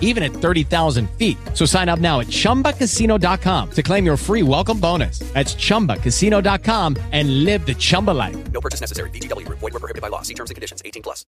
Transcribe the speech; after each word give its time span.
even 0.00 0.22
at 0.22 0.32
30,000 0.32 1.10
feet. 1.18 1.36
So 1.52 1.66
sign 1.66 1.90
up 1.90 1.98
now 1.98 2.20
at 2.20 2.28
ChumbaCasino.com 2.28 3.70
to 3.72 3.82
claim 3.82 4.06
your 4.06 4.16
free 4.16 4.42
welcome 4.42 4.80
bonus. 4.80 5.18
That's 5.34 5.54
ChumbaCasino.com 5.56 6.96
and 7.12 7.44
live 7.44 7.66
the 7.66 7.74
Chumba 7.74 8.12
life. 8.12 8.36
No 8.52 8.60
purchase 8.60 8.80
necessary. 8.80 9.10
VGW. 9.10 9.46
Void 9.48 9.60
where 9.60 9.80
prohibited 9.80 10.00
by 10.00 10.08
law. 10.08 10.22
See 10.22 10.34
terms 10.34 10.50
and 10.50 10.54
conditions. 10.54 10.80
18 10.84 11.02
plus. 11.02 11.26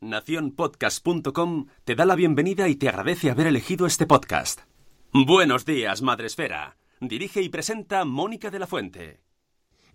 Naciónpodcast.com 0.00 1.66
te 1.84 1.94
da 1.94 2.04
la 2.04 2.14
bienvenida 2.14 2.68
y 2.68 2.76
te 2.76 2.88
agradece 2.88 3.30
haber 3.30 3.46
elegido 3.46 3.86
este 3.86 4.06
podcast. 4.06 4.60
Buenos 5.12 5.64
días, 5.64 6.02
Madresfera. 6.02 6.76
Dirige 7.00 7.42
y 7.42 7.48
presenta 7.48 8.04
Mónica 8.04 8.50
de 8.50 8.58
la 8.58 8.66
Fuente. 8.66 9.20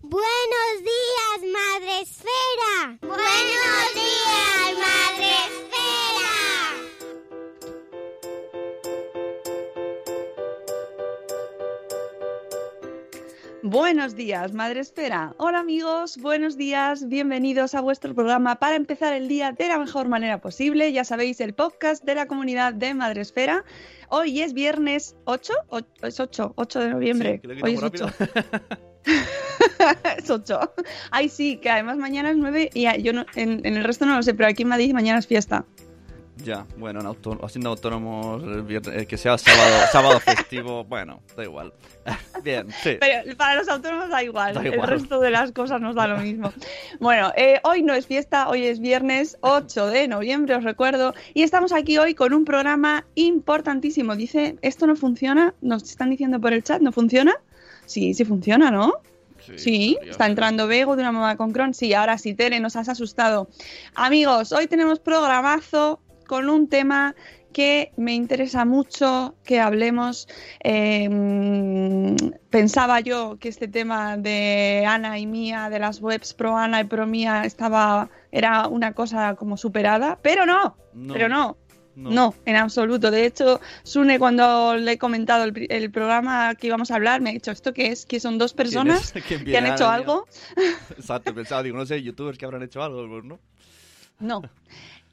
Buenos 0.00 0.80
días, 0.80 1.52
Madre 1.52 2.00
Esfera. 2.00 2.98
Buenos 3.00 3.94
días, 3.94 4.78
Madre 4.78 6.31
Buenos 13.62 14.16
días, 14.16 14.52
Madre 14.52 14.80
Espera. 14.80 15.34
Hola 15.38 15.60
amigos, 15.60 16.16
buenos 16.18 16.56
días, 16.56 17.06
bienvenidos 17.08 17.76
a 17.76 17.80
vuestro 17.80 18.12
programa 18.12 18.56
para 18.56 18.74
empezar 18.74 19.12
el 19.12 19.28
día 19.28 19.52
de 19.52 19.68
la 19.68 19.78
mejor 19.78 20.08
manera 20.08 20.40
posible. 20.40 20.92
Ya 20.92 21.04
sabéis, 21.04 21.40
el 21.40 21.54
podcast 21.54 22.02
de 22.04 22.16
la 22.16 22.26
comunidad 22.26 22.74
de 22.74 22.92
Madre 22.94 23.20
Esfera. 23.20 23.64
Hoy 24.08 24.40
es 24.42 24.52
viernes 24.52 25.14
8, 25.26 25.52
o- 25.68 25.80
es 26.02 26.18
8, 26.18 26.54
8 26.56 26.80
de 26.80 26.88
noviembre. 26.90 27.40
Sí, 27.42 27.48
Hoy 27.62 27.74
es 27.74 27.80
quitamos 27.82 28.02
8. 28.10 28.14
es 30.18 30.30
8. 30.30 30.60
Ay, 31.12 31.28
sí, 31.28 31.56
que 31.58 31.70
además 31.70 31.98
mañana 31.98 32.30
es 32.30 32.36
9 32.36 32.68
y 32.74 33.02
yo 33.02 33.12
no- 33.12 33.26
en, 33.36 33.64
en 33.64 33.76
el 33.76 33.84
resto 33.84 34.06
no 34.06 34.16
lo 34.16 34.22
sé, 34.24 34.34
pero 34.34 34.48
aquí 34.48 34.62
en 34.62 34.68
Madrid 34.70 34.92
mañana 34.92 35.20
es 35.20 35.26
fiesta. 35.28 35.64
Ya, 36.44 36.66
bueno, 36.76 37.00
en 37.00 37.06
auto- 37.06 37.38
haciendo 37.44 37.70
autónomos 37.70 38.42
el 38.42 38.62
viernes, 38.62 39.02
eh, 39.02 39.06
que 39.06 39.16
sea 39.16 39.38
sábado, 39.38 39.74
sábado 39.92 40.20
festivo, 40.20 40.84
bueno, 40.84 41.20
da 41.36 41.44
igual. 41.44 41.72
Bien, 42.42 42.66
sí. 42.82 42.96
Pero 42.98 43.36
para 43.36 43.54
los 43.56 43.68
autónomos 43.68 44.08
da 44.08 44.22
igual, 44.22 44.54
Da 44.54 44.60
el 44.62 44.82
resto 44.82 45.20
de 45.20 45.30
las 45.30 45.52
cosas 45.52 45.80
nos 45.80 45.94
da 45.94 46.06
lo 46.06 46.18
mismo. 46.18 46.52
Bueno, 47.00 47.32
eh, 47.36 47.60
hoy 47.64 47.82
no 47.82 47.94
es 47.94 48.06
fiesta, 48.06 48.48
hoy 48.48 48.66
es 48.66 48.80
viernes 48.80 49.36
8 49.40 49.86
de 49.86 50.08
noviembre, 50.08 50.54
os 50.56 50.64
recuerdo, 50.64 51.14
y 51.34 51.42
estamos 51.42 51.72
aquí 51.72 51.98
hoy 51.98 52.14
con 52.14 52.32
un 52.34 52.44
programa 52.44 53.04
importantísimo. 53.14 54.16
Dice, 54.16 54.56
¿esto 54.62 54.86
no 54.86 54.96
funciona? 54.96 55.54
Nos 55.60 55.82
están 55.84 56.10
diciendo 56.10 56.40
por 56.40 56.52
el 56.52 56.62
chat, 56.62 56.80
¿no 56.80 56.92
funciona? 56.92 57.34
Sí, 57.86 58.14
sí 58.14 58.24
funciona, 58.24 58.70
¿no? 58.70 58.94
Sí, 59.56 59.98
está 60.04 60.26
entrando 60.26 60.68
Bego 60.68 60.94
de 60.94 61.02
una 61.02 61.10
mamá 61.10 61.36
con 61.36 61.50
Cron. 61.50 61.74
Sí, 61.74 61.92
ahora 61.94 62.16
sí, 62.16 62.32
Tere, 62.32 62.60
nos 62.60 62.76
has 62.76 62.88
asustado. 62.88 63.48
Amigos, 63.96 64.52
hoy 64.52 64.68
tenemos 64.68 65.00
programazo 65.00 65.98
con 66.32 66.48
un 66.48 66.66
tema 66.66 67.14
que 67.52 67.92
me 67.98 68.14
interesa 68.14 68.64
mucho 68.64 69.34
que 69.44 69.60
hablemos. 69.60 70.26
Eh, 70.64 71.06
mm, 71.06 72.16
pensaba 72.48 73.00
yo 73.00 73.36
que 73.38 73.50
este 73.50 73.68
tema 73.68 74.16
de 74.16 74.82
Ana 74.88 75.18
y 75.18 75.26
Mía, 75.26 75.68
de 75.68 75.78
las 75.78 76.00
webs 76.00 76.32
pro 76.32 76.56
Ana 76.56 76.80
y 76.80 76.84
pro 76.84 77.06
Mía, 77.06 77.42
estaba, 77.44 78.08
era 78.30 78.66
una 78.66 78.94
cosa 78.94 79.34
como 79.34 79.58
superada, 79.58 80.18
pero 80.22 80.46
no, 80.46 80.74
No, 80.94 81.12
pero 81.12 81.28
no. 81.28 81.58
No. 81.96 82.34
en 82.46 82.56
absoluto. 82.56 83.10
De 83.10 83.26
hecho, 83.26 83.60
Sune, 83.82 84.18
cuando 84.18 84.74
le 84.76 84.92
he 84.92 84.98
comentado 84.98 85.44
el, 85.44 85.66
el 85.68 85.90
programa 85.90 86.54
que 86.54 86.68
íbamos 86.68 86.90
a 86.90 86.94
hablar, 86.94 87.20
me 87.20 87.28
ha 87.28 87.32
dicho, 87.34 87.50
¿esto 87.50 87.74
qué 87.74 87.88
es? 87.88 88.06
Que 88.06 88.20
son 88.20 88.38
dos 88.38 88.54
¿Quién 88.54 88.64
personas 88.64 89.12
que 89.28 89.58
han 89.58 89.66
hecho 89.66 89.86
algo. 89.86 90.26
Exacto, 90.96 91.34
pensaba, 91.34 91.62
digo, 91.62 91.76
no 91.76 91.84
sé, 91.84 92.02
youtubers 92.02 92.38
que 92.38 92.46
habrán 92.46 92.62
hecho 92.62 92.82
algo, 92.82 93.20
¿no? 93.20 93.38
No. 94.18 94.40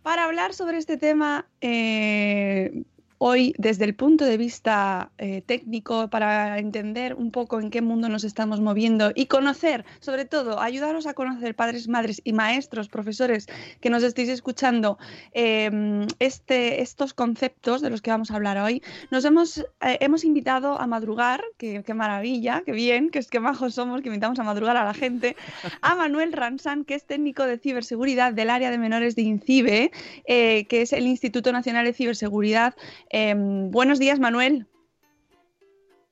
Para 0.02 0.24
hablar 0.26 0.54
sobre 0.54 0.78
este 0.78 0.98
tema, 0.98 1.48
eh, 1.62 2.84
hoy 3.20 3.54
desde 3.58 3.86
el 3.86 3.96
punto 3.96 4.26
de 4.26 4.38
vista 4.38 5.12
eh, 5.18 5.42
técnico, 5.46 6.10
para 6.10 6.58
entender 6.58 7.14
un 7.14 7.32
poco 7.32 7.60
en 7.60 7.70
qué 7.70 7.82
mundo 7.82 8.10
nos 8.10 8.24
estamos 8.24 8.62
moviendo 8.62 9.12
y 9.14 9.28
conocer, 9.28 9.86
sobre 10.00 10.26
todo, 10.26 10.60
ayudaros 10.60 11.06
a 11.06 11.14
conocer 11.14 11.56
padres, 11.56 11.88
madres 11.88 12.22
y 12.24 12.34
maestros, 12.34 12.88
profesores 12.88 13.48
que 13.82 13.90
nos 13.90 14.04
estéis 14.04 14.30
escuchando, 14.30 14.98
eh, 15.34 16.08
este, 16.20 16.82
estos 16.82 17.14
conceptos 17.14 17.82
de 17.82 17.90
los 17.90 18.02
que 18.02 18.10
vamos 18.10 18.32
a 18.32 18.36
hablar 18.36 18.58
hoy, 18.58 18.82
nos 19.12 19.26
hemos, 19.26 19.60
eh, 19.60 19.98
hemos 20.00 20.24
invitado 20.24 20.80
a 20.80 20.88
madrugar, 20.88 21.44
que 21.58 21.84
qué 21.84 21.94
maravilla, 21.94 22.64
qué 22.66 22.72
bien, 22.72 23.10
que 23.10 23.20
es 23.20 23.28
que 23.28 23.40
majos 23.40 23.76
somos, 23.76 24.02
que 24.02 24.08
invitamos 24.08 24.40
a 24.40 24.44
madrugar 24.44 24.78
a 24.78 24.86
la 24.86 24.94
gente, 24.94 25.36
a 25.82 25.96
Manuel 25.96 26.34
Ransan, 26.34 26.86
que 26.86 26.96
es 26.96 27.06
técnico 27.06 27.46
de 27.46 27.58
ciberseguridad 27.58 28.34
del 28.34 28.50
área 28.50 28.72
de 28.72 28.78
menores 28.78 29.16
de 29.16 29.24
INCIBE, 29.24 29.92
eh, 30.26 30.66
que 30.68 30.82
es 30.82 30.94
el 30.94 31.06
Instituto 31.06 31.52
Nacional 31.52 31.86
de 31.86 31.94
Ciberseguridad. 31.94 32.76
Eh, 33.10 33.34
buenos 33.36 34.00
días, 34.00 34.20
Manuel. 34.20 34.68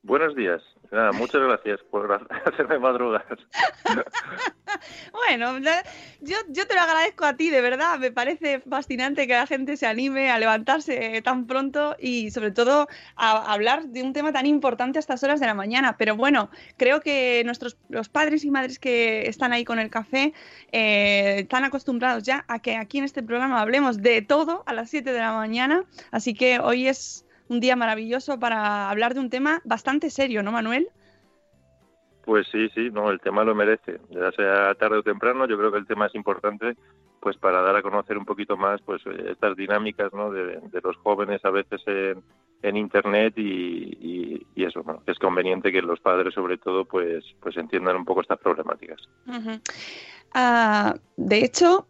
Buenos 0.04 0.36
días. 0.36 0.62
Nada, 0.92 1.12
muchas 1.12 1.42
gracias 1.42 1.82
por 1.92 2.12
hacerme 2.46 2.80
madrugar. 2.80 3.38
Bueno, 5.12 5.58
yo, 6.22 6.36
yo 6.50 6.68
te 6.68 6.76
lo 6.76 6.82
agradezco 6.82 7.26
a 7.26 7.36
ti, 7.36 7.50
de 7.50 7.62
verdad. 7.62 7.98
Me 8.00 8.12
parece 8.12 8.60
fascinante 8.60 9.26
que 9.26 9.34
la 9.34 9.48
gente 9.48 9.76
se 9.76 9.88
anime 9.88 10.30
a 10.30 10.38
levantarse 10.38 11.22
tan 11.24 11.48
pronto 11.48 11.96
y 12.00 12.32
sobre 12.32 12.52
todo 12.52 12.88
a 13.16 13.54
hablar 13.54 13.88
de 13.88 14.04
un 14.04 14.14
tema 14.14 14.32
tan 14.32 14.46
importante 14.46 15.00
a 15.00 15.02
estas 15.02 15.24
horas 15.24 15.40
de 15.40 15.48
la 15.48 15.54
mañana. 15.54 15.98
Pero 15.98 16.16
bueno, 16.16 16.50
creo 16.78 17.02
que 17.02 17.42
nuestros 17.46 17.78
los 17.90 18.10
padres 18.10 18.46
y 18.46 18.52
madres 18.52 18.78
que 18.78 19.28
están 19.28 19.52
ahí 19.52 19.66
con 19.66 19.80
el 19.80 19.90
café 19.90 20.34
eh, 20.72 21.40
están 21.40 21.64
acostumbrados 21.64 22.24
ya 22.24 22.46
a 22.48 22.60
que 22.60 22.76
aquí 22.76 23.00
en 23.00 23.06
este 23.06 23.24
programa 23.24 23.62
hablemos 23.62 24.02
de 24.02 24.22
todo 24.22 24.64
a 24.66 24.74
las 24.74 24.90
7 24.90 25.12
de 25.12 25.20
la 25.20 25.34
mañana. 25.34 25.86
Así 26.12 26.34
que 26.34 26.60
hoy 26.60 26.88
es 26.88 27.27
un 27.50 27.60
día 27.60 27.76
maravilloso 27.76 28.40
para 28.40 28.90
hablar 28.90 29.14
de 29.14 29.20
un 29.22 29.30
tema 29.30 29.62
bastante 29.64 30.10
serio, 30.10 30.44
¿no, 30.44 30.52
Manuel? 30.52 30.90
Pues 32.26 32.46
sí, 32.52 32.68
sí, 32.76 32.90
no, 32.92 33.10
el 33.10 33.22
tema 33.22 33.44
lo 33.46 33.56
merece. 33.56 34.00
Ya 34.10 34.32
sea 34.34 34.76
tarde 34.76 34.98
o 34.98 35.04
temprano, 35.04 35.48
yo 35.48 35.58
creo 35.58 35.72
que 35.72 35.78
el 35.78 35.88
tema 35.88 36.08
es 36.08 36.16
importante 36.16 36.76
pues 37.22 37.36
para 37.38 37.62
dar 37.62 37.76
a 37.76 37.82
conocer 37.82 38.18
un 38.18 38.26
poquito 38.26 38.58
más 38.58 38.80
pues 38.82 39.02
eh, 39.08 39.32
estas 39.32 39.56
dinámicas 39.56 40.14
¿no? 40.14 40.30
de, 40.32 40.60
de 40.62 40.82
los 40.84 40.96
jóvenes 40.98 41.44
a 41.46 41.50
veces 41.50 41.82
en, 41.88 42.22
en 42.62 42.78
internet 42.78 43.34
y, 43.38 43.98
y- 44.00 44.48
y 44.56 44.64
eso, 44.66 44.84
¿no? 44.86 45.02
es 45.06 45.18
conveniente 45.18 45.72
que 45.72 45.82
los 45.82 46.00
padres 46.00 46.34
sobre 46.34 46.58
todo 46.58 46.86
pues 46.86 47.24
pues 47.42 47.58
entiendan 47.58 47.96
un 47.96 48.06
poco 48.06 48.22
estas 48.22 48.40
problemáticas. 48.40 49.00
Ah, 50.34 50.96
de 51.16 51.44
hecho, 51.44 51.88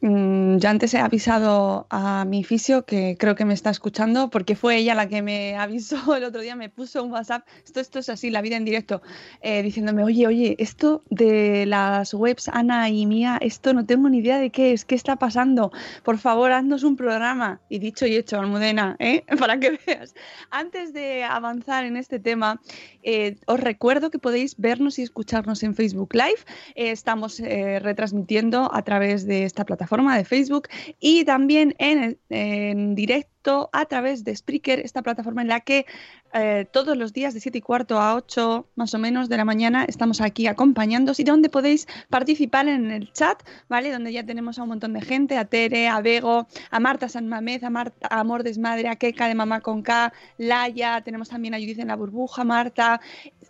mm, 0.00 0.56
yo 0.58 0.68
antes 0.68 0.94
he 0.94 0.98
avisado 0.98 1.86
a 1.90 2.24
mi 2.24 2.44
fisio 2.44 2.84
que 2.84 3.16
creo 3.18 3.34
que 3.34 3.44
me 3.44 3.54
está 3.54 3.70
escuchando 3.70 4.30
porque 4.30 4.56
fue 4.56 4.76
ella 4.76 4.94
la 4.94 5.08
que 5.08 5.22
me 5.22 5.56
avisó 5.58 6.14
el 6.16 6.24
otro 6.24 6.40
día, 6.40 6.56
me 6.56 6.68
puso 6.68 7.02
un 7.04 7.12
WhatsApp, 7.12 7.46
esto, 7.64 7.80
esto 7.80 7.98
es 7.98 8.08
así, 8.08 8.30
la 8.30 8.42
vida 8.42 8.56
en 8.56 8.64
directo, 8.64 9.02
eh, 9.42 9.62
diciéndome, 9.62 10.02
oye, 10.04 10.26
oye, 10.26 10.56
esto 10.58 11.02
de 11.10 11.66
las 11.66 12.14
webs 12.14 12.48
Ana 12.48 12.88
y 12.88 13.06
Mía, 13.06 13.38
esto 13.40 13.74
no 13.74 13.84
tengo 13.84 14.08
ni 14.08 14.18
idea 14.18 14.38
de 14.38 14.50
qué 14.50 14.72
es, 14.72 14.84
qué 14.84 14.94
está 14.94 15.16
pasando, 15.16 15.72
por 16.02 16.18
favor, 16.18 16.52
haznos 16.52 16.82
un 16.82 16.96
programa. 16.96 17.60
Y 17.68 17.78
dicho 17.78 18.06
y 18.06 18.16
hecho, 18.16 18.38
Almudena, 18.38 18.96
¿eh? 18.98 19.24
para 19.38 19.58
que 19.58 19.78
veas. 19.86 20.14
Antes 20.50 20.92
de 20.92 21.24
avanzar 21.24 21.84
en 21.84 21.96
este 21.96 22.18
tema, 22.18 22.60
eh, 23.02 23.36
os 23.46 23.60
recuerdo 23.60 24.10
que 24.10 24.18
podéis 24.18 24.56
vernos 24.56 24.98
y 24.98 25.02
escucharnos 25.02 25.62
en 25.62 25.74
Facebook 25.74 26.14
Live. 26.14 26.40
Estamos 26.74 27.38
retransmitiendo 27.38 28.70
a 28.72 28.82
través 28.82 29.26
de 29.26 29.44
esta 29.44 29.64
plataforma 29.66 30.16
de 30.16 30.24
Facebook 30.24 30.68
y 31.00 31.24
también 31.24 31.74
en, 31.78 32.18
en 32.30 32.94
directo 32.94 33.36
a 33.72 33.86
través 33.86 34.24
de 34.24 34.34
Spreaker, 34.34 34.80
esta 34.80 35.02
plataforma 35.02 35.42
en 35.42 35.48
la 35.48 35.60
que 35.60 35.86
eh, 36.34 36.66
todos 36.70 36.96
los 36.96 37.12
días 37.12 37.32
de 37.32 37.40
7 37.40 37.58
y 37.58 37.60
cuarto 37.60 37.98
a 37.98 38.14
8 38.14 38.66
más 38.74 38.92
o 38.92 38.98
menos 38.98 39.28
de 39.28 39.36
la 39.36 39.44
mañana 39.44 39.84
estamos 39.84 40.20
aquí 40.20 40.46
acompañándoos 40.48 41.20
y 41.20 41.24
donde 41.24 41.48
podéis 41.48 41.86
participar 42.10 42.68
en 42.68 42.90
el 42.90 43.12
chat, 43.12 43.42
¿vale? 43.68 43.92
Donde 43.92 44.12
ya 44.12 44.24
tenemos 44.24 44.58
a 44.58 44.64
un 44.64 44.70
montón 44.70 44.92
de 44.92 45.00
gente, 45.00 45.38
a 45.38 45.44
Tere, 45.44 45.88
a 45.88 46.00
Bego, 46.00 46.46
a 46.70 46.80
Marta 46.80 47.08
San 47.08 47.28
Mamez, 47.28 47.62
a, 47.62 47.70
Marta, 47.70 48.08
a 48.10 48.20
Amor 48.20 48.42
Desmadre, 48.42 48.88
a 48.88 48.96
Keka 48.96 49.28
de 49.28 49.34
Mamá 49.34 49.60
con 49.60 49.82
K, 49.82 50.12
Laia, 50.38 51.00
tenemos 51.02 51.28
también 51.28 51.54
a 51.54 51.58
Judith 51.58 51.78
en 51.78 51.88
la 51.88 51.96
burbuja, 51.96 52.44
Marta. 52.44 53.00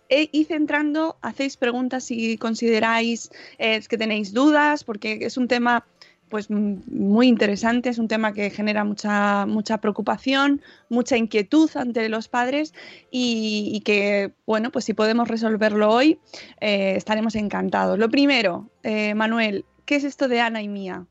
E, 0.09 0.29
y 0.31 0.45
centrando, 0.45 1.17
hacéis 1.21 1.57
preguntas 1.57 2.05
si 2.05 2.37
consideráis 2.37 3.29
eh, 3.57 3.81
que 3.89 3.97
tenéis 3.97 4.31
dudas, 4.31 4.85
porque 4.85 5.19
es 5.21 5.35
un 5.35 5.49
tema 5.49 5.85
pues 6.29 6.49
muy 6.49 7.27
interesante, 7.27 7.89
es 7.89 7.97
un 7.97 8.07
tema 8.07 8.33
que 8.33 8.49
genera 8.49 8.83
mucha, 8.83 9.45
mucha 9.45 9.79
preocupación, 9.79 10.61
mucha 10.89 11.17
inquietud 11.17 11.69
ante 11.75 12.09
los 12.09 12.27
padres 12.27 12.73
y, 13.11 13.81
que, 13.85 14.31
bueno, 14.45 14.71
pues 14.71 14.85
si 14.85 14.93
podemos 14.93 15.27
resolverlo 15.27 15.89
hoy, 15.89 16.19
eh, 16.59 16.93
estaremos 16.95 17.35
encantados. 17.35 17.97
Lo 17.97 18.09
primero, 18.09 18.69
eh, 18.83 19.15
Manuel, 19.15 19.65
¿qué 19.85 19.95
es 19.95 20.03
esto 20.03 20.27
de 20.27 20.41
Ana 20.41 20.61
y 20.61 20.67
Mía? 20.67 21.05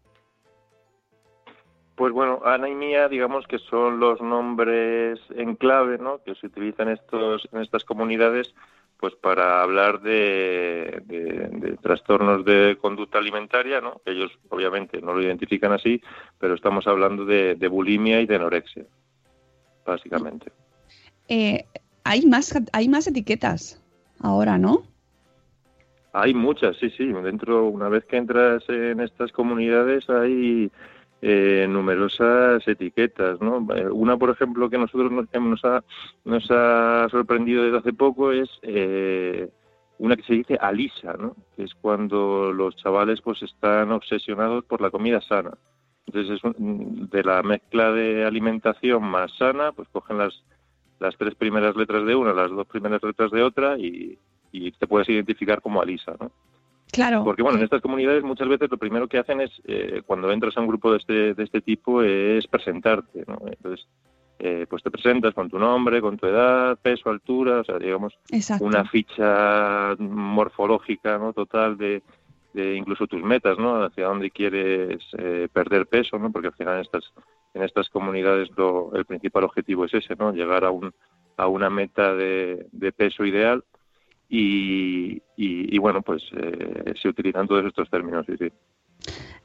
Pues 1.96 2.12
bueno, 2.12 2.40
Ana 2.44 2.68
y 2.68 2.74
Mía, 2.74 3.08
digamos 3.08 3.46
que 3.46 3.58
son 3.58 4.00
los 4.00 4.20
nombres 4.20 5.18
en 5.34 5.56
clave, 5.56 5.96
¿no? 5.96 6.22
Que 6.22 6.34
se 6.34 6.46
utilizan 6.46 6.90
estos, 6.90 7.48
en 7.52 7.62
estas 7.62 7.84
comunidades 7.84 8.54
pues 8.98 9.14
para 9.14 9.62
hablar 9.62 10.00
de, 10.00 11.76
trastornos 11.82 12.44
de 12.44 12.76
conducta 12.80 13.18
alimentaria, 13.18 13.80
¿no? 13.80 14.00
Ellos 14.04 14.30
obviamente 14.48 15.00
no 15.00 15.12
lo 15.12 15.22
identifican 15.22 15.72
así, 15.72 16.00
pero 16.38 16.54
estamos 16.54 16.86
hablando 16.86 17.24
de, 17.24 17.54
bulimia 17.68 18.20
y 18.20 18.26
de 18.26 18.36
anorexia, 18.36 18.84
básicamente. 19.84 20.50
Eh, 21.28 21.64
hay 22.04 22.24
más 22.26 22.54
hay 22.72 22.88
más 22.88 23.06
etiquetas 23.06 23.82
ahora, 24.20 24.58
¿no? 24.58 24.84
Hay 26.12 26.32
muchas, 26.32 26.76
sí, 26.78 26.88
sí. 26.96 27.04
Dentro, 27.06 27.66
una 27.66 27.90
vez 27.90 28.06
que 28.06 28.16
entras 28.16 28.62
en 28.68 29.00
estas 29.00 29.32
comunidades, 29.32 30.08
hay 30.08 30.70
eh, 31.22 31.66
numerosas 31.68 32.66
etiquetas. 32.66 33.40
¿no? 33.40 33.66
Eh, 33.74 33.88
una, 33.90 34.16
por 34.16 34.30
ejemplo, 34.30 34.68
que 34.68 34.78
nosotros 34.78 35.10
nos, 35.10 35.26
nos, 35.32 35.64
ha, 35.64 35.82
nos 36.24 36.50
ha 36.50 37.08
sorprendido 37.10 37.64
desde 37.64 37.78
hace 37.78 37.92
poco 37.92 38.32
es 38.32 38.48
eh, 38.62 39.48
una 39.98 40.16
que 40.16 40.22
se 40.22 40.34
dice 40.34 40.58
alisa, 40.60 41.14
¿no? 41.14 41.34
que 41.54 41.64
es 41.64 41.74
cuando 41.74 42.52
los 42.52 42.76
chavales 42.76 43.20
pues 43.22 43.42
están 43.42 43.92
obsesionados 43.92 44.64
por 44.64 44.80
la 44.80 44.90
comida 44.90 45.20
sana. 45.20 45.56
Entonces, 46.06 46.40
es 46.44 47.10
de 47.10 47.24
la 47.24 47.42
mezcla 47.42 47.90
de 47.90 48.24
alimentación 48.24 49.02
más 49.02 49.36
sana, 49.38 49.72
pues 49.72 49.88
cogen 49.88 50.18
las, 50.18 50.44
las 51.00 51.16
tres 51.16 51.34
primeras 51.34 51.74
letras 51.74 52.06
de 52.06 52.14
una, 52.14 52.32
las 52.32 52.50
dos 52.50 52.66
primeras 52.68 53.02
letras 53.02 53.32
de 53.32 53.42
otra 53.42 53.76
y, 53.76 54.16
y 54.52 54.70
te 54.72 54.86
puedes 54.86 55.08
identificar 55.08 55.60
como 55.60 55.82
alisa. 55.82 56.14
¿no? 56.20 56.30
Claro. 56.92 57.24
Porque 57.24 57.42
bueno, 57.42 57.58
en 57.58 57.64
estas 57.64 57.82
comunidades 57.82 58.22
muchas 58.22 58.48
veces 58.48 58.70
lo 58.70 58.78
primero 58.78 59.08
que 59.08 59.18
hacen 59.18 59.40
es, 59.40 59.50
eh, 59.64 60.02
cuando 60.06 60.30
entras 60.30 60.56
a 60.56 60.60
un 60.60 60.68
grupo 60.68 60.92
de 60.92 60.98
este, 60.98 61.34
de 61.34 61.44
este 61.44 61.60
tipo, 61.60 62.02
es 62.02 62.46
presentarte, 62.46 63.24
¿no? 63.26 63.38
Entonces, 63.46 63.86
eh, 64.38 64.66
pues 64.68 64.82
te 64.82 64.90
presentas 64.90 65.34
con 65.34 65.48
tu 65.48 65.58
nombre, 65.58 66.00
con 66.00 66.16
tu 66.16 66.26
edad, 66.26 66.78
peso, 66.80 67.10
altura, 67.10 67.60
o 67.60 67.64
sea, 67.64 67.78
digamos, 67.78 68.14
una 68.60 68.84
ficha 68.84 69.96
morfológica, 69.98 71.18
¿no? 71.18 71.32
Total 71.32 71.76
de, 71.76 72.02
de 72.52 72.74
incluso 72.74 73.06
tus 73.06 73.22
metas, 73.22 73.58
¿no? 73.58 73.82
Hacia 73.82 74.06
dónde 74.06 74.30
quieres 74.30 75.02
eh, 75.18 75.48
perder 75.52 75.86
peso, 75.86 76.18
¿no? 76.18 76.30
Porque 76.30 76.48
al 76.48 76.54
final 76.54 76.74
en 76.76 76.80
estas, 76.82 77.04
en 77.54 77.62
estas 77.62 77.88
comunidades 77.88 78.50
lo, 78.56 78.94
el 78.94 79.06
principal 79.06 79.44
objetivo 79.44 79.86
es 79.86 79.94
ese, 79.94 80.14
¿no? 80.16 80.32
Llegar 80.32 80.64
a 80.64 80.70
un, 80.70 80.92
a 81.36 81.48
una 81.48 81.70
meta 81.70 82.14
de, 82.14 82.66
de 82.72 82.92
peso 82.92 83.24
ideal 83.24 83.64
y, 84.28 85.78
bueno, 85.78 86.02
pues 86.02 86.22
eh, 86.36 86.94
se 87.00 87.08
utilizan 87.08 87.46
todos 87.46 87.64
estos 87.66 87.88
términos. 87.90 88.26
Sí, 88.26 88.48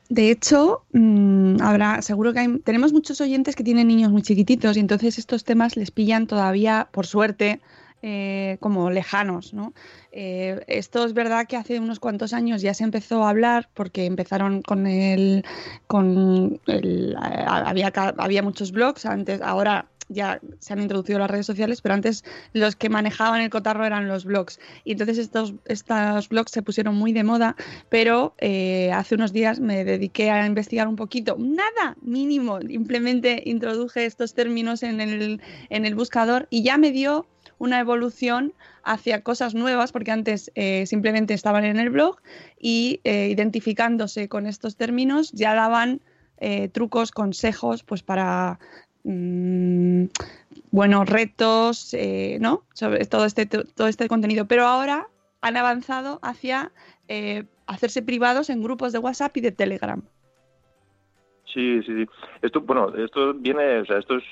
De 0.10 0.32
hecho, 0.32 0.84
mm, 0.94 1.62
habrá, 1.62 2.02
seguro 2.02 2.34
que 2.34 2.60
tenemos 2.64 2.94
muchos 2.94 3.22
oyentes 3.22 3.56
que 3.56 3.64
tienen 3.64 3.88
niños 3.88 4.12
muy 4.12 4.22
chiquititos 4.22 4.78
y 4.78 4.80
entonces 4.80 5.18
estos 5.18 5.44
temas 5.44 5.78
les 5.78 5.92
pillan 5.92 6.28
todavía, 6.28 6.90
por 6.92 7.06
suerte, 7.06 7.62
eh, 8.04 8.58
como 8.60 8.90
lejanos, 8.90 9.54
¿no? 9.54 9.74
Eh, 10.12 10.64
esto 10.66 11.06
es 11.06 11.14
verdad 11.14 11.46
que 11.48 11.56
hace 11.56 11.80
unos 11.80 12.00
cuantos 12.00 12.34
años 12.34 12.64
ya 12.64 12.74
se 12.74 12.84
empezó 12.84 13.24
a 13.24 13.30
hablar 13.30 13.70
porque 13.76 14.06
empezaron 14.06 14.64
con 14.64 14.88
el, 14.88 15.46
con 15.86 16.60
el, 16.66 17.16
había, 17.18 17.94
había 18.18 18.42
muchos 18.42 18.72
blogs 18.72 19.06
antes, 19.06 19.40
ahora 19.44 19.91
ya 20.12 20.40
se 20.60 20.74
han 20.74 20.82
introducido 20.82 21.20
las 21.20 21.32
redes 21.32 21.46
sociales, 21.46 21.82
pero 21.82 21.96
antes 21.96 22.24
los 22.54 22.76
que 22.76 22.90
manejaban 22.90 23.42
el 23.42 23.50
cotarro 23.50 23.86
eran 23.86 24.08
los 24.08 24.26
blogs. 24.26 24.60
Y 24.84 24.92
entonces 24.94 25.18
estos, 25.18 25.54
estos 25.66 26.30
blogs 26.30 26.52
se 26.52 26.62
pusieron 26.62 26.96
muy 26.96 27.14
de 27.14 27.24
moda, 27.24 27.56
pero 27.90 28.36
eh, 28.38 28.92
hace 28.94 29.16
unos 29.16 29.34
días 29.34 29.60
me 29.60 29.84
dediqué 29.84 30.30
a 30.30 30.46
investigar 30.46 30.88
un 30.88 30.96
poquito, 30.96 31.38
nada 31.40 31.96
mínimo, 32.02 32.60
simplemente 32.62 33.42
introduje 33.46 34.06
estos 34.06 34.34
términos 34.34 34.84
en 34.84 35.02
el, 35.02 35.42
en 35.70 35.86
el 35.86 35.96
buscador 35.96 36.48
y 36.50 36.64
ya 36.64 36.78
me 36.78 36.92
dio 36.92 37.26
una 37.58 37.80
evolución 37.80 38.54
hacia 38.84 39.22
cosas 39.22 39.54
nuevas, 39.54 39.92
porque 39.92 40.12
antes 40.12 40.52
eh, 40.56 40.86
simplemente 40.88 41.36
estaban 41.36 41.64
en 41.64 41.80
el 41.80 41.92
blog 41.92 42.18
y 42.60 43.00
eh, 43.04 43.30
identificándose 43.30 44.28
con 44.28 44.48
estos 44.48 44.76
términos 44.76 45.32
ya 45.32 45.54
daban 45.54 46.02
trucos, 46.72 47.12
consejos, 47.12 47.84
pues 47.84 48.02
para 48.02 48.58
Mm, 49.04 50.06
buenos 50.72 51.10
retos, 51.10 51.94
eh, 51.94 52.38
¿no? 52.40 52.64
Sobre 52.74 53.06
todo 53.06 53.26
este, 53.26 53.46
todo 53.46 53.88
este 53.88 54.08
contenido. 54.08 54.46
Pero 54.46 54.66
ahora 54.66 55.08
han 55.42 55.58
avanzado 55.58 56.20
hacia 56.22 56.72
eh, 57.08 57.46
hacerse 57.66 58.02
privados 58.02 58.50
en 58.50 58.62
grupos 58.62 58.94
de 58.94 59.00
WhatsApp 59.00 59.36
y 59.38 59.42
de 59.42 59.52
Telegram. 59.52 60.02
Sí, 61.46 61.82
sí, 61.84 62.06
sí. 62.06 62.10
Esto, 62.42 62.62
bueno, 62.62 62.96
esto 62.96 63.34
viene, 63.34 63.80
o 63.80 63.86
sea, 63.86 63.98
estos, 63.98 64.24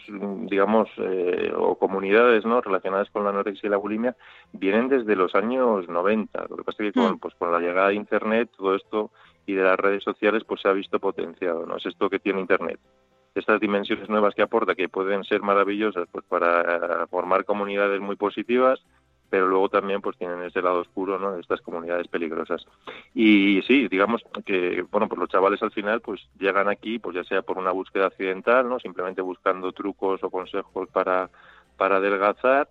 digamos, 0.50 0.88
eh, 0.98 1.52
o 1.54 1.78
comunidades, 1.78 2.46
¿no? 2.46 2.62
Relacionadas 2.62 3.10
con 3.10 3.26
la 3.26 3.32
anorexia 3.32 3.68
y 3.68 3.70
la 3.70 3.78
bulimia, 3.78 4.16
vienen 4.54 4.88
desde 4.88 5.18
los 5.18 5.36
años 5.36 5.90
90. 5.90 6.46
Lo 6.50 6.56
que 6.56 6.64
pasa 6.64 6.84
es 6.84 6.94
que 6.94 7.00
con, 7.00 7.16
mm. 7.16 7.20
pues, 7.20 7.36
con 7.36 7.52
la 7.52 7.60
llegada 7.60 7.90
de 7.90 7.96
Internet, 7.96 8.50
todo 8.56 8.74
esto 8.76 9.12
y 9.46 9.54
de 9.54 9.64
las 9.64 9.78
redes 9.78 10.04
sociales, 10.04 10.44
pues 10.46 10.62
se 10.62 10.70
ha 10.70 10.74
visto 10.74 11.00
potenciado, 11.00 11.66
¿no? 11.66 11.76
Es 11.76 11.86
esto 11.88 12.10
que 12.10 12.20
tiene 12.20 12.40
Internet 12.40 12.80
estas 13.36 13.60
dimensiones 13.60 14.10
nuevas 14.10 14.36
que 14.36 14.42
aporta, 14.42 14.76
que 14.76 14.90
pueden 14.90 15.24
ser 15.24 15.42
maravillosas 15.42 16.08
pues 16.12 16.26
para 16.26 17.08
formar 17.08 17.46
comunidades 17.46 18.02
muy 18.02 18.16
positivas, 18.16 18.80
pero 19.30 19.48
luego 19.48 19.70
también 19.70 20.02
pues 20.02 20.18
tienen 20.18 20.42
ese 20.44 20.62
lado 20.62 20.80
oscuro 20.80 21.20
¿no? 21.20 21.34
de 21.34 21.42
estas 21.42 21.62
comunidades 21.62 22.08
peligrosas. 22.08 22.66
Y 23.14 23.62
sí, 23.64 23.88
digamos 23.88 24.24
que 24.46 24.84
bueno, 24.92 25.08
pues 25.08 25.20
los 25.20 25.30
chavales 25.30 25.62
al 25.62 25.72
final 25.72 26.02
pues 26.02 26.22
llegan 26.40 26.68
aquí, 26.68 27.00
pues 27.00 27.16
ya 27.16 27.24
sea 27.24 27.42
por 27.42 27.58
una 27.58 27.72
búsqueda 27.72 28.08
accidental, 28.08 28.68
¿no? 28.68 28.80
simplemente 28.80 29.22
buscando 29.22 29.72
trucos 29.72 30.24
o 30.24 30.30
consejos 30.30 30.90
para, 30.90 31.30
para 31.78 31.98
adelgazar, 31.98 32.70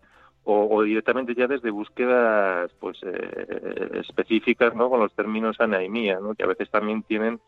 o, 0.50 0.82
directamente 0.82 1.34
ya 1.34 1.46
desde 1.46 1.70
búsquedas 1.70 2.70
pues 2.80 2.98
eh, 3.02 4.00
específicas 4.00 4.74
¿no? 4.74 4.88
con 4.88 5.00
los 5.00 5.12
términos 5.12 5.60
anaimía, 5.60 6.20
¿no? 6.20 6.34
que 6.34 6.42
a 6.42 6.46
veces 6.46 6.70
también 6.70 7.02
tienen 7.02 7.38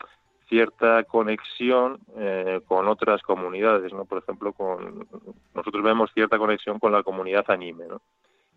cierta 0.50 1.04
conexión 1.04 2.00
eh, 2.18 2.60
con 2.66 2.88
otras 2.88 3.22
comunidades, 3.22 3.92
¿no? 3.92 4.04
Por 4.04 4.18
ejemplo, 4.18 4.52
con 4.52 5.06
nosotros 5.54 5.82
vemos 5.82 6.10
cierta 6.12 6.36
conexión 6.36 6.78
con 6.80 6.92
la 6.92 7.04
comunidad 7.04 7.44
anime, 7.48 7.86
¿no? 7.86 8.02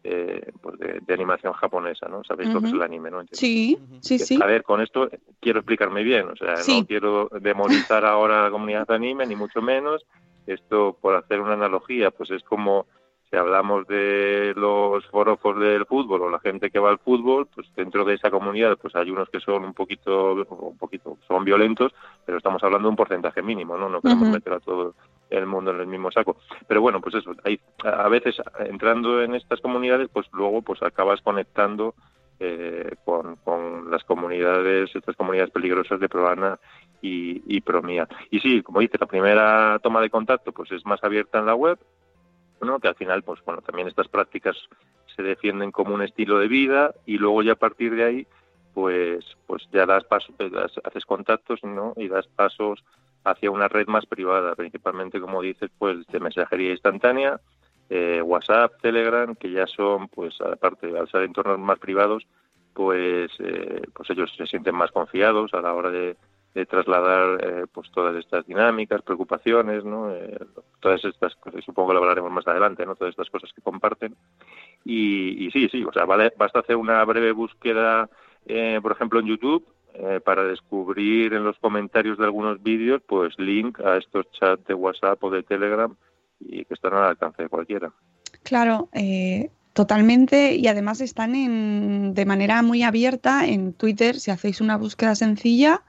Eh, 0.03 0.51
pues 0.62 0.77
de, 0.79 1.13
animación 1.13 1.53
japonesa, 1.53 2.09
¿no? 2.09 2.25
Sabéis 2.25 2.50
lo 2.50 2.59
que 2.59 2.67
es 2.67 2.73
el 2.73 2.81
anime, 2.81 3.09
¿no? 3.09 3.23
Sí, 3.31 3.77
sí, 4.01 4.19
sí. 4.19 4.38
A 4.41 4.45
ver, 4.45 4.63
con 4.63 4.81
esto 4.81 5.07
quiero 5.39 5.59
explicarme 5.59 6.03
bien, 6.03 6.27
o 6.27 6.35
sea, 6.35 6.55
no 6.55 6.85
quiero 6.85 7.29
demonizar 7.39 8.03
ahora 8.03 8.43
la 8.43 8.51
comunidad 8.51 8.89
anime, 8.91 9.25
ni 9.25 9.35
mucho 9.35 9.62
menos. 9.62 10.05
Esto, 10.45 10.97
por 11.00 11.15
hacer 11.15 11.39
una 11.39 11.53
analogía, 11.53 12.12
pues 12.12 12.31
es 12.31 12.43
como 12.43 12.85
si 13.33 13.37
hablamos 13.39 13.87
de 13.87 14.53
los 14.55 15.03
forofos 15.07 15.59
del 15.59 15.87
fútbol 15.87 16.21
o 16.21 16.29
la 16.29 16.39
gente 16.39 16.69
que 16.69 16.77
va 16.77 16.91
al 16.91 16.99
fútbol, 16.99 17.47
pues 17.47 17.67
dentro 17.75 18.05
de 18.05 18.13
esa 18.13 18.29
comunidad 18.29 18.77
pues 18.79 18.95
hay 18.95 19.09
unos 19.09 19.27
que 19.29 19.39
son 19.39 19.65
un 19.65 19.73
poquito, 19.73 20.33
un 20.35 20.77
poquito, 20.77 21.17
son 21.27 21.43
violentos, 21.43 21.91
pero 22.27 22.37
estamos 22.37 22.63
hablando 22.63 22.87
de 22.87 22.91
un 22.91 22.95
porcentaje 22.95 23.41
mínimo, 23.41 23.75
¿no? 23.75 23.89
No 23.89 24.01
queremos 24.01 24.29
meter 24.29 24.53
a 24.53 24.59
todo 24.59 24.93
el 25.31 25.47
mundo 25.47 25.71
en 25.71 25.79
el 25.79 25.87
mismo 25.87 26.11
saco. 26.11 26.37
Pero 26.67 26.81
bueno, 26.81 27.01
pues 27.01 27.15
eso, 27.15 27.31
hay, 27.43 27.59
a 27.83 28.07
veces 28.07 28.35
entrando 28.59 29.23
en 29.23 29.33
estas 29.33 29.59
comunidades, 29.61 30.09
pues 30.13 30.27
luego 30.31 30.61
pues 30.61 30.83
acabas 30.83 31.19
conectando 31.23 31.95
eh, 32.39 32.97
con, 33.03 33.37
con, 33.37 33.89
las 33.89 34.03
comunidades, 34.03 34.95
estas 34.95 35.15
comunidades 35.15 35.49
peligrosas 35.49 35.99
de 35.99 36.07
Proana 36.07 36.59
y, 37.01 37.41
y 37.47 37.61
Promía. 37.61 38.07
Y 38.29 38.41
sí, 38.41 38.61
como 38.61 38.81
dice, 38.81 38.99
la 38.99 39.07
primera 39.07 39.79
toma 39.81 40.01
de 40.01 40.11
contacto 40.11 40.51
pues 40.51 40.71
es 40.71 40.85
más 40.85 41.03
abierta 41.03 41.39
en 41.39 41.47
la 41.47 41.55
web, 41.55 41.79
que 42.79 42.88
al 42.88 42.96
final, 42.96 43.24
pues 43.24 43.43
bueno, 43.46 43.62
también 43.62 43.88
estas 43.88 44.08
prácticas 44.08 44.55
se 45.15 45.24
defienden 45.24 45.72
como 45.72 45.93
un 45.93 46.01
estilo 46.01 46.39
de 46.39 46.48
vida 46.48 46.93
y 47.05 47.17
luego 47.17 47.43
ya 47.43 47.53
a 47.53 47.55
partir 47.55 47.96
de 47.96 48.03
ahí, 48.03 48.27
pues, 48.74 49.25
pues 49.46 49.67
ya 49.72 49.86
das 49.86 50.03
pasos, 50.05 50.34
haces 50.84 51.05
contactos. 51.05 51.60
Y 51.98 52.08
das 52.08 52.27
pasos 52.27 52.84
hacia 53.24 53.51
una 53.51 53.67
red 53.67 53.88
más 53.88 54.05
privada, 54.05 54.55
principalmente, 54.55 55.20
como 55.20 55.41
dices, 55.41 55.70
pues 55.77 56.05
de 56.08 56.20
mensajería 56.20 56.72
instantánea, 56.72 57.39
eh, 57.89 58.22
WhatsApp, 58.22 58.74
Telegram, 58.82 59.36
que 59.36 59.51
ya 59.51 59.67
son, 59.67 60.08
pues 60.08 60.39
aparte, 60.41 60.98
al 60.98 61.10
ser 61.10 61.24
entornos 61.24 61.60
más 61.60 61.79
privados, 61.79 62.25
pues, 62.74 63.32
eh, 63.39 63.82
pues 63.93 64.10
ellos 64.10 64.34
se 64.36 64.48
sienten 64.48 64.75
más 64.75 64.91
confiados 64.91 65.53
a 65.53 65.62
la 65.62 65.74
hora 65.74 65.91
de, 65.91 66.17
trasladar 66.69 67.43
eh, 67.43 67.65
pues 67.72 67.89
todas 67.91 68.15
estas 68.15 68.45
dinámicas, 68.45 69.01
preocupaciones, 69.01 69.83
¿no? 69.83 70.13
todas 70.79 71.03
estas 71.03 71.36
cosas, 71.36 71.63
supongo 71.63 71.89
que 71.89 71.93
lo 71.95 72.00
hablaremos 72.01 72.31
más 72.31 72.48
adelante, 72.48 72.86
¿no? 72.86 72.95
Todas 72.95 73.12
estas 73.12 73.29
cosas 73.29 73.51
que 73.53 73.62
comparten. 73.62 74.15
Y, 74.86 75.50
sí, 75.51 75.67
sí, 75.69 75.83
o 75.83 75.91
sea, 75.91 76.05
vale, 76.05 76.31
basta 76.38 76.60
hacer 76.60 76.75
una 76.75 77.03
breve 77.05 77.31
búsqueda, 77.31 78.10
por 78.81 78.91
ejemplo, 78.91 79.19
en 79.19 79.27
YouTube, 79.27 79.65
para 80.24 80.43
descubrir 80.43 81.33
en 81.33 81.43
los 81.43 81.57
comentarios 81.60 82.17
de 82.17 82.25
algunos 82.25 82.62
vídeos, 82.62 83.01
pues 83.07 83.33
link 83.39 83.79
a 83.79 83.98
estos 83.98 84.29
chats 84.31 84.65
de 84.65 84.74
WhatsApp 84.74 85.24
o 85.24 85.31
de 85.31 85.43
Telegram 85.43 85.95
y 86.39 86.65
que 86.65 86.74
están 86.74 86.93
al 86.93 87.03
alcance 87.03 87.43
de 87.43 87.50
cualquiera. 87.50 87.91
Claro, 88.43 88.89
eh, 88.93 89.51
totalmente 89.74 90.55
y 90.55 90.67
además 90.67 91.01
están 91.01 91.36
en, 91.36 92.13
de 92.13 92.25
manera 92.25 92.62
muy 92.62 92.83
abierta 92.83 93.48
en 93.48 93.74
Twitter. 93.74 94.19
Si 94.19 94.31
hacéis 94.31 94.62
una 94.62 94.77
búsqueda 94.77 95.15
sencilla, 95.15 95.81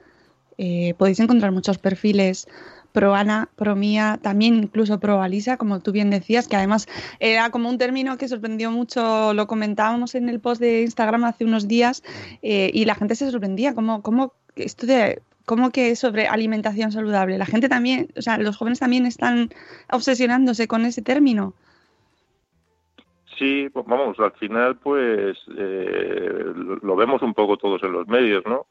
eh, 0.58 0.94
podéis 0.98 1.20
encontrar 1.20 1.52
muchos 1.52 1.78
perfiles 1.78 2.46
pro 2.92 3.14
Ana, 3.14 3.48
pro 3.56 3.74
Mía, 3.74 4.20
también 4.22 4.54
incluso 4.54 5.00
pro 5.00 5.20
Alisa, 5.20 5.56
como 5.56 5.80
tú 5.80 5.90
bien 5.90 6.10
decías, 6.10 6.46
que 6.46 6.54
además 6.54 6.86
era 7.18 7.50
como 7.50 7.68
un 7.68 7.76
término 7.76 8.16
que 8.16 8.28
sorprendió 8.28 8.70
mucho, 8.70 9.34
lo 9.34 9.48
comentábamos 9.48 10.14
en 10.14 10.28
el 10.28 10.38
post 10.38 10.60
de 10.60 10.82
Instagram 10.82 11.24
hace 11.24 11.44
unos 11.44 11.66
días 11.66 12.04
eh, 12.42 12.70
y 12.72 12.84
la 12.84 12.94
gente 12.94 13.16
se 13.16 13.30
sorprendía, 13.30 13.74
como, 13.74 14.00
como 14.02 14.32
esto 14.54 14.86
de 14.86 15.20
¿Cómo 15.46 15.70
que 15.70 15.94
sobre 15.94 16.26
alimentación 16.26 16.90
saludable? 16.90 17.36
La 17.36 17.44
gente 17.44 17.68
también, 17.68 18.08
o 18.16 18.22
sea, 18.22 18.38
los 18.38 18.56
jóvenes 18.56 18.80
también 18.80 19.04
están 19.04 19.50
obsesionándose 19.90 20.66
con 20.66 20.86
ese 20.86 21.02
término. 21.02 21.52
Sí, 23.38 23.68
pues 23.70 23.84
vamos, 23.86 24.18
al 24.20 24.32
final 24.32 24.76
pues 24.76 25.36
eh, 25.58 26.52
lo 26.82 26.96
vemos 26.96 27.20
un 27.20 27.34
poco 27.34 27.58
todos 27.58 27.82
en 27.82 27.92
los 27.92 28.06
medios, 28.06 28.42
¿no? 28.46 28.66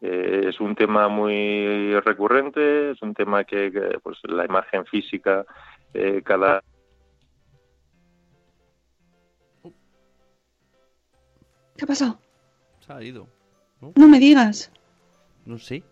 Eh, 0.00 0.46
es 0.48 0.60
un 0.60 0.74
tema 0.74 1.08
muy 1.08 1.98
recurrente, 2.00 2.90
es 2.90 3.02
un 3.02 3.14
tema 3.14 3.44
que, 3.44 3.98
pues 4.02 4.18
la 4.24 4.44
imagen 4.44 4.84
física 4.86 5.44
eh, 5.92 6.22
cada... 6.24 6.62
¿Qué 11.76 11.86
pasó? 11.86 12.18
Se 12.80 12.92
ha 12.92 13.02
ido. 13.02 13.26
¿no? 13.80 13.92
no 13.96 14.08
me 14.08 14.20
digas. 14.20 14.70
No 15.44 15.58
sé 15.58 15.82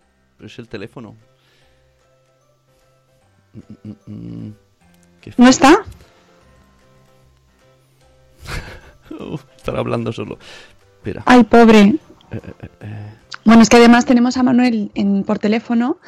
es 0.46 0.58
el 0.58 0.68
teléfono. 0.68 1.16
Mm, 3.52 3.88
mm, 3.88 4.46
mm, 4.46 4.54
¿No 5.36 5.48
está? 5.48 5.84
uh, 9.10 9.38
estará 9.56 9.78
hablando 9.78 10.12
solo. 10.12 10.38
Espera. 10.96 11.22
Ay, 11.26 11.44
pobre. 11.44 11.80
Eh, 11.80 11.98
eh, 12.30 12.68
eh. 12.80 13.14
Bueno, 13.44 13.62
es 13.62 13.68
que 13.68 13.76
además 13.76 14.06
tenemos 14.06 14.36
a 14.36 14.42
Manuel 14.42 14.90
en, 14.94 15.24
por 15.24 15.38
teléfono 15.38 15.98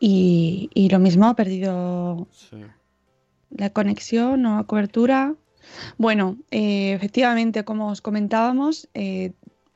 y, 0.00 0.88
lo 0.90 0.98
mismo, 0.98 1.26
ha 1.26 1.34
perdido 1.34 2.28
la 3.50 3.70
conexión 3.70 4.46
o 4.46 4.66
cobertura. 4.66 5.34
Bueno, 5.98 6.38
efectivamente, 6.50 7.64
como 7.64 7.88
os 7.88 8.00
comentábamos, 8.00 8.88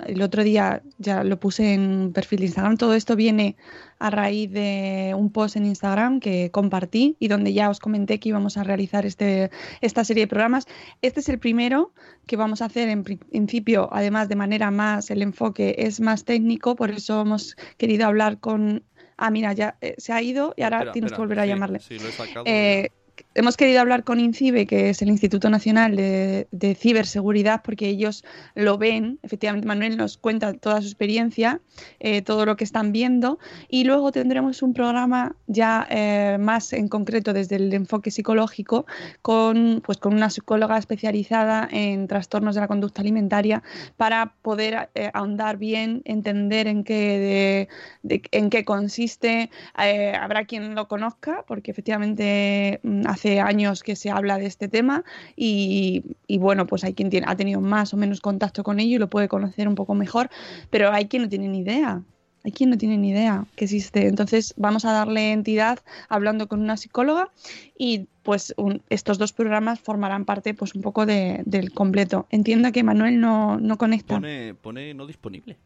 el 0.07 0.23
otro 0.23 0.45
día 0.45 0.83
ya 0.99 1.25
lo 1.25 1.39
puse 1.39 1.75
en 1.75 2.13
perfil 2.13 2.41
de 2.41 2.47
Instagram. 2.47 2.77
Todo 2.77 2.95
esto 2.95 3.17
viene 3.17 3.57
a 3.99 4.11
raíz 4.11 4.51
de 4.51 5.15
un 5.17 5.31
post 5.31 5.57
en 5.57 5.67
Instagram 5.67 6.21
que 6.21 6.51
compartí 6.51 7.17
y 7.19 7.29
donde 7.29 7.53
ya 7.53 7.71
os 7.71 7.79
comenté 7.79 8.19
que 8.19 8.31
íbamos 8.31 8.57
a 8.57 8.65
realizar 8.65 9.07
este, 9.07 9.51
esta 9.81 10.05
serie 10.05 10.25
de 10.25 10.29
programas. 10.29 10.67
Este 11.03 11.21
es 11.21 11.29
el 11.29 11.39
primero 11.39 11.93
que 12.27 12.37
vamos 12.37 12.63
a 12.63 12.67
hacer 12.67 12.89
en 12.89 13.05
principio, 13.05 13.89
además 13.93 14.29
de 14.29 14.37
manera 14.37 14.71
más, 14.71 15.11
el 15.11 15.23
enfoque 15.23 15.75
es 15.79 16.01
más 16.01 16.25
técnico, 16.25 16.77
por 16.77 16.91
eso 16.91 17.21
hemos 17.21 17.57
querido 17.77 18.07
hablar 18.07 18.39
con... 18.39 18.85
Ah, 19.17 19.31
mira, 19.31 19.53
ya 19.53 19.77
eh, 19.81 19.95
se 19.99 20.13
ha 20.13 20.21
ido 20.21 20.55
y 20.57 20.63
ahora 20.63 20.91
tienes 20.91 21.13
que 21.13 21.19
volver 21.19 21.39
a 21.39 21.47
llamarle. 21.47 21.79
Sí, 21.79 21.99
lo 21.99 22.09
he 22.09 22.13
sacado, 22.13 22.45
eh, 22.47 22.91
hemos 23.35 23.57
querido 23.57 23.81
hablar 23.81 24.05
con 24.05 24.21
INCIBE, 24.21 24.67
que 24.67 24.91
es 24.91 25.03
el 25.03 25.09
Instituto 25.09 25.51
Nacional 25.51 25.97
de, 25.97 26.77
Ciberseguridad, 26.79 27.63
porque 27.63 27.89
ellos 27.89 28.25
lo 28.55 28.79
ven. 28.79 29.19
Efectivamente, 29.23 29.67
Manuel 29.67 29.97
nos 29.97 30.17
cuenta 30.17 30.53
toda 30.55 30.81
su 30.81 30.89
experiencia, 30.89 31.61
eh, 32.01 32.23
todo 32.23 32.47
lo 32.47 32.57
que 32.57 32.65
están 32.65 32.93
viendo. 32.93 33.39
Y 33.69 33.85
luego 33.85 34.13
tendremos 34.13 34.63
un 34.63 34.75
programa 34.75 35.37
ya 35.47 35.87
eh, 35.91 36.37
más 36.41 36.73
en 36.73 36.89
concreto 36.89 37.33
desde 37.33 37.57
el 37.57 37.73
enfoque 37.73 38.11
psicológico, 38.11 38.87
con, 39.23 39.83
pues, 39.85 39.99
con 39.99 40.15
una 40.15 40.31
psicóloga 40.31 40.79
especializada 40.79 41.69
en 41.71 42.09
trastornos 42.09 42.55
de 42.55 42.61
la 42.61 42.69
conducta 42.69 43.03
alimentaria, 43.03 43.63
para 43.97 44.35
poder 44.43 44.91
eh, 44.95 45.11
ahondar 45.15 45.57
bien, 45.57 46.03
entender 46.05 46.67
en 46.67 46.85
qué, 46.85 47.69
en 48.03 48.51
qué 48.51 48.65
consiste. 48.65 49.51
habrá 49.75 50.45
quien 50.45 50.75
lo 50.75 50.89
conozca, 50.89 51.45
porque 51.47 51.71
efectivamente 51.71 52.81
mm, 52.83 53.07
hace 53.23 53.41
años 53.41 53.83
que 53.83 53.95
se 53.95 54.11
habla 54.11 54.39
de 54.39 54.47
este 54.47 54.69
tema 54.69 55.05
y, 55.37 56.03
bueno, 56.41 56.67
pues 56.67 56.83
hay 56.83 56.95
quien 56.95 57.09
tiene, 57.09 57.27
ha 57.29 57.37
tenido 57.37 57.61
más 57.61 57.95
o 57.95 57.97
menos 57.97 58.21
contacto 58.21 58.65
con 58.65 58.81
ello 58.81 58.97
y 58.97 58.99
lo 58.99 59.09
puede 59.09 59.29
conocer 59.29 59.69
un 59.69 59.77
poco 59.77 59.95
mejor, 59.95 60.29
pero 60.71 60.91
hay 60.91 61.07
quien 61.07 61.23
no 61.23 61.29
tiene 61.29 61.49
ni 61.49 61.61
idea. 61.61 62.03
Hay 62.45 62.51
quien 62.51 62.71
no 62.71 62.77
tiene 62.77 62.99
ni 62.99 63.11
idea 63.11 63.47
que 63.55 63.67
existe. 63.67 64.09
Entonces 64.09 64.53
vamos 64.57 64.85
a 64.85 64.91
darle 64.91 65.31
entidad 65.31 65.79
hablando 66.09 66.49
con 66.49 66.61
una 66.61 66.77
psicóloga 66.77 67.31
y 67.79 68.09
pues 68.25 68.53
estos 68.91 69.19
dos 69.19 69.33
programas 69.33 69.79
formarán 69.79 70.25
parte 70.25 70.53
pues 70.53 70.75
un 70.75 70.83
poco 70.83 71.07
del 71.07 71.73
completo. 71.73 72.27
Entiendo 72.31 72.73
que 72.73 72.83
Manuel 72.83 73.21
no, 73.21 73.61
no 73.61 73.79
conecta. 73.79 74.17
Pone, 74.17 74.55
pone 74.55 74.93
no 74.93 75.07
disponible. 75.07 75.57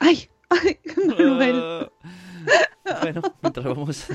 ¡Ay! 0.00 0.30
¡Ay! 0.48 0.78
Manuel. 1.06 1.90
Bueno, 3.02 3.20
mientras 3.42 3.66
vamos. 3.66 4.06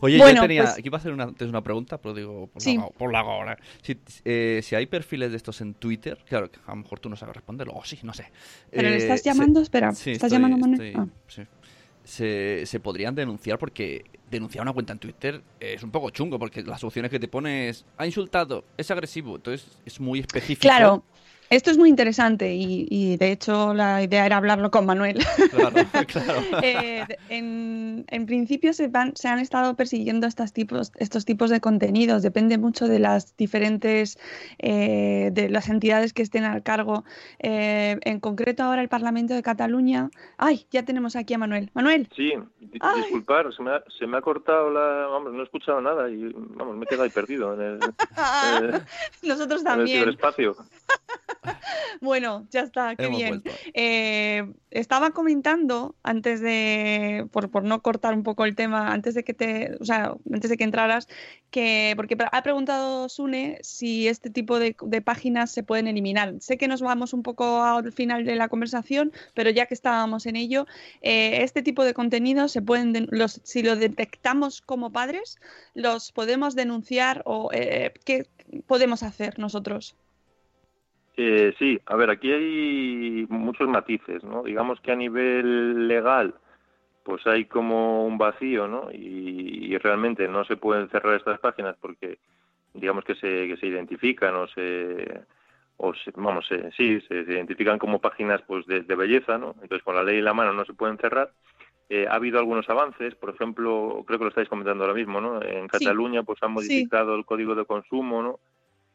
Oye, 0.00 0.18
yo 0.18 0.40
tenía. 0.40 0.62
Pues 0.62 0.78
aquí 0.78 0.88
iba 0.88 0.98
a 0.98 1.00
hacer 1.00 1.12
una, 1.12 1.32
una 1.40 1.62
pregunta, 1.62 1.98
pero 1.98 2.14
digo, 2.14 2.50
por, 2.98 3.12
la, 3.12 3.24
hora. 3.24 3.58
Si, 3.82 3.98
eh, 4.24 4.60
si, 4.62 4.74
hay 4.74 4.86
perfiles 4.86 5.30
de 5.30 5.36
estos 5.36 5.60
en 5.60 5.74
Twitter, 5.74 6.18
claro, 6.28 6.50
que 6.50 6.58
a 6.66 6.70
lo 6.70 6.76
mejor 6.76 7.00
tú 7.00 7.08
no 7.08 7.16
sabes 7.16 7.36
responderlo, 7.36 7.74
o 7.74 7.84
sí, 7.84 7.98
no 8.02 8.12
sé. 8.12 8.30
¿Pero 8.70 8.88
le 8.88 8.96
estás 8.96 9.20
eh, 9.20 9.24
llamando? 9.24 9.60
Espera, 9.60 9.90
¿estás 9.90 10.30
llamando 10.30 10.58
Manuel? 10.58 10.94
Ah. 10.96 11.06
Sí. 11.28 11.42
Se, 12.04 12.66
se, 12.66 12.80
podrían 12.80 13.14
denunciar 13.14 13.58
porque 13.58 14.04
denunciar 14.30 14.62
una 14.62 14.72
cuenta 14.72 14.92
en 14.92 14.98
Twitter 14.98 15.42
es 15.58 15.82
un 15.82 15.90
poco 15.90 16.10
chungo 16.10 16.38
porque 16.38 16.62
las 16.62 16.84
opciones 16.84 17.10
que 17.10 17.18
te 17.18 17.28
pones 17.28 17.86
ha 17.96 18.04
insultado, 18.04 18.64
es 18.76 18.90
agresivo, 18.90 19.36
entonces 19.36 19.78
es 19.86 20.00
muy 20.00 20.20
específico. 20.20 20.60
Claro, 20.60 21.04
esto 21.50 21.70
es 21.70 21.78
muy 21.78 21.88
interesante 21.88 22.54
y, 22.54 23.16
de 23.16 23.32
hecho 23.32 23.74
la 23.74 24.02
idea 24.02 24.26
era 24.26 24.36
hablarlo 24.36 24.70
con 24.70 24.86
Manuel. 24.86 25.18
Claro, 25.50 25.76
claro. 26.06 26.40
Eh, 26.62 27.06
en, 27.28 28.26
principio 28.26 28.72
se, 28.72 28.90
se, 29.14 29.28
han 29.28 29.38
estado 29.38 29.74
persiguiendo 29.74 30.26
estos 30.26 30.52
tipos, 30.52 30.92
estos 30.96 31.24
tipos 31.24 31.50
de 31.50 31.60
contenidos, 31.60 32.22
depende 32.22 32.58
mucho 32.58 32.88
de 32.88 32.98
las 32.98 33.36
diferentes, 33.36 34.18
eh, 34.58 35.30
de 35.32 35.48
las 35.48 35.68
entidades 35.68 36.12
que 36.12 36.22
estén 36.22 36.44
al 36.44 36.62
cargo. 36.62 37.04
Eh, 37.38 37.98
en 38.02 38.20
concreto 38.20 38.62
ahora 38.62 38.82
el 38.82 38.88
Parlamento 38.88 39.34
de 39.34 39.42
Cataluña. 39.42 40.10
¡Ay! 40.38 40.66
Ya 40.70 40.84
tenemos 40.84 41.16
aquí 41.16 41.34
a 41.34 41.38
Manuel. 41.38 41.70
Manuel. 41.74 42.08
Sí, 42.16 42.32
disculpar, 42.72 43.52
se 43.54 43.62
me, 43.62 43.70
ha, 43.70 43.84
se 43.98 44.06
me, 44.06 44.16
ha, 44.16 44.22
cortado 44.22 44.70
la... 44.70 45.06
Vamos, 45.08 45.32
no 45.32 45.40
he 45.40 45.44
escuchado 45.44 45.80
nada 45.80 46.10
y 46.10 46.32
vamos, 46.32 46.76
me 46.76 46.84
he 46.84 46.86
quedado 46.86 47.04
ahí 47.04 47.10
perdido 47.10 47.54
en 47.54 47.60
el... 47.60 47.80
Nosotros 49.22 49.62
también. 49.64 49.98
En 49.98 50.08
el 50.08 50.14
espacio. 50.14 50.56
bueno, 52.00 52.46
ya 52.50 52.60
está, 52.60 52.96
qué 52.96 53.08
bien. 53.08 53.42
Eh, 53.74 54.44
estaba 54.70 55.10
comentando 55.10 55.94
antes 56.02 56.40
de, 56.40 57.26
por, 57.30 57.50
por, 57.50 57.64
no 57.64 57.82
cortar 57.82 58.14
un 58.14 58.22
poco 58.22 58.44
el 58.44 58.54
tema, 58.54 58.92
antes 58.92 59.14
de 59.14 59.24
que 59.24 59.34
te, 59.34 59.76
o 59.80 59.84
sea, 59.84 60.14
antes 60.32 60.50
de 60.50 60.56
que 60.56 60.64
entraras, 60.64 61.08
que 61.50 61.92
porque 61.96 62.16
ha 62.32 62.42
preguntado 62.42 63.08
Sune 63.08 63.58
si 63.62 64.08
este 64.08 64.30
tipo 64.30 64.58
de, 64.58 64.74
páginas 65.04 65.50
se 65.50 65.62
pueden 65.62 65.86
eliminar. 65.86 66.34
Sé 66.40 66.56
que 66.56 66.68
nos 66.68 66.80
vamos 66.80 67.12
un 67.12 67.22
poco 67.22 67.62
al 67.62 67.92
final 67.92 68.24
de 68.24 68.34
la 68.36 68.48
conversación, 68.48 69.12
pero 69.34 69.50
ya 69.50 69.66
que 69.66 69.74
estábamos 69.74 70.26
en 70.26 70.36
ello, 70.36 70.66
eh, 71.02 71.42
este 71.42 71.62
tipo 71.62 71.84
de 71.84 71.94
contenidos 71.94 72.52
se 72.52 72.62
pueden, 72.62 73.06
los, 73.10 73.40
si 73.44 73.62
lo 73.62 73.76
detectamos 73.76 74.60
como 74.60 74.90
padres, 74.90 75.38
los 75.74 76.12
podemos 76.12 76.54
denunciar 76.54 77.22
o 77.24 77.50
eh, 77.52 77.92
qué 78.04 78.26
podemos 78.66 79.02
hacer 79.02 79.38
nosotros. 79.38 79.96
Eh, 81.16 81.54
sí, 81.58 81.80
a 81.86 81.94
ver, 81.96 82.10
aquí 82.10 82.32
hay 82.32 83.26
muchos 83.28 83.68
matices, 83.68 84.24
¿no? 84.24 84.42
Digamos 84.42 84.80
que 84.80 84.92
a 84.92 84.96
nivel 84.96 85.86
legal, 85.86 86.34
pues 87.04 87.24
hay 87.26 87.44
como 87.44 88.04
un 88.04 88.18
vacío, 88.18 88.66
¿no? 88.66 88.90
Y, 88.92 89.76
realmente 89.78 90.28
no 90.28 90.44
se 90.44 90.56
pueden 90.56 90.88
cerrar 90.88 91.16
estas 91.16 91.40
páginas 91.40 91.76
porque, 91.80 92.18
digamos 92.72 93.04
que 93.04 93.14
se, 93.16 93.48
que 93.48 93.56
se 93.58 93.66
identifican 93.66 94.34
o 94.36 94.46
se, 94.46 95.22
o 95.76 95.92
vamos, 96.16 96.46
sí, 96.76 97.00
se, 97.00 97.14
identifican 97.14 97.78
como 97.78 98.00
páginas 98.00 98.40
pues 98.46 98.64
de, 98.66 98.80
belleza, 98.82 99.36
¿no? 99.36 99.56
Entonces 99.60 99.82
con 99.82 99.96
la 99.96 100.02
ley 100.02 100.18
en 100.18 100.24
la 100.24 100.32
mano 100.32 100.52
no 100.52 100.64
se 100.64 100.74
pueden 100.74 100.96
cerrar, 100.98 101.32
eh, 101.88 102.06
ha 102.08 102.14
habido 102.14 102.38
algunos 102.38 102.68
avances, 102.70 103.14
por 103.14 103.30
ejemplo, 103.30 104.02
creo 104.06 104.18
que 104.18 104.24
lo 104.24 104.30
estáis 104.30 104.48
comentando 104.48 104.84
ahora 104.84 104.96
mismo, 104.96 105.20
¿no? 105.20 105.42
En 105.42 105.68
Cataluña 105.68 106.22
pues 106.22 106.42
han 106.42 106.52
modificado 106.52 107.14
el 107.14 107.24
código 107.24 107.54
de 107.54 107.66
consumo, 107.66 108.22
¿no? 108.22 108.40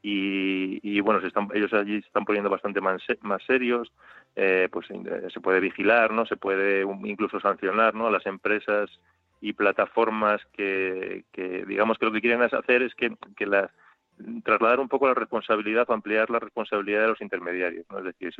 Y, 0.01 0.99
bueno, 1.01 1.19
se 1.19 1.27
están, 1.27 1.49
ellos 1.53 1.73
allí 1.73 1.99
se 2.01 2.07
están 2.07 2.25
poniendo 2.25 2.49
bastante 2.49 2.79
más, 2.79 3.01
más 3.21 3.43
serios, 3.43 3.91
eh, 4.35 4.69
pues 4.71 4.89
eh, 4.91 5.27
se 5.33 5.41
puede 5.41 5.59
vigilar, 5.59 6.11
¿no? 6.11 6.25
Se 6.25 6.37
puede 6.37 6.83
incluso 7.03 7.39
sancionar, 7.39 7.93
¿no? 7.95 8.07
A 8.07 8.11
las 8.11 8.25
empresas 8.25 8.89
y 9.41 9.53
plataformas 9.53 10.41
que, 10.53 11.25
que 11.31 11.65
digamos 11.65 11.97
que 11.97 12.05
lo 12.05 12.11
que 12.11 12.21
quieren 12.21 12.41
hacer 12.41 12.81
es 12.83 12.95
que, 12.95 13.15
que 13.35 13.45
las 13.45 13.69
trasladar 14.43 14.79
un 14.79 14.89
poco 14.89 15.07
la 15.07 15.13
responsabilidad 15.13 15.89
o 15.89 15.93
ampliar 15.93 16.29
la 16.29 16.39
responsabilidad 16.39 17.01
de 17.01 17.07
los 17.07 17.21
intermediarios. 17.21 17.85
¿no? 17.89 17.99
Es 17.99 18.05
decir, 18.05 18.33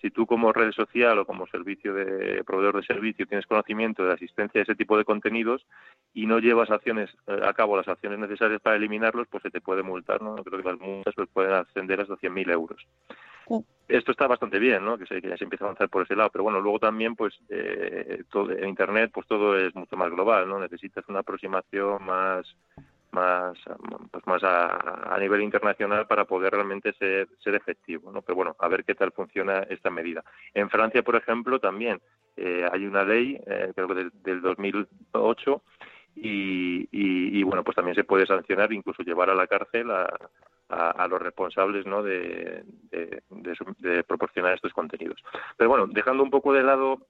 si, 0.00 0.10
tú 0.10 0.26
como 0.26 0.52
red 0.52 0.72
social 0.72 1.18
o 1.18 1.26
como 1.26 1.46
servicio 1.46 1.92
de 1.94 2.44
proveedor 2.44 2.76
de 2.76 2.86
servicio 2.86 3.26
tienes 3.26 3.46
conocimiento 3.46 4.02
de 4.02 4.08
la 4.10 4.14
asistencia 4.14 4.58
de 4.58 4.62
ese 4.62 4.74
tipo 4.74 4.96
de 4.96 5.04
contenidos 5.04 5.66
y 6.14 6.26
no 6.26 6.38
llevas 6.38 6.70
acciones 6.70 7.10
eh, 7.26 7.40
a 7.44 7.52
cabo 7.54 7.76
las 7.76 7.88
acciones 7.88 8.18
necesarias 8.18 8.60
para 8.60 8.76
eliminarlos, 8.76 9.26
pues 9.28 9.42
se 9.42 9.50
te 9.50 9.60
puede 9.60 9.82
multar. 9.82 10.22
¿no? 10.22 10.36
Creo 10.36 10.62
que 10.62 10.68
las 10.68 10.78
multas 10.78 11.14
pues, 11.14 11.28
pueden 11.32 11.52
ascender 11.52 12.00
hasta 12.00 12.14
100.000 12.14 12.50
euros. 12.52 12.86
Esto 13.88 14.10
está 14.10 14.26
bastante 14.26 14.58
bien, 14.58 14.84
¿no? 14.84 14.98
Que, 14.98 15.06
se, 15.06 15.22
que 15.22 15.28
ya 15.28 15.36
se 15.36 15.44
empieza 15.44 15.64
a 15.64 15.68
avanzar 15.68 15.88
por 15.88 16.02
ese 16.02 16.16
lado, 16.16 16.30
pero 16.30 16.42
bueno, 16.42 16.60
luego 16.60 16.80
también, 16.80 17.14
pues, 17.14 17.38
eh, 17.48 18.24
todo, 18.28 18.50
en 18.50 18.68
Internet, 18.68 19.12
pues 19.14 19.24
todo 19.28 19.56
es 19.56 19.72
mucho 19.76 19.96
más 19.96 20.10
global, 20.10 20.48
¿no? 20.48 20.58
Necesitas 20.58 21.04
una 21.08 21.20
aproximación 21.20 22.04
más 22.04 22.44
más 23.12 23.58
pues 24.10 24.26
más 24.26 24.42
a, 24.44 25.16
nivel 25.18 25.42
internacional 25.42 26.06
para 26.06 26.24
poder 26.24 26.52
realmente 26.52 26.92
ser, 26.94 27.28
ser 27.42 27.54
efectivo 27.54 28.12
¿no? 28.12 28.22
pero 28.22 28.36
bueno 28.36 28.56
a 28.58 28.68
ver 28.68 28.84
qué 28.84 28.94
tal 28.94 29.12
funciona 29.12 29.60
esta 29.70 29.90
medida 29.90 30.22
en 30.54 30.68
Francia 30.68 31.02
por 31.02 31.16
ejemplo 31.16 31.58
también 31.58 32.00
eh, 32.36 32.68
hay 32.70 32.86
una 32.86 33.04
ley 33.04 33.40
eh, 33.46 33.72
creo 33.74 33.88
que 33.88 33.94
del, 33.94 34.10
del 34.22 34.40
2008 34.42 35.62
y, 36.16 36.88
y, 36.90 37.42
bueno 37.42 37.62
pues 37.62 37.76
también 37.76 37.94
se 37.94 38.04
puede 38.04 38.26
sancionar 38.26 38.72
incluso 38.72 39.02
llevar 39.02 39.28
a 39.28 39.34
la 39.34 39.46
cárcel 39.46 39.90
a, 39.90 40.08
a, 40.68 41.06
los 41.08 41.20
responsables 41.20 41.84
¿no? 41.86 42.02
de, 42.02 42.64
de, 42.90 44.04
proporcionar 44.04 44.54
estos 44.54 44.72
contenidos 44.72 45.22
pero 45.56 45.68
bueno 45.68 45.86
dejando 45.86 46.22
un 46.22 46.30
poco 46.30 46.54
de 46.54 46.62
lado 46.62 47.06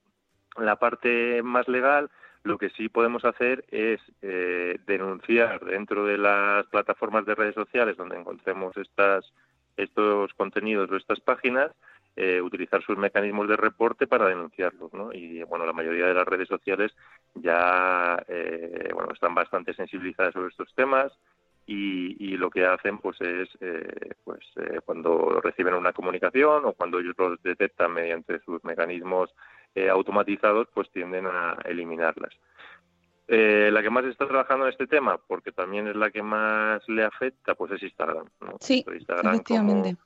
la 0.57 0.77
parte 0.77 1.43
más 1.43 1.69
legal 1.69 2.11
lo 2.47 2.59
que 2.59 2.71
sí 2.71 2.89
podemos 2.89 3.25
hacer 3.25 3.65
es 3.71 4.01
eh, 4.23 4.79
denunciar 4.87 5.65
dentro 5.65 6.05
de 6.07 6.17
las 6.17 6.65
plataformas 6.67 7.27
de 7.27 7.35
redes 7.35 7.55
sociales 7.55 7.97
donde 7.97 8.17
encontremos 8.17 8.77
estas, 8.77 9.25
estos 9.77 10.33
contenidos 10.35 10.91
o 10.91 10.97
estas 10.97 11.19
páginas, 11.21 11.73
eh, 12.15 12.41
utilizar 12.41 12.83
sus 12.83 12.97
mecanismos 12.97 13.49
de 13.49 13.57
reporte 13.57 14.07
para 14.07 14.29
denunciarlos, 14.29 14.93
¿no? 14.95 15.13
Y 15.13 15.43
bueno, 15.43 15.67
la 15.67 15.73
mayoría 15.73 16.07
de 16.07 16.15
las 16.15 16.27
redes 16.27 16.49
sociales 16.49 16.95
ya 17.35 18.25
eh, 18.29 18.91
bueno 18.95 19.13
están 19.13 19.35
bastante 19.35 19.75
sensibilizadas 19.75 20.33
sobre 20.33 20.49
estos 20.49 20.73
temas 20.75 21.13
y, 21.67 22.37
lo 22.37 22.51
que 22.51 22.65
hacen 22.65 22.99
pues 22.99 23.19
es 23.23 23.49
pues 24.23 24.45
cuando 24.85 25.41
reciben 25.43 25.75
una 25.75 25.93
comunicación 25.93 26.67
o 26.67 26.75
cuando 26.75 27.01
ellos 27.01 27.15
los 27.19 27.43
detectan 27.43 27.93
mediante 27.93 28.39
sus 28.41 28.63
mecanismos 28.63 29.35
eh, 29.77 29.91
automatizados, 29.91 30.67
pues 30.73 30.91
tienden 30.91 31.27
a 31.27 31.59
eliminarlas. 31.67 32.33
Eh, 33.29 33.69
la 33.71 33.83
que 33.83 33.91
más 33.91 34.07
está 34.07 34.27
trabajando 34.27 34.65
en 34.65 34.73
este 34.73 34.87
tema, 34.87 35.19
porque 35.19 35.53
también 35.53 35.87
es 35.87 35.97
la 35.97 36.11
que 36.11 36.23
más 36.23 36.81
le 36.89 37.05
afecta, 37.05 37.55
pues 37.55 37.73
es 37.73 37.83
Instagram. 37.83 38.27
Sí, 38.61 38.83
efectivamente. 38.87 39.97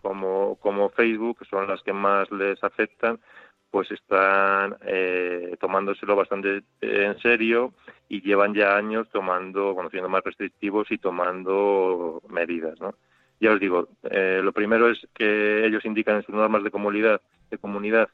Como, 0.00 0.56
como, 0.60 0.90
Facebook, 0.90 1.44
son 1.50 1.66
las 1.66 1.82
que 1.82 1.92
más 1.92 2.30
les 2.30 2.62
afectan, 2.62 3.18
pues 3.72 3.90
están 3.90 4.76
eh, 4.82 5.56
tomándoselo 5.60 6.14
bastante 6.14 6.62
en 6.80 7.18
serio 7.18 7.74
y 8.08 8.20
llevan 8.20 8.54
ya 8.54 8.76
años 8.76 9.08
tomando, 9.10 9.74
conociendo 9.74 10.08
más 10.08 10.22
restrictivos 10.22 10.88
y 10.92 10.98
tomando 10.98 12.22
medidas, 12.28 12.80
¿no? 12.80 12.94
Ya 13.40 13.50
os 13.50 13.60
digo, 13.60 13.88
eh, 14.08 14.40
lo 14.42 14.52
primero 14.52 14.88
es 14.88 14.98
que 15.14 15.66
ellos 15.66 15.84
indican 15.84 16.16
en 16.16 16.22
sus 16.22 16.34
normas 16.34 16.62
de 16.62 16.70
comunidad, 16.70 17.20
de 17.50 17.58
comunidad 17.58 18.08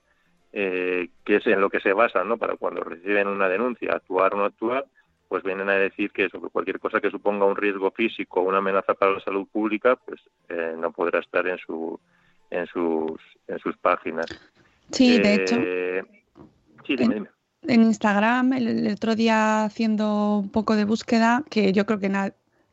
eh, 0.57 1.09
que 1.25 1.37
es 1.37 1.47
en 1.49 1.61
lo 1.61 1.69
que 1.69 1.81
se 1.81 1.93
basa, 1.93 2.23
¿no? 2.23 2.37
Para 2.37 2.57
cuando 2.57 2.81
reciben 2.81 3.27
una 3.27 3.49
denuncia, 3.49 3.93
actuar 3.93 4.35
o 4.35 4.37
no 4.37 4.45
actuar, 4.45 4.87
pues 5.29 5.43
vienen 5.43 5.69
a 5.69 5.75
decir 5.75 6.13
que 6.13 6.29
sobre 6.29 6.49
cualquier 6.49 6.79
cosa 6.79 7.01
que 7.01 7.11
suponga 7.11 7.45
un 7.45 7.57
riesgo 7.57 7.91
físico 7.91 8.41
o 8.41 8.45
una 8.45 8.59
amenaza 8.59 8.95
para 8.95 9.15
la 9.15 9.21
salud 9.21 9.49
pública, 9.51 9.97
pues 9.97 10.21
eh, 10.49 10.77
no 10.79 10.93
podrá 10.93 11.19
estar 11.19 11.45
en 11.49 11.59
su 11.59 11.99
en 12.51 12.67
sus 12.69 13.21
en 13.49 13.59
sus 13.59 13.77
páginas. 13.79 14.27
Sí, 14.93 15.19
de 15.19 15.35
hecho. 15.35 15.57
Eh, 15.59 16.05
sí, 16.87 16.95
dime, 16.95 17.25
en, 17.67 17.83
Instagram, 17.83 18.53
el, 18.53 18.93
otro 18.93 19.17
día 19.17 19.65
haciendo 19.65 20.39
un 20.39 20.51
poco 20.51 20.77
de 20.77 20.85
búsqueda, 20.85 21.43
que 21.51 21.73
yo 21.73 21.85
creo 21.85 21.99
que 21.99 22.11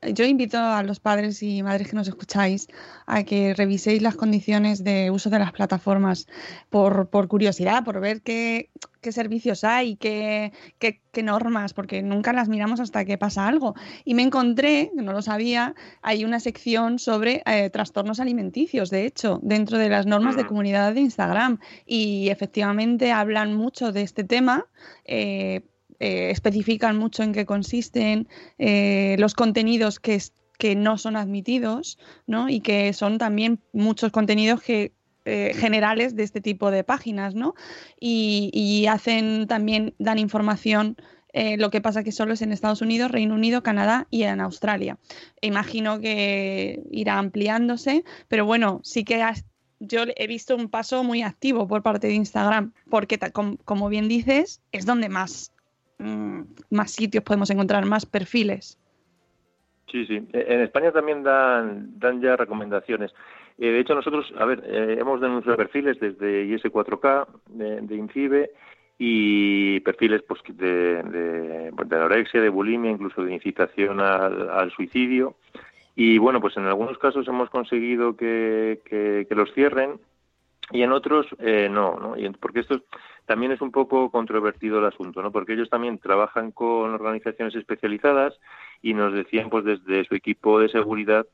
yo 0.02 0.26
invito 0.26 0.58
a 0.58 0.82
los 0.84 1.00
padres 1.00 1.44
y 1.44 1.62
madres 1.62 1.90
que 1.90 1.96
nos 1.96 2.08
escucháis 2.08 2.68
a 3.06 3.24
que 3.24 3.54
reviséis 3.54 4.02
las 4.02 4.16
condiciones 4.16 4.84
de 4.84 5.12
uso 5.12 5.30
de 5.30 5.38
las 5.38 5.52
plataformas 5.52 6.28
por, 6.70 7.10
curiosidad, 7.28 7.84
por 7.84 8.00
ver 8.00 8.22
qué, 8.22 8.72
servicios 9.02 9.64
hay, 9.64 9.98
qué, 9.98 10.54
qué, 10.80 11.24
normas, 11.24 11.74
porque 11.74 12.02
nunca 12.02 12.34
las 12.34 12.50
miramos 12.50 12.80
hasta 12.80 13.06
que 13.06 13.18
pasa 13.20 13.48
algo. 13.48 13.76
Y 14.04 14.16
me 14.16 14.24
encontré, 14.24 14.92
no 14.96 15.14
lo 15.14 15.22
sabía, 15.22 15.76
hay 16.02 16.26
una 16.26 16.40
sección 16.40 16.98
sobre 16.98 17.44
eh, 17.46 17.70
trastornos 17.70 18.20
alimenticios, 18.20 18.90
de 18.90 19.06
hecho, 19.06 19.40
dentro 19.44 19.78
de 19.78 19.90
las 19.90 20.08
normas 20.08 20.36
de 20.36 20.48
comunidad 20.48 20.94
de 20.94 21.02
Instagram. 21.02 21.60
Y 21.86 22.30
efectivamente 22.30 23.12
hablan 23.12 23.54
mucho 23.54 23.92
de 23.92 24.02
este 24.02 24.24
tema. 24.24 24.66
Eh, 25.06 25.62
eh, 26.04 26.32
especifican 26.32 26.98
mucho 26.98 27.22
en 27.22 27.32
qué 27.32 27.46
consisten 27.46 28.28
eh, 28.58 29.16
los 29.20 29.36
contenidos 29.36 30.00
que, 30.00 30.20
que 30.58 30.76
no 30.76 30.98
son 30.98 31.16
admitidos, 31.16 32.00
¿no? 32.26 32.50
Y 32.50 32.62
que 32.62 32.92
son 32.94 33.20
también 33.20 33.60
muchos 33.72 34.12
contenidos 34.12 34.64
que 34.64 34.94
eh, 35.26 35.54
generales 35.54 36.16
de 36.16 36.24
este 36.24 36.42
tipo 36.42 36.72
de 36.72 36.84
páginas, 36.84 37.36
¿no? 37.36 37.54
Y, 38.00 38.88
hacen 38.90 39.46
también, 39.46 39.94
dan 40.00 40.18
información 40.18 40.98
lo 41.34 41.70
que 41.70 41.80
pasa 41.80 42.04
que 42.04 42.12
solo 42.12 42.34
es 42.34 42.42
en 42.42 42.52
Estados 42.52 42.82
Unidos, 42.82 43.12
Reino 43.12 43.36
Unido, 43.36 43.62
Canadá 43.62 44.08
y 44.10 44.24
en 44.24 44.42
Australia. 44.42 44.98
Imagino 45.40 46.02
que 46.02 46.82
irá 46.92 47.20
ampliándose, 47.20 48.04
pero 48.28 48.44
bueno, 48.46 48.82
sí 48.84 49.06
que 49.06 49.24
yo 49.80 50.04
he 50.16 50.28
visto 50.28 50.56
un 50.56 50.68
paso 50.68 51.04
muy 51.04 51.22
activo 51.22 51.68
por 51.68 51.84
parte 51.84 52.08
de 52.08 52.16
Instagram, 52.16 52.74
porque 52.90 53.20
como 53.64 53.88
bien 53.88 54.08
dices, 54.08 54.62
es 54.72 54.86
donde 54.86 55.08
más 55.08 55.51
Mm, 56.02 56.42
más 56.72 56.92
sitios 56.92 57.24
podemos 57.24 57.50
encontrar, 57.52 57.86
más 57.86 58.06
perfiles. 58.06 58.78
Sí, 59.92 60.06
sí. 60.06 60.28
E, 60.34 60.46
en 60.54 60.62
España 60.62 60.92
también 60.92 61.24
dan, 61.24 62.00
dan 62.00 62.22
ya 62.22 62.36
recomendaciones. 62.36 63.14
Eh, 63.58 63.68
de 63.68 63.80
hecho, 63.80 63.94
nosotros, 63.94 64.34
a 64.38 64.46
ver, 64.46 64.64
eh, 64.66 64.98
hemos 65.00 65.22
denunciado 65.22 65.58
perfiles 65.58 66.00
desde 66.00 66.46
IS4K, 66.46 67.28
de, 67.50 67.82
de 67.82 67.96
INCIBE, 67.96 68.52
y 69.04 69.80
perfiles 69.80 70.22
pues, 70.28 70.42
de, 70.48 71.72
pues, 71.76 71.90
de, 71.90 71.96
anorexia, 71.96 72.40
de 72.40 72.50
bulimia, 72.50 72.92
incluso 72.92 73.24
de 73.24 73.34
incitación 73.34 74.00
al, 74.00 74.72
suicidio. 74.76 75.36
Y 75.96 76.20
bueno, 76.20 76.40
pues 76.40 76.56
en 76.58 76.66
algunos 76.66 77.00
casos 77.00 77.28
hemos 77.28 77.50
conseguido 77.50 78.16
que, 78.16 78.80
que, 78.86 79.36
los 79.36 79.52
cierren 79.54 80.00
y 80.72 80.84
en 80.84 80.92
otros 80.92 81.28
eh, 81.40 81.68
no, 81.70 81.98
¿no? 82.00 82.18
Y 82.18 82.30
porque 82.32 82.62
esto 82.62 82.82
también 83.26 83.52
es 83.52 83.62
un 83.62 83.72
poco 83.72 84.10
controvertido 84.10 84.80
el 84.80 84.86
asunto, 84.86 85.22
¿no? 85.22 85.32
Porque 85.32 85.54
ellos 85.54 85.70
también 85.70 86.00
trabajan 86.00 86.52
con 86.52 86.94
organizaciones 86.94 87.56
especializadas 87.56 88.38
y 88.82 88.94
nos 88.94 89.14
decían, 89.14 89.50
pues 89.50 89.66
desde 89.66 90.06
su 90.06 90.16
equipo 90.16 90.60
de 90.60 90.70
seguridad, 90.70 91.26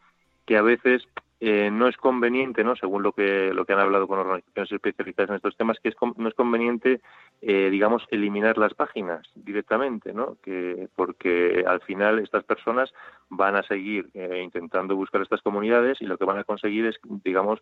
que 0.45 0.58
a 0.58 0.62
veces 0.62 1.08
eh, 1.39 1.69
no 1.69 1.88
es 1.88 1.95
conveniente, 1.97 2.63
¿no? 2.63 2.76
según 2.76 3.04
lo 3.04 3.12
que, 3.12 3.54
lo 3.54 3.63
que 3.65 3.73
han 3.73 3.80
hablado 3.80 4.08
con 4.08 4.17
organizaciones 4.17 4.71
especializadas 4.71 5.30
en 5.30 5.36
estos 5.36 5.56
temas, 5.56 5.78
que 5.80 5.89
es, 5.89 5.95
no 6.15 6.28
es 6.28 6.34
conveniente, 6.34 7.00
eh, 7.41 7.69
digamos, 7.69 8.04
eliminar 8.10 8.58
las 8.58 8.73
páginas 8.73 9.21
directamente, 9.36 10.13
¿no? 10.13 10.38
que, 10.41 10.89
porque 10.95 11.63
al 11.67 11.82
final 11.82 12.17
estas 12.17 12.43
personas 12.43 12.91
van 13.30 13.56
a 13.56 13.62
seguir 13.62 14.10
eh, 14.15 14.41
intentando 14.43 14.95
buscar 14.95 15.21
estas 15.21 15.43
comunidades 15.43 16.02
y 16.02 16.06
lo 16.06 16.17
que 16.17 16.26
van 16.26 16.39
a 16.39 16.43
conseguir 16.43 16.88
es, 16.88 16.95
digamos, 17.23 17.62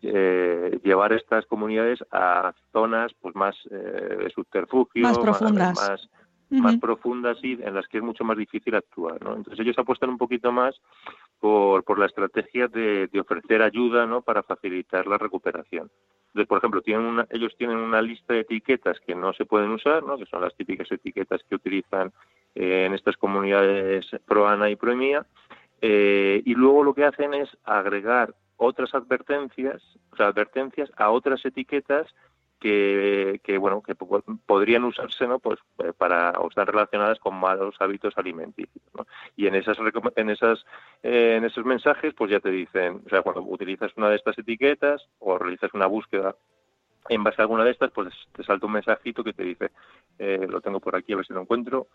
llevar 0.00 1.12
estas 1.12 1.46
comunidades 1.46 1.98
a 2.12 2.52
zonas 2.72 3.12
pues 3.20 3.34
más 3.34 3.56
de 3.70 4.30
subterfugio, 4.30 5.02
más 5.02 5.18
profundas 5.18 6.08
más 6.50 6.76
profundas 6.76 7.38
y 7.42 7.52
en 7.54 7.74
las 7.74 7.86
que 7.88 7.98
es 7.98 8.04
mucho 8.04 8.24
más 8.24 8.36
difícil 8.36 8.74
actuar. 8.74 9.22
¿no? 9.22 9.34
Entonces 9.34 9.58
ellos 9.60 9.78
apuestan 9.78 10.10
un 10.10 10.18
poquito 10.18 10.52
más 10.52 10.80
por, 11.40 11.84
por 11.84 11.98
la 11.98 12.06
estrategia 12.06 12.68
de, 12.68 13.08
ofrecer 13.20 13.62
ayuda 13.62 14.06
¿no? 14.06 14.22
para 14.22 14.42
facilitar 14.42 15.06
la 15.06 15.18
recuperación. 15.18 15.90
Entonces, 16.28 16.48
por 16.48 16.58
ejemplo, 16.58 16.82
tienen 16.82 17.06
una, 17.06 17.26
ellos 17.30 17.54
tienen 17.56 17.78
una 17.78 18.02
lista 18.02 18.34
de 18.34 18.40
etiquetas 18.40 18.98
que 19.00 19.14
no 19.14 19.32
se 19.32 19.46
pueden 19.46 19.70
usar, 19.70 20.02
¿no? 20.02 20.18
que 20.18 20.26
son 20.26 20.42
las 20.42 20.54
típicas 20.54 20.90
etiquetas 20.90 21.42
que 21.48 21.54
utilizan 21.54 22.12
eh, 22.54 22.84
en 22.86 22.94
estas 22.94 23.16
comunidades 23.16 24.06
ProAna 24.26 24.70
y 24.70 24.76
ProEMIA, 24.76 25.26
eh, 25.80 26.42
y 26.44 26.54
luego 26.54 26.84
lo 26.84 26.94
que 26.94 27.04
hacen 27.04 27.34
es 27.34 27.48
agregar 27.64 28.34
otras 28.56 28.94
advertencias, 28.94 29.82
o 30.12 30.16
sea, 30.16 30.28
advertencias 30.28 30.90
a 30.96 31.10
otras 31.10 31.44
etiquetas 31.44 32.06
que, 32.60 33.40
que, 33.44 33.58
bueno 33.58 33.82
que 33.82 33.94
podrían 33.94 34.84
usarse 34.84 35.26
no 35.26 35.38
pues 35.38 35.58
eh, 35.78 35.92
para 35.96 36.30
o 36.38 36.48
están 36.48 36.66
relacionadas 36.66 37.18
con 37.18 37.34
malos 37.34 37.74
hábitos 37.80 38.16
alimenticios 38.16 38.84
¿no? 38.94 39.06
y 39.36 39.46
en 39.46 39.54
esas 39.54 39.76
en 40.16 40.30
esas 40.30 40.64
eh, 41.02 41.34
en 41.36 41.44
esos 41.44 41.64
mensajes 41.64 42.14
pues 42.14 42.30
ya 42.30 42.40
te 42.40 42.50
dicen 42.50 43.02
o 43.04 43.08
sea 43.08 43.22
cuando 43.22 43.42
utilizas 43.42 43.92
una 43.96 44.08
de 44.08 44.16
estas 44.16 44.38
etiquetas 44.38 45.06
o 45.18 45.38
realizas 45.38 45.74
una 45.74 45.86
búsqueda 45.86 46.34
en 47.08 47.24
base 47.24 47.40
a 47.40 47.44
alguna 47.44 47.64
de 47.64 47.70
estas, 47.70 47.90
pues 47.90 48.12
te 48.32 48.42
salta 48.44 48.66
un 48.66 48.72
mensajito 48.72 49.24
que 49.24 49.32
te 49.32 49.42
dice, 49.44 49.70
eh, 50.18 50.46
lo 50.48 50.60
tengo 50.60 50.80
por 50.80 50.96
aquí 50.96 51.12
a 51.12 51.16
ver 51.16 51.26
si 51.26 51.32
lo 51.32 51.42
encuentro, 51.42 51.88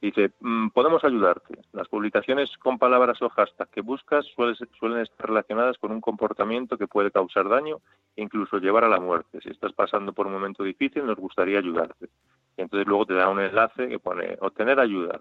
dice, 0.00 0.32
mm, 0.40 0.68
podemos 0.68 1.04
ayudarte. 1.04 1.58
Las 1.72 1.88
publicaciones 1.88 2.50
con 2.58 2.78
palabras 2.78 3.20
o 3.22 3.28
hashtag 3.28 3.68
que 3.70 3.80
buscas 3.80 4.24
suelen, 4.34 4.56
suelen 4.78 5.00
estar 5.00 5.28
relacionadas 5.28 5.78
con 5.78 5.92
un 5.92 6.00
comportamiento 6.00 6.78
que 6.78 6.86
puede 6.86 7.10
causar 7.10 7.48
daño 7.48 7.78
e 8.16 8.22
incluso 8.22 8.58
llevar 8.58 8.84
a 8.84 8.88
la 8.88 9.00
muerte. 9.00 9.40
Si 9.40 9.50
estás 9.50 9.72
pasando 9.72 10.12
por 10.12 10.26
un 10.26 10.32
momento 10.32 10.62
difícil, 10.62 11.06
nos 11.06 11.16
gustaría 11.16 11.58
ayudarte. 11.58 12.08
Y 12.56 12.62
entonces 12.62 12.86
luego 12.86 13.06
te 13.06 13.14
da 13.14 13.28
un 13.28 13.40
enlace 13.40 13.88
que 13.88 13.98
pone 13.98 14.36
obtener 14.40 14.80
ayuda. 14.80 15.20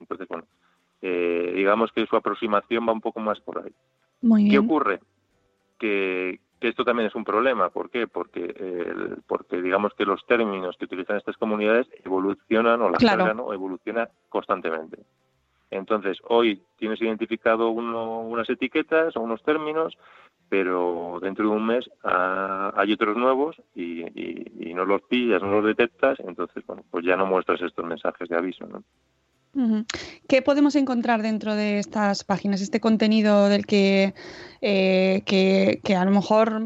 Entonces, 0.00 0.28
bueno, 0.28 0.44
eh, 1.02 1.52
digamos 1.54 1.92
que 1.92 2.06
su 2.06 2.16
aproximación 2.16 2.86
va 2.88 2.92
un 2.92 3.00
poco 3.00 3.20
más 3.20 3.40
por 3.40 3.58
ahí. 3.58 3.72
¿Qué 4.50 4.58
ocurre? 4.58 5.00
Que, 5.78 6.40
que 6.60 6.68
esto 6.68 6.84
también 6.84 7.08
es 7.08 7.14
un 7.14 7.24
problema. 7.24 7.70
¿Por 7.70 7.90
qué? 7.90 8.06
Porque, 8.06 8.54
porque 9.26 9.60
digamos 9.60 9.92
que 9.94 10.04
los 10.04 10.24
términos 10.26 10.76
que 10.78 10.86
utilizan 10.86 11.16
estas 11.16 11.36
comunidades 11.36 11.86
evolucionan 12.04 12.80
o 12.82 12.90
la 12.90 12.98
cargan 12.98 13.40
o 13.40 13.52
evoluciona 13.52 14.08
constantemente. 14.28 14.98
Entonces, 15.70 16.18
hoy 16.28 16.62
tienes 16.78 17.00
identificado 17.00 17.70
unas 17.70 18.48
etiquetas 18.48 19.16
o 19.16 19.20
unos 19.20 19.42
términos, 19.42 19.98
pero 20.48 21.18
dentro 21.20 21.48
de 21.48 21.56
un 21.56 21.66
mes 21.66 21.90
ah, 22.04 22.72
hay 22.76 22.92
otros 22.92 23.16
nuevos 23.16 23.56
y, 23.74 24.02
y, 24.02 24.74
no 24.74 24.84
los 24.84 25.02
pillas, 25.02 25.42
no 25.42 25.50
los 25.50 25.64
detectas, 25.64 26.20
entonces, 26.20 26.64
bueno, 26.66 26.84
pues 26.90 27.04
ya 27.04 27.16
no 27.16 27.26
muestras 27.26 27.60
estos 27.62 27.84
mensajes 27.84 28.28
de 28.28 28.36
aviso, 28.36 28.66
¿no? 28.66 28.82
¿Qué 30.28 30.42
podemos 30.42 30.76
encontrar 30.76 31.22
dentro 31.22 31.54
de 31.54 31.78
estas 31.78 32.24
páginas? 32.24 32.60
Este 32.60 32.80
contenido 32.80 33.48
del 33.48 33.66
que, 33.66 34.14
eh, 34.60 35.22
que, 35.24 35.96
a 35.96 36.04
lo 36.04 36.10
mejor 36.10 36.60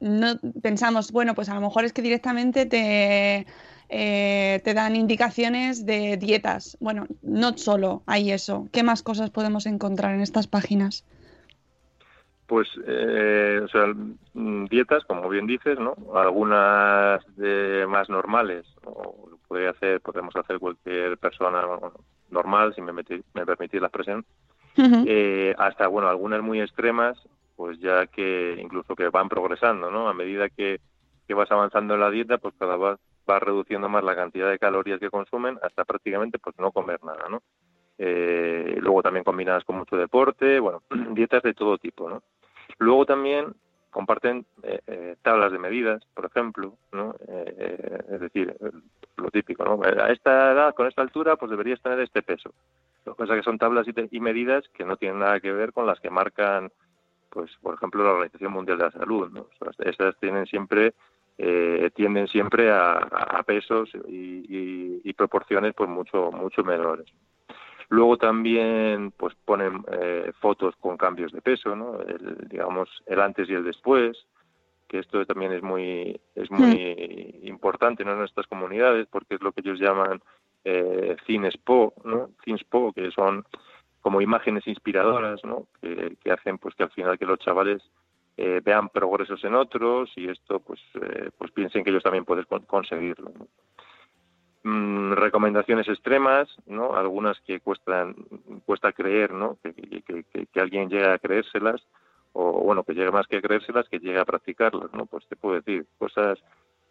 no 0.00 0.40
pensamos, 0.62 1.12
bueno, 1.12 1.34
pues 1.34 1.48
a 1.48 1.54
lo 1.54 1.60
mejor 1.60 1.84
es 1.84 1.92
que 1.92 2.02
directamente 2.02 2.66
te, 2.66 3.46
eh, 3.88 4.60
te 4.62 4.74
dan 4.74 4.96
indicaciones 4.96 5.86
de 5.86 6.16
dietas. 6.18 6.76
Bueno, 6.80 7.06
no 7.22 7.56
solo 7.56 8.02
hay 8.06 8.32
eso. 8.32 8.68
¿Qué 8.72 8.82
más 8.82 9.02
cosas 9.02 9.30
podemos 9.30 9.66
encontrar 9.66 10.14
en 10.14 10.20
estas 10.20 10.46
páginas? 10.46 11.04
Pues, 12.46 12.68
eh, 12.86 13.60
o 13.64 13.68
sea, 13.68 13.86
mm, 14.34 14.66
dietas, 14.66 15.04
como 15.04 15.28
bien 15.30 15.46
dices, 15.46 15.78
¿no? 15.78 15.96
Algunas 16.14 17.22
de 17.36 17.86
más 17.88 18.10
normales, 18.10 18.66
puede 19.54 19.68
hacer, 19.68 20.00
podemos 20.00 20.34
hacer 20.34 20.58
cualquier 20.58 21.16
persona 21.16 21.62
normal, 22.28 22.74
si 22.74 22.82
me, 22.82 22.92
me 22.92 23.46
permitís 23.46 23.80
la 23.80 23.86
expresión, 23.86 24.24
eh, 25.06 25.54
hasta, 25.56 25.86
bueno, 25.86 26.08
algunas 26.08 26.42
muy 26.42 26.60
extremas, 26.60 27.16
pues 27.54 27.78
ya 27.78 28.08
que 28.08 28.56
incluso 28.60 28.96
que 28.96 29.10
van 29.10 29.28
progresando, 29.28 29.92
¿no? 29.92 30.08
A 30.08 30.12
medida 30.12 30.48
que, 30.48 30.80
que 31.28 31.34
vas 31.34 31.52
avanzando 31.52 31.94
en 31.94 32.00
la 32.00 32.10
dieta, 32.10 32.38
pues 32.38 32.52
cada 32.58 32.76
vez 32.76 32.98
va 33.30 33.38
reduciendo 33.38 33.88
más 33.88 34.02
la 34.02 34.16
cantidad 34.16 34.50
de 34.50 34.58
calorías 34.58 34.98
que 34.98 35.08
consumen 35.08 35.56
hasta 35.62 35.84
prácticamente 35.84 36.40
pues 36.40 36.58
no 36.58 36.72
comer 36.72 36.98
nada, 37.04 37.28
¿no? 37.30 37.40
Eh, 37.96 38.76
luego 38.80 39.02
también 39.02 39.22
combinadas 39.22 39.62
con 39.62 39.76
mucho 39.76 39.96
deporte, 39.96 40.58
bueno, 40.58 40.82
dietas 41.14 41.44
de 41.44 41.54
todo 41.54 41.78
tipo, 41.78 42.10
¿no? 42.10 42.24
Luego 42.78 43.06
también 43.06 43.54
comparten 43.94 44.44
eh, 44.64 44.80
eh, 44.88 45.16
tablas 45.22 45.52
de 45.52 45.58
medidas, 45.60 46.04
por 46.14 46.26
ejemplo, 46.26 46.74
¿no? 46.90 47.14
Eh, 47.28 47.98
es 48.10 48.20
decir, 48.20 48.52
lo 49.16 49.30
típico, 49.30 49.64
¿no? 49.64 49.80
A 49.84 50.10
esta 50.10 50.50
edad, 50.50 50.74
con 50.74 50.88
esta 50.88 51.00
altura, 51.00 51.36
pues 51.36 51.48
deberías 51.48 51.80
tener 51.80 52.00
este 52.00 52.20
peso. 52.20 52.52
Lo 53.04 53.14
que 53.14 53.18
pasa 53.18 53.34
es 53.34 53.40
que 53.40 53.44
son 53.44 53.56
tablas 53.56 53.86
y, 54.10 54.18
medidas 54.18 54.64
que 54.74 54.84
no 54.84 54.96
tienen 54.96 55.20
nada 55.20 55.38
que 55.38 55.52
ver 55.52 55.72
con 55.72 55.86
las 55.86 56.00
que 56.00 56.10
marcan, 56.10 56.72
pues, 57.30 57.52
por 57.62 57.74
ejemplo, 57.74 58.02
la 58.02 58.10
Organización 58.10 58.52
Mundial 58.52 58.78
de 58.78 58.84
la 58.84 58.90
Salud, 58.90 59.30
¿no? 59.30 59.46
esas 59.78 60.18
tienen 60.18 60.46
siempre 60.46 60.92
tienden 61.94 62.28
siempre 62.28 62.72
a, 62.72 63.42
pesos 63.46 63.90
y, 64.08 65.00
y, 65.04 65.12
proporciones 65.12 65.74
pues 65.74 65.88
mucho 65.88 66.30
mucho 66.32 66.62
menores. 66.64 67.06
Luego 67.88 68.16
también 68.16 69.12
pues 69.16 69.34
ponen 69.44 69.84
eh, 69.92 70.32
fotos 70.40 70.74
con 70.76 70.96
cambios 70.96 71.32
de 71.32 71.42
peso, 71.42 71.76
¿no? 71.76 72.00
El, 72.00 72.48
digamos 72.48 72.88
el 73.06 73.20
antes 73.20 73.48
y 73.48 73.54
el 73.54 73.64
después, 73.64 74.26
que 74.88 74.98
esto 74.98 75.24
también 75.26 75.52
es 75.52 75.62
muy 75.62 76.20
es 76.34 76.50
muy 76.50 77.40
mm. 77.42 77.46
importante 77.46 78.02
en 78.02 78.16
nuestras 78.16 78.46
comunidades 78.46 79.06
porque 79.10 79.34
es 79.34 79.42
lo 79.42 79.52
que 79.52 79.60
ellos 79.60 79.78
llaman 79.78 80.20
eh, 80.64 81.16
cinespo, 81.26 81.92
¿no? 82.04 82.30
Cinespo, 82.42 82.92
que 82.92 83.10
son 83.10 83.44
como 84.00 84.20
imágenes 84.20 84.66
inspiradoras, 84.66 85.42
¿no? 85.44 85.66
Que, 85.80 86.16
hacen 86.30 86.58
pues 86.58 86.74
que 86.74 86.84
al 86.84 86.90
final 86.90 87.18
que 87.18 87.26
los 87.26 87.38
chavales 87.38 87.82
eh, 88.36 88.60
vean 88.64 88.88
progresos 88.88 89.42
en 89.44 89.54
otros 89.54 90.10
y 90.16 90.28
esto 90.28 90.60
pues 90.60 90.80
eh, 91.00 91.30
pues 91.36 91.50
piensen 91.52 91.84
que 91.84 91.90
ellos 91.90 92.02
también 92.02 92.24
pueden 92.24 92.44
conseguirlo. 92.66 93.30
¿no? 93.38 93.46
Mm, 94.66 95.12
recomendaciones 95.12 95.86
extremas, 95.88 96.48
¿no? 96.64 96.96
Algunas 96.96 97.38
que 97.40 97.60
cuestan, 97.60 98.14
cuesta 98.64 98.92
creer, 98.92 99.30
¿no? 99.30 99.58
Que, 99.62 99.74
que, 99.74 100.60
alguien 100.60 100.88
llegue 100.88 101.06
a 101.06 101.18
creérselas, 101.18 101.86
o 102.32 102.62
bueno, 102.62 102.82
que 102.82 102.94
llegue 102.94 103.10
más 103.10 103.26
que 103.26 103.36
a 103.36 103.42
creérselas, 103.42 103.86
que 103.90 103.98
llegue 103.98 104.18
a 104.18 104.24
practicarlas, 104.24 104.90
¿no? 104.94 105.04
Pues 105.04 105.26
te 105.28 105.36
puedo 105.36 105.56
decir 105.56 105.84
cosas 105.98 106.38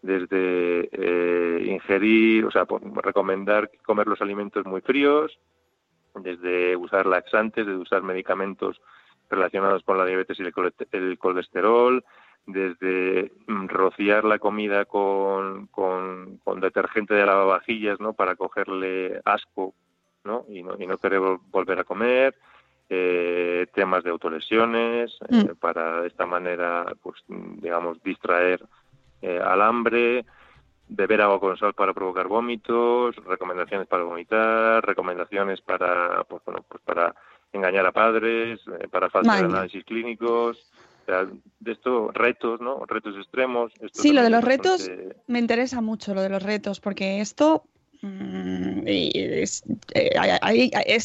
desde 0.03 0.87
eh, 0.91 1.65
ingerir, 1.65 2.45
o 2.45 2.51
sea, 2.51 2.67
recomendar 3.01 3.71
comer 3.83 4.05
los 4.05 4.21
alimentos 4.21 4.67
muy 4.67 4.81
fríos, 4.81 5.39
desde 6.13 6.75
usar 6.75 7.07
laxantes, 7.07 7.65
desde 7.65 7.79
usar 7.79 8.03
medicamentos 8.03 8.79
relacionados 9.31 9.81
con 9.83 9.97
la 9.97 10.05
diabetes 10.05 10.39
y 10.39 10.43
el 10.91 11.17
colesterol, 11.17 12.05
desde 12.45 13.31
rociar 13.47 14.25
la 14.25 14.39
comida 14.39 14.85
con, 14.85 15.67
con, 15.67 16.39
detergente 16.59 17.13
de 17.13 17.25
lavavajillas, 17.25 17.99
¿no? 17.99 18.13
Para 18.13 18.35
cogerle 18.35 19.21
asco, 19.25 19.73
¿no? 20.23 20.45
Y 20.49 20.63
no, 20.63 20.75
y 20.79 20.87
no 20.87 20.97
querer 20.97 21.19
volver 21.19 21.79
a 21.79 21.83
comer, 21.83 22.35
eh, 22.89 23.67
temas 23.73 24.03
de 24.03 24.11
autolesiones, 24.11 25.17
eh, 25.29 25.45
mm. 25.51 25.55
para 25.59 26.01
de 26.01 26.07
esta 26.07 26.25
manera, 26.25 26.85
pues, 27.01 27.23
digamos, 27.27 28.01
distraer 28.03 28.63
eh, 29.21 29.39
al 29.43 29.61
hambre, 29.61 30.25
beber 30.89 31.21
agua 31.21 31.39
con 31.39 31.57
sal 31.57 31.73
para 31.73 31.93
provocar 31.93 32.27
vómitos, 32.27 33.15
recomendaciones 33.25 33.87
para 33.87 34.03
vomitar, 34.03 34.85
recomendaciones 34.85 35.61
para, 35.61 36.23
pues, 36.25 36.43
bueno, 36.45 36.63
pues 36.67 36.81
para 36.83 37.15
engañar 37.53 37.85
a 37.85 37.91
padres, 37.91 38.59
para 38.91 39.09
falta 39.09 39.37
de 39.37 39.45
análisis 39.45 39.85
clínicos, 39.85 40.57
de 41.05 41.71
estos 41.71 42.13
retos, 42.13 42.61
¿no? 42.61 42.85
Retos 42.85 43.15
extremos. 43.17 43.71
sí, 43.91 44.13
lo 44.13 44.23
de 44.23 44.29
los 44.29 44.43
retos 44.43 44.89
me 45.27 45.39
interesa 45.39 45.81
mucho, 45.81 46.13
lo 46.13 46.21
de 46.21 46.29
los 46.29 46.43
retos, 46.43 46.79
porque 46.79 47.21
esto 47.21 47.63
mm, 48.01 48.87
eh, 48.87 49.41
es, 49.41 49.63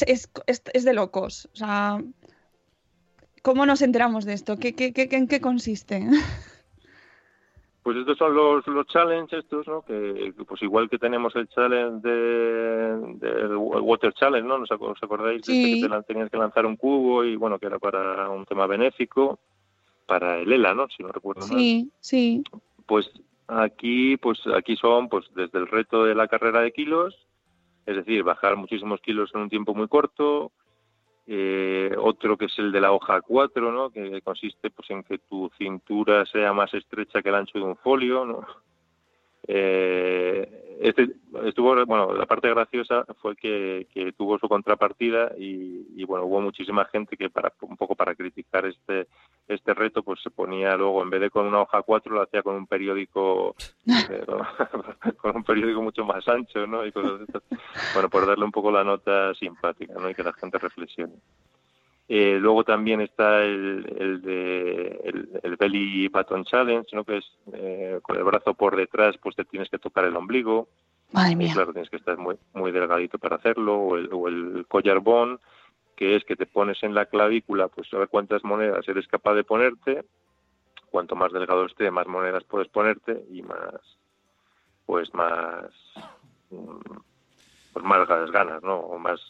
es, 0.02 0.30
es, 0.46 0.84
de 0.84 0.94
locos. 0.94 1.48
O 1.52 1.56
sea, 1.56 1.98
¿cómo 3.42 3.66
nos 3.66 3.82
enteramos 3.82 4.24
de 4.24 4.34
esto? 4.34 4.58
¿Qué, 4.58 4.74
qué, 4.74 4.92
qué, 4.92 5.08
¿En 5.10 5.28
qué 5.28 5.40
consiste? 5.40 6.06
Pues 7.80 7.96
estos 7.96 8.18
son 8.18 8.34
los, 8.34 8.66
los 8.66 8.86
challenges 8.88 9.38
estos, 9.38 9.66
¿no? 9.66 9.80
Que 9.80 10.34
pues 10.46 10.60
igual 10.60 10.90
que 10.90 10.98
tenemos 10.98 11.34
el 11.36 11.48
challenge 11.48 12.06
de, 12.06 13.56
Water 13.56 14.12
Challenge, 14.12 14.46
¿no? 14.46 14.56
¿Os 14.56 15.02
acordáis? 15.02 15.40
Sí. 15.46 15.80
que 15.80 16.02
tenías 16.06 16.28
que 16.28 16.36
lanzar 16.36 16.66
un 16.66 16.76
cubo 16.76 17.24
y 17.24 17.36
bueno, 17.36 17.58
que 17.58 17.64
era 17.64 17.78
para 17.78 18.28
un 18.28 18.44
tema 18.44 18.66
benéfico 18.66 19.38
para 20.08 20.38
el 20.38 20.50
ELA, 20.50 20.74
¿no? 20.74 20.88
Si 20.88 21.02
no 21.02 21.10
recuerdo 21.10 21.46
mal. 21.46 21.58
Sí, 21.58 21.92
sí. 22.00 22.42
Pues 22.86 23.08
aquí, 23.46 24.16
pues 24.16 24.40
aquí 24.56 24.74
son, 24.76 25.08
pues 25.08 25.26
desde 25.36 25.58
el 25.58 25.68
reto 25.68 26.04
de 26.04 26.14
la 26.14 26.26
carrera 26.26 26.62
de 26.62 26.72
kilos, 26.72 27.14
es 27.84 27.94
decir, 27.94 28.22
bajar 28.22 28.56
muchísimos 28.56 29.00
kilos 29.02 29.30
en 29.34 29.42
un 29.42 29.50
tiempo 29.50 29.74
muy 29.74 29.86
corto. 29.86 30.50
Eh, 31.26 31.94
otro 31.98 32.38
que 32.38 32.46
es 32.46 32.58
el 32.58 32.72
de 32.72 32.80
la 32.80 32.90
hoja 32.90 33.20
4, 33.20 33.70
¿no? 33.70 33.90
Que 33.90 34.22
consiste, 34.22 34.70
pues, 34.70 34.88
en 34.88 35.02
que 35.02 35.18
tu 35.18 35.50
cintura 35.58 36.24
sea 36.24 36.54
más 36.54 36.72
estrecha 36.72 37.20
que 37.20 37.28
el 37.28 37.34
ancho 37.34 37.58
de 37.58 37.64
un 37.64 37.76
folio, 37.76 38.24
¿no? 38.24 38.46
Eh, 39.46 40.78
este 40.80 41.08
estuvo 41.46 41.74
bueno 41.86 42.12
la 42.12 42.26
parte 42.26 42.50
graciosa 42.50 43.04
fue 43.20 43.34
que, 43.34 43.86
tuvo 44.16 44.38
su 44.38 44.48
contrapartida 44.48 45.32
y, 45.38 46.04
bueno 46.04 46.26
hubo 46.26 46.40
muchísima 46.40 46.84
gente 46.84 47.16
que 47.16 47.30
para 47.30 47.52
un 47.62 47.76
poco 47.76 47.94
para 47.94 48.14
criticar 48.14 48.66
este 48.66 49.06
este 49.48 49.74
reto 49.74 50.02
pues 50.02 50.20
se 50.22 50.30
ponía 50.30 50.76
luego 50.76 51.02
en 51.02 51.10
vez 51.10 51.20
de 51.22 51.30
con 51.30 51.46
una 51.46 51.62
hoja 51.62 51.82
4 51.82 52.14
lo 52.14 52.22
hacía 52.22 52.42
con 52.42 52.54
un 52.54 52.66
periódico 52.66 53.56
eh, 53.86 54.26
con 55.16 55.36
un 55.36 55.44
periódico 55.44 55.82
mucho 55.82 56.04
más 56.04 56.26
ancho 56.28 56.66
no 56.66 56.84
y 56.84 56.90
bueno 56.90 58.08
por 58.10 58.26
darle 58.26 58.44
un 58.44 58.52
poco 58.52 58.70
la 58.70 58.84
nota 58.84 59.34
simpática 59.34 59.94
no 59.94 60.10
y 60.10 60.14
que 60.14 60.22
la 60.22 60.32
gente 60.34 60.58
reflexione 60.58 61.14
Eh, 62.10 62.38
luego 62.40 62.64
también 62.64 63.02
está 63.02 63.44
el, 63.44 63.84
el 63.98 64.22
de 64.22 65.38
el, 65.42 65.56
belly 65.56 66.08
button 66.08 66.42
challenge, 66.44 66.96
¿no? 66.96 67.04
que 67.04 67.18
es 67.18 67.24
eh, 67.52 68.00
con 68.00 68.16
el 68.16 68.24
brazo 68.24 68.54
por 68.54 68.76
detrás, 68.76 69.16
pues 69.22 69.36
te 69.36 69.44
tienes 69.44 69.68
que 69.68 69.78
tocar 69.78 70.06
el 70.06 70.16
ombligo. 70.16 70.68
Madre 71.12 71.36
mía. 71.36 71.52
claro, 71.52 71.72
tienes 71.72 71.90
que 71.90 71.96
estar 71.96 72.16
muy, 72.16 72.36
muy 72.54 72.72
delgadito 72.72 73.18
para 73.18 73.36
hacerlo. 73.36 73.76
O 73.76 73.96
el, 73.98 74.08
o 74.10 74.26
el 74.26 74.64
collar 74.68 75.00
que 75.98 76.14
es 76.14 76.24
que 76.24 76.36
te 76.36 76.46
pones 76.46 76.80
en 76.84 76.94
la 76.94 77.06
clavícula, 77.06 77.66
pues 77.66 77.92
a 77.92 77.98
ver 77.98 78.08
cuántas 78.08 78.44
monedas 78.44 78.88
eres 78.88 79.08
capaz 79.08 79.34
de 79.34 79.42
ponerte. 79.42 80.04
Cuanto 80.92 81.16
más 81.16 81.32
delgado 81.32 81.66
esté, 81.66 81.90
más 81.90 82.06
monedas 82.06 82.44
puedes 82.44 82.68
ponerte 82.68 83.24
y 83.32 83.42
más, 83.42 83.74
pues 84.86 85.12
más, 85.12 85.66
pues 87.72 87.84
más 87.84 88.30
ganas, 88.30 88.62
¿no? 88.62 88.76
O 88.76 88.98
más, 88.98 89.20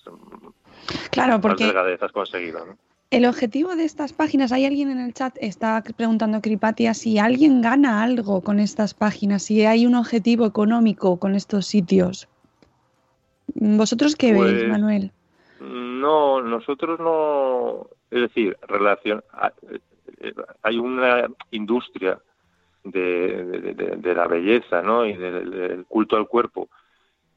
claro, 1.11 1.41
porque 1.41 1.65
más 1.65 1.73
delgadez 1.73 2.03
has 2.03 2.13
conseguido, 2.13 2.67
¿no? 2.67 2.77
El 3.11 3.25
objetivo 3.25 3.75
de 3.75 3.85
estas 3.85 4.13
páginas, 4.13 4.53
hay 4.53 4.67
alguien 4.67 4.91
en 4.91 5.01
el 5.01 5.15
chat, 5.15 5.35
está 5.41 5.83
preguntando 5.97 6.43
Cripatia 6.43 6.93
si 6.93 7.19
alguien 7.19 7.63
gana 7.63 8.03
algo 8.03 8.43
con 8.43 8.61
estas 8.61 8.93
páginas, 8.93 9.45
si 9.45 9.65
hay 9.65 9.87
un 9.87 9.95
objetivo 9.95 10.45
económico 10.45 11.19
con 11.19 11.35
estos 11.35 11.65
sitios. 11.65 12.29
¿Vosotros 13.55 14.15
qué 14.15 14.35
veis, 14.35 14.59
Pues, 14.59 14.69
Manuel? 14.69 15.13
No, 15.61 16.41
nosotros 16.41 17.01
no, 17.01 17.89
es 18.11 18.23
decir, 18.23 18.57
relación, 18.63 19.23
eh, 20.21 20.33
hay 20.63 20.79
una 20.79 21.29
industria 21.51 22.21
de, 22.85 23.45
de- 23.75 23.97
la 24.15 24.27
belleza, 24.27 24.83
¿no? 24.83 25.05
Y 25.07 25.15
del, 25.15 25.51
culto 25.87 26.17
al 26.17 26.29
cuerpo 26.29 26.69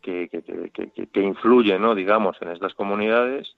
que, 0.01 0.29
que, 0.29 0.41
que- 0.43 0.91
que- 0.91 1.07
que 1.07 1.21
influye, 1.21 1.77
¿no? 1.79 1.95
Digamos, 1.95 2.37
en 2.41 2.49
estas 2.49 2.73
comunidades. 2.75 3.55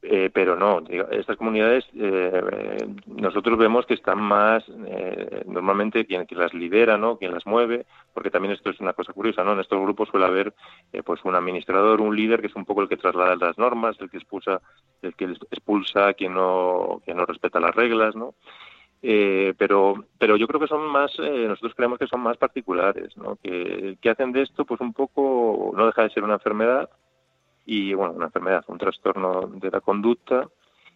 Eh, 0.00 0.30
pero 0.32 0.54
no, 0.54 0.80
diga- 0.80 1.08
estas 1.10 1.36
comunidades 1.36 1.84
eh, 1.94 2.86
nosotros 3.06 3.58
vemos 3.58 3.84
que 3.84 3.94
están 3.94 4.20
más, 4.22 4.64
eh, 4.86 5.42
normalmente 5.46 6.06
quien, 6.06 6.24
las 6.30 6.54
lidera, 6.54 6.96
¿no? 6.96 7.18
quien 7.18 7.34
las 7.34 7.44
mueve, 7.46 7.84
porque 8.14 8.30
también 8.30 8.54
esto 8.54 8.70
es 8.70 8.78
una 8.78 8.92
cosa 8.92 9.12
curiosa, 9.12 9.42
¿no? 9.42 9.54
En 9.54 9.60
estos 9.60 9.80
grupos 9.82 10.08
suele 10.08 10.26
haber 10.26 10.54
eh, 10.92 11.02
pues 11.02 11.24
un 11.24 11.34
administrador, 11.34 12.00
un 12.00 12.14
líder 12.14 12.40
que 12.40 12.46
es 12.46 12.54
un 12.54 12.64
poco 12.64 12.82
el 12.82 12.88
que 12.88 12.96
traslada 12.96 13.34
las 13.34 13.58
normas, 13.58 13.96
el 14.00 14.08
que 14.08 14.18
expulsa, 14.18 14.60
el 15.02 15.14
que 15.14 15.24
expulsa 15.50 16.08
a 16.08 16.14
quien 16.14 16.34
no, 16.34 17.02
quien 17.04 17.16
no 17.16 17.26
respeta 17.26 17.58
las 17.58 17.74
reglas, 17.74 18.14
¿no? 18.14 18.34
Eh, 19.00 19.54
pero 19.58 20.06
pero 20.18 20.36
yo 20.36 20.48
creo 20.48 20.60
que 20.60 20.66
son 20.66 20.84
más 20.90 21.12
eh, 21.20 21.44
nosotros 21.46 21.72
creemos 21.76 22.00
que 22.00 22.08
son 22.08 22.20
más 22.20 22.36
particulares 22.36 23.16
no 23.16 23.36
que 23.36 23.96
hacen 24.10 24.32
de 24.32 24.42
esto 24.42 24.64
pues 24.64 24.80
un 24.80 24.92
poco 24.92 25.72
no 25.76 25.86
deja 25.86 26.02
de 26.02 26.10
ser 26.10 26.24
una 26.24 26.34
enfermedad 26.34 26.90
y 27.68 27.92
bueno 27.92 28.14
una 28.14 28.26
enfermedad 28.26 28.64
un 28.68 28.78
trastorno 28.78 29.42
de 29.42 29.70
la 29.70 29.82
conducta 29.82 30.48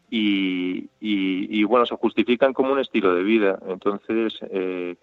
y, 0.09 0.89
y, 1.01 1.61
y, 1.61 1.65
bueno 1.65 1.85
se 1.85 1.97
justifican 1.97 2.53
como 2.53 2.73
un 2.73 2.79
estilo 2.81 3.15
de 3.15 3.23
vida. 3.23 3.59
Entonces 3.67 4.35
eh, 4.51 4.97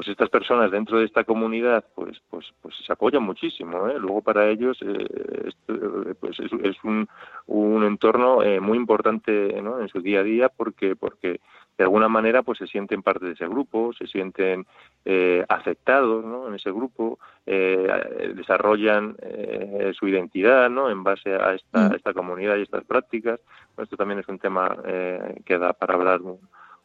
pues 0.00 0.08
estas 0.08 0.30
personas 0.30 0.70
dentro 0.70 0.98
de 0.98 1.04
esta 1.04 1.24
comunidad 1.24 1.84
pues 1.94 2.16
pues 2.30 2.46
pues 2.62 2.74
se 2.86 2.90
apoyan 2.90 3.22
muchísimo 3.22 3.86
¿eh? 3.86 3.98
luego 3.98 4.22
para 4.22 4.48
ellos 4.48 4.78
eh, 4.80 5.06
eh, 5.68 6.14
pues 6.18 6.40
es, 6.40 6.50
es 6.62 6.82
un, 6.84 7.06
un 7.46 7.84
entorno 7.84 8.42
eh, 8.42 8.60
muy 8.60 8.78
importante 8.78 9.60
¿no? 9.60 9.78
en 9.78 9.88
su 9.88 10.00
día 10.00 10.20
a 10.20 10.22
día 10.22 10.48
porque 10.48 10.96
porque 10.96 11.42
de 11.76 11.84
alguna 11.84 12.08
manera 12.08 12.42
pues 12.42 12.56
se 12.56 12.66
sienten 12.66 13.02
parte 13.02 13.26
de 13.26 13.32
ese 13.32 13.46
grupo 13.46 13.92
se 13.92 14.06
sienten 14.06 14.64
eh, 15.04 15.44
aceptados 15.50 16.24
¿no? 16.24 16.48
en 16.48 16.54
ese 16.54 16.72
grupo 16.72 17.18
desarrollan 17.44 19.16
eh, 19.20 19.92
su 19.98 20.08
identidad 20.08 20.70
¿no? 20.70 20.88
en 20.88 21.02
base 21.02 21.34
a 21.34 21.52
esta, 21.52 21.88
a 21.88 21.94
esta 21.94 22.14
comunidad 22.14 22.56
y 22.56 22.62
estas 22.62 22.84
prácticas 22.84 23.38
esto 23.76 23.98
también 23.98 24.20
es 24.20 24.28
un 24.28 24.38
tema 24.38 24.78
eh, 24.86 25.42
que 25.44 25.58
da 25.58 25.74
para 25.74 25.92
hablar 25.92 26.22
un, 26.22 26.38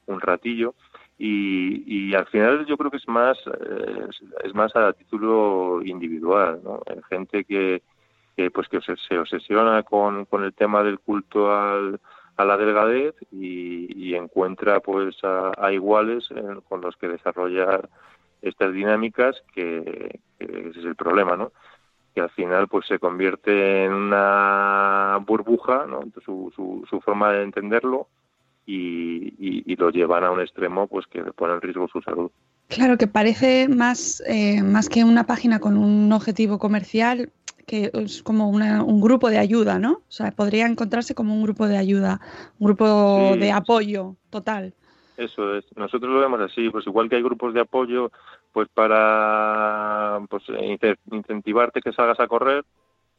un 0.07 0.19
ratillo 0.19 0.75
y, 1.17 2.09
y, 2.09 2.13
al 2.13 2.25
final 2.27 2.65
yo 2.65 2.77
creo 2.77 2.91
que 2.91 2.97
es 2.97 3.07
más 3.07 3.37
eh, 3.47 4.07
es 4.43 4.53
más 4.53 4.75
a 4.75 4.91
título 4.93 5.81
individual 5.83 6.59
¿no? 6.63 6.81
Gente 7.09 7.45
que, 7.45 7.81
que 8.35 8.51
pues 8.51 8.67
que 8.67 8.79
se 8.81 9.17
obsesiona 9.17 9.83
con, 9.83 10.25
con 10.25 10.43
el 10.43 10.53
tema 10.53 10.83
del 10.83 10.99
culto 10.99 11.55
al, 11.55 12.01
a 12.37 12.45
la 12.45 12.57
delgadez 12.57 13.15
y, 13.31 14.13
encuentra 14.15 14.79
pues 14.79 15.17
a, 15.23 15.71
iguales 15.73 16.29
con 16.69 16.81
los 16.81 16.95
que 16.95 17.09
desarrollar 17.09 17.89
estas 18.41 18.73
dinámicas 18.73 19.41
que, 19.53 20.19
que, 20.39 20.45
ese 20.69 20.79
es 20.79 20.85
el 20.85 20.95
problema 20.95 21.35
no 21.35 21.51
que 22.13 22.21
al 22.21 22.29
final 22.29 22.69
pues 22.69 22.87
se 22.87 22.97
convierte 22.97 23.83
en 23.83 23.93
una 23.93 25.19
burbuja 25.25 25.85
no 25.85 26.01
su, 26.23 26.51
su, 26.55 26.85
su 26.89 27.01
forma 27.01 27.33
de 27.33 27.43
entenderlo 27.43 28.07
y, 28.65 29.27
y, 29.37 29.63
y, 29.65 29.75
lo 29.75 29.91
llevan 29.91 30.23
a 30.23 30.31
un 30.31 30.41
extremo 30.41 30.87
pues 30.87 31.05
que 31.07 31.21
pone 31.21 31.53
en 31.53 31.61
riesgo 31.61 31.87
su 31.87 32.01
salud. 32.01 32.31
Claro, 32.67 32.97
que 32.97 33.07
parece 33.07 33.67
más, 33.67 34.23
eh, 34.25 34.63
más 34.63 34.89
que 34.89 35.03
una 35.03 35.25
página 35.25 35.59
con 35.59 35.77
un 35.77 36.11
objetivo 36.11 36.57
comercial, 36.57 37.31
que 37.67 37.91
es 37.93 38.23
como 38.23 38.49
una, 38.49 38.83
un 38.83 39.01
grupo 39.01 39.29
de 39.29 39.37
ayuda, 39.37 39.77
¿no? 39.77 39.93
O 39.93 40.11
sea, 40.11 40.31
podría 40.31 40.65
encontrarse 40.65 41.13
como 41.13 41.35
un 41.35 41.43
grupo 41.43 41.67
de 41.67 41.77
ayuda, 41.77 42.19
un 42.59 42.67
grupo 42.67 43.31
sí, 43.33 43.39
de 43.39 43.51
apoyo 43.51 44.15
total. 44.29 44.73
Eso 45.17 45.55
es. 45.55 45.65
Nosotros 45.75 46.11
lo 46.11 46.19
vemos 46.19 46.41
así, 46.41 46.69
pues 46.69 46.85
igual 46.87 47.07
que 47.07 47.15
hay 47.15 47.23
grupos 47.23 47.53
de 47.53 47.61
apoyo, 47.61 48.11
pues 48.51 48.67
para 48.73 50.19
pues 50.29 50.43
incentivarte 51.11 51.81
que 51.81 51.93
salgas 51.93 52.19
a 52.19 52.27
correr 52.27 52.65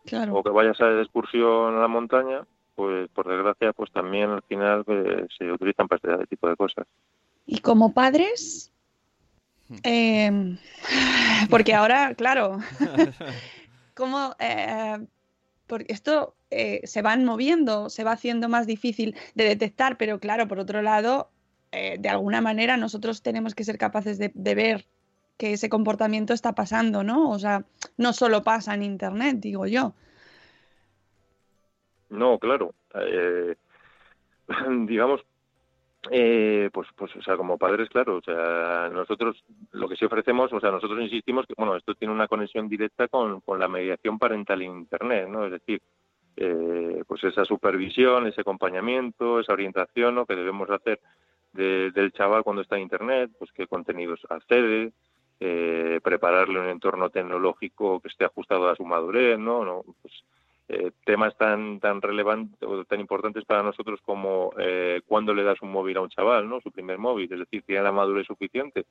claro. 0.05 0.35
o 0.35 0.43
que 0.43 0.51
vayas 0.51 0.81
a 0.81 1.01
excursión 1.01 1.77
a 1.77 1.81
la 1.81 1.89
montaña, 1.89 2.43
pues 2.77 3.09
por 3.11 3.27
desgracia 3.27 3.73
pues 3.73 3.91
también 3.91 4.31
al 4.31 4.43
final 4.43 4.85
pues, 4.85 5.27
se 5.37 5.51
utilizan 5.51 5.89
para 5.89 6.15
este 6.15 6.27
tipo 6.27 6.49
de 6.49 6.57
cosas. 6.57 6.87
Y 7.47 7.59
como 7.59 7.93
padres, 7.93 8.73
eh, 9.83 10.57
porque 11.51 11.75
ahora, 11.75 12.15
claro, 12.15 12.59
como 13.95 14.37
eh, 14.39 14.99
porque 15.67 15.93
esto 15.93 16.37
eh, 16.51 16.81
se 16.85 17.03
van 17.03 17.25
moviendo, 17.25 17.91
se 17.91 18.05
va 18.05 18.13
haciendo 18.13 18.49
más 18.49 18.67
difícil 18.67 19.17
de 19.35 19.45
detectar, 19.45 19.97
pero 19.97 20.21
claro, 20.21 20.47
por 20.47 20.61
otro 20.61 20.83
lado, 20.83 21.31
eh, 21.73 21.97
de 21.99 22.09
alguna 22.09 22.41
manera 22.41 22.77
nosotros 22.77 23.23
tenemos 23.23 23.55
que 23.55 23.65
ser 23.65 23.79
capaces 23.79 24.19
de, 24.19 24.31
de, 24.35 24.55
ver 24.55 24.87
que 25.37 25.53
ese 25.53 25.69
comportamiento 25.69 26.33
está 26.33 26.55
pasando, 26.55 27.03
¿no? 27.03 27.31
O 27.31 27.39
sea, 27.39 27.65
no 27.97 28.13
solo 28.13 28.43
pasa 28.43 28.75
en 28.75 28.83
Internet, 28.83 29.39
digo 29.41 29.67
yo. 29.67 29.95
No, 32.11 32.39
claro. 32.39 32.75
Eh, 32.95 33.57
digamos, 34.87 35.25
eh, 36.11 36.71
pues, 36.73 36.89
pues, 36.97 37.15
o 37.17 37.23
sea, 37.23 37.37
como 37.37 37.59
padres, 37.59 37.89
claro, 37.89 38.17
o 38.17 38.23
sea, 38.23 38.89
nosotros 38.93 39.43
lo 39.73 39.89
que 39.89 39.97
sí 39.97 40.05
ofrecemos, 40.05 40.53
o 40.53 40.61
sea, 40.61 40.71
nosotros 40.71 41.01
insistimos 41.01 41.47
que, 41.47 41.55
bueno, 41.57 41.77
esto 41.77 41.95
tiene 41.95 42.15
una 42.15 42.29
conexión 42.29 42.69
directa 42.69 43.09
con, 43.09 43.43
la 43.59 43.69
mediación 43.69 44.19
parental 44.19 44.63
en 44.63 44.79
Internet, 44.79 45.29
¿no? 45.29 45.47
Es 45.47 45.53
decir, 45.53 45.83
eh, 46.37 47.03
pues 47.07 47.25
esa 47.25 47.45
supervisión, 47.45 48.27
ese 48.27 48.43
acompañamiento, 48.43 49.41
esa 49.41 49.53
orientación, 49.53 50.15
¿no? 50.15 50.27
Que 50.27 50.37
debemos 50.37 50.71
hacer 50.71 51.01
de, 51.53 51.91
del 51.91 52.13
chaval 52.13 52.45
cuando 52.45 52.63
está 52.63 52.77
en 52.77 52.83
Internet, 52.83 53.31
pues 53.39 53.51
qué 53.53 53.67
contenidos 53.67 54.21
accede, 54.29 54.93
eh, 55.41 56.01
prepararle 56.03 56.61
un 56.61 56.69
entorno 56.69 57.11
tecnológico 57.11 58.01
que 58.01 58.09
esté 58.09 58.25
ajustado 58.25 58.69
a 58.69 58.77
su 58.77 58.85
madurez, 58.85 59.39
¿no? 59.39 59.65
no 59.65 59.83
pues, 60.01 60.15
eh, 60.69 60.91
temas 61.05 61.37
tan 61.37 61.79
tan 61.81 62.03
relevantes 62.03 62.61
o 62.63 62.85
tan 62.85 63.01
importantes 63.01 63.45
para 63.45 63.63
nosotros 63.63 64.01
como 64.05 64.53
eh, 64.59 65.01
cuándo 65.07 65.33
le 65.33 65.45
das 65.45 65.63
un 65.63 65.71
móvil 65.71 65.97
a 65.97 66.03
un 66.03 66.09
chaval, 66.09 66.49
¿no? 66.49 66.61
Su 66.61 66.71
primer 66.73 66.99
móvil, 66.99 67.33
es 67.33 67.39
decir, 67.39 67.63
tiene 67.63 67.83
la 67.83 67.93
madurez 67.93 68.27
suficiente 68.27 68.87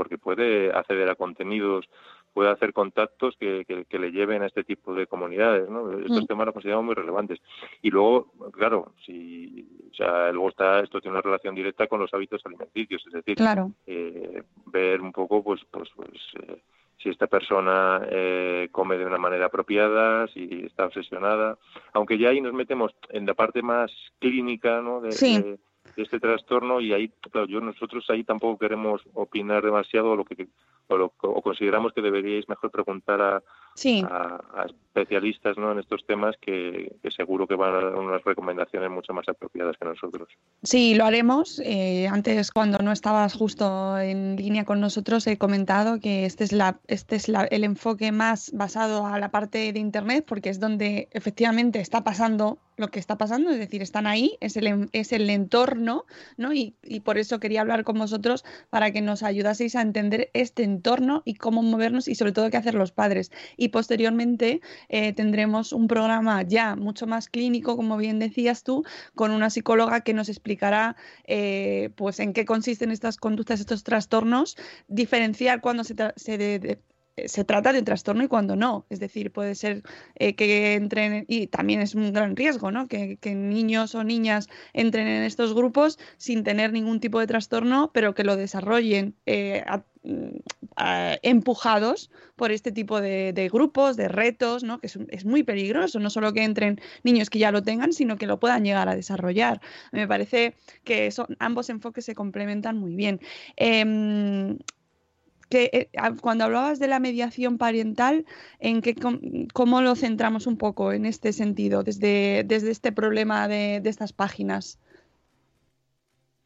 porque 0.00 0.18
puede 0.18 0.72
acceder 0.72 1.10
a 1.10 1.14
contenidos, 1.14 1.86
puede 2.32 2.50
hacer 2.50 2.72
contactos 2.72 3.36
que, 3.38 3.64
que, 3.66 3.84
que 3.84 3.98
le 3.98 4.10
lleven 4.10 4.42
a 4.42 4.46
este 4.46 4.64
tipo 4.64 4.94
de 4.94 5.06
comunidades, 5.06 5.68
¿no? 5.68 5.92
Estos 5.92 6.22
mm. 6.22 6.26
temas 6.26 6.46
los 6.46 6.54
consideramos 6.54 6.86
muy 6.86 6.94
relevantes. 6.94 7.38
Y 7.82 7.90
luego, 7.90 8.32
claro, 8.52 8.94
si, 9.04 9.68
o 9.92 9.94
sea, 9.94 10.32
luego 10.32 10.48
está, 10.48 10.80
esto 10.80 11.00
tiene 11.00 11.16
una 11.16 11.22
relación 11.22 11.54
directa 11.54 11.86
con 11.86 12.00
los 12.00 12.14
hábitos 12.14 12.40
alimenticios, 12.46 13.04
es 13.06 13.12
decir, 13.12 13.36
claro. 13.36 13.72
eh, 13.86 14.42
ver 14.66 15.00
un 15.02 15.12
poco, 15.12 15.44
pues, 15.44 15.60
pues, 15.70 15.90
pues 15.94 16.08
eh, 16.44 16.62
si 17.02 17.08
esta 17.08 17.26
persona 17.26 18.02
eh, 18.10 18.68
come 18.72 18.98
de 18.98 19.06
una 19.06 19.18
manera 19.18 19.46
apropiada, 19.46 20.26
si 20.28 20.64
está 20.66 20.86
obsesionada, 20.86 21.58
aunque 21.92 22.18
ya 22.18 22.30
ahí 22.30 22.40
nos 22.40 22.52
metemos 22.52 22.92
en 23.08 23.26
la 23.26 23.34
parte 23.34 23.62
más 23.62 23.90
clínica, 24.18 24.80
¿no? 24.80 25.00
De, 25.00 25.12
sí. 25.12 25.40
de, 25.40 25.58
de 25.96 26.02
este 26.02 26.20
trastorno 26.20 26.80
y 26.80 26.92
ahí, 26.92 27.08
claro, 27.30 27.46
yo 27.46 27.60
nosotros 27.60 28.04
ahí 28.10 28.24
tampoco 28.24 28.58
queremos 28.58 29.02
opinar 29.14 29.64
demasiado, 29.64 30.14
lo 30.16 30.24
que 30.24 30.48
o, 30.88 31.42
consideramos 31.42 31.92
que 31.92 32.02
deberíais 32.02 32.48
mejor 32.48 32.70
preguntar 32.70 33.20
a, 33.20 33.42
a, 34.02 34.66
especialistas 34.90 35.56
¿no? 35.56 35.72
en 35.72 35.78
estos 35.78 36.04
temas 36.04 36.36
que, 36.40 36.92
seguro 37.14 37.46
que 37.46 37.54
van 37.54 37.74
a 37.74 37.80
dar 37.80 37.94
unas 37.94 38.22
recomendaciones 38.24 38.90
mucho 38.90 39.12
más 39.12 39.28
apropiadas 39.28 39.76
que 39.78 39.84
nosotros. 39.84 40.28
Sí, 40.62 40.94
lo 40.94 41.04
haremos. 41.04 41.60
Eh, 41.64 42.08
antes, 42.08 42.50
cuando 42.50 42.78
no 42.78 42.92
estabas 42.92 43.34
justo 43.34 43.98
en 43.98 44.36
línea 44.36 44.64
con 44.64 44.80
nosotros, 44.80 45.26
he 45.26 45.38
comentado 45.38 46.00
que 46.00 46.26
este 46.26 46.44
es, 46.44 46.52
la, 46.52 46.80
este 46.88 47.16
es 47.16 47.28
el 47.28 47.64
enfoque 47.64 48.10
más 48.12 48.50
basado 48.52 49.06
a 49.06 49.18
la 49.18 49.30
parte 49.30 49.72
de 49.72 49.78
Internet, 49.78 50.24
porque 50.26 50.50
es 50.50 50.58
donde 50.58 51.08
efectivamente 51.12 51.80
está 51.80 52.02
pasando 52.02 52.58
lo 52.80 52.90
que 52.90 52.98
está 52.98 53.16
pasando, 53.16 53.50
es 53.50 53.58
decir, 53.58 53.82
están 53.82 54.06
ahí, 54.06 54.36
es 54.40 54.56
el, 54.56 54.88
es 54.92 55.12
el 55.12 55.30
entorno, 55.30 56.06
¿no? 56.36 56.52
Y, 56.52 56.74
por 57.04 57.18
eso 57.18 57.38
quería 57.38 57.60
hablar 57.60 57.84
con 57.84 57.98
vosotros 57.98 58.44
para 58.70 58.90
que 58.90 59.00
nos 59.00 59.22
ayudaseis 59.22 59.76
a 59.76 59.82
entender 59.82 60.30
este 60.32 60.64
entorno 60.64 61.22
y 61.24 61.34
cómo 61.34 61.62
movernos 61.62 62.08
y 62.08 62.14
sobre 62.14 62.32
todo 62.32 62.50
qué 62.50 62.56
hacer 62.56 62.74
los 62.74 62.90
padres. 62.90 63.30
Y 63.56 63.68
posteriormente 63.68 64.60
eh, 64.88 65.12
tendremos 65.12 65.72
un 65.72 65.86
programa 65.88 66.42
ya 66.42 66.76
mucho 66.76 67.06
más 67.06 67.28
clínico, 67.28 67.76
como 67.76 67.96
bien 67.96 68.18
decías 68.18 68.62
tú, 68.62 68.84
con 69.14 69.30
una 69.30 69.50
psicóloga 69.50 70.00
que 70.00 70.14
nos 70.14 70.28
explicará 70.28 70.96
eh, 71.24 71.90
pues 71.96 72.20
en 72.20 72.32
qué 72.32 72.44
consisten 72.44 72.90
estas 72.90 73.16
conductas, 73.16 73.60
estos 73.60 73.84
trastornos, 73.84 74.56
diferenciar 74.88 75.60
cuando 75.60 75.84
se, 75.84 75.94
se 77.28 77.44
trata 77.44 77.72
de 77.72 77.80
un 77.80 77.84
trastorno 77.84 78.24
y 78.24 78.28
cuando 78.28 78.56
no. 78.56 78.86
Es 78.90 79.00
decir, 79.00 79.32
puede 79.32 79.54
ser 79.54 79.82
eh, 80.16 80.34
que 80.34 80.74
entren, 80.74 81.24
y 81.28 81.46
también 81.46 81.80
es 81.80 81.94
un 81.94 82.12
gran 82.12 82.36
riesgo, 82.36 82.70
¿no? 82.70 82.88
Que, 82.88 83.18
niños 83.34 83.94
o 83.94 84.04
niñas 84.04 84.48
entren 84.72 85.06
en 85.06 85.22
estos 85.22 85.54
grupos 85.54 85.98
sin 86.16 86.44
tener 86.44 86.72
ningún 86.72 87.00
tipo 87.00 87.20
de 87.20 87.26
trastorno, 87.26 87.90
pero 87.92 88.14
que 88.14 88.24
lo 88.24 88.36
desarrollen 88.36 89.14
eh, 89.26 89.64
mm, 90.02 90.38
empujados 91.22 92.10
por 92.36 92.52
este 92.52 92.72
tipo 92.72 93.00
de, 93.00 93.50
grupos, 93.52 93.96
de 93.96 94.08
retos, 94.08 94.64
¿no? 94.64 94.80
que 94.80 94.86
es, 94.86 95.24
muy 95.24 95.42
peligroso, 95.42 96.00
no 96.00 96.08
solo 96.10 96.32
que 96.32 96.42
entren 96.42 96.80
niños 97.02 97.28
que 97.28 97.38
ya 97.38 97.52
lo 97.52 97.62
tengan, 97.62 97.92
sino 97.92 98.16
que 98.16 98.26
lo 98.26 98.40
puedan 98.40 98.64
llegar 98.64 98.88
a 98.88 98.96
desarrollar. 98.96 99.60
Me 99.92 100.08
parece 100.08 100.54
que 100.84 101.12
ambos 101.38 101.68
enfoques 101.68 102.04
se 102.04 102.14
complementan 102.14 102.78
muy 102.78 102.94
bien. 102.94 103.20
Em, 103.56 104.58
que 105.50 105.70
eh, 105.72 105.90
cuando 106.22 106.44
hablabas 106.44 106.78
de 106.78 106.88
la 106.88 107.00
mediación 107.00 107.58
parental, 107.58 108.24
¿en 108.60 108.80
qué, 108.80 108.94
¿cómo 109.52 109.82
lo 109.82 109.94
centramos 109.96 110.46
un 110.46 110.56
poco 110.56 110.92
en 110.92 111.04
este 111.04 111.32
sentido, 111.32 111.82
desde, 111.82 112.44
desde 112.46 112.70
este 112.70 112.92
problema 112.92 113.48
de, 113.48 113.82
estas 113.84 114.12
páginas? 114.12 114.80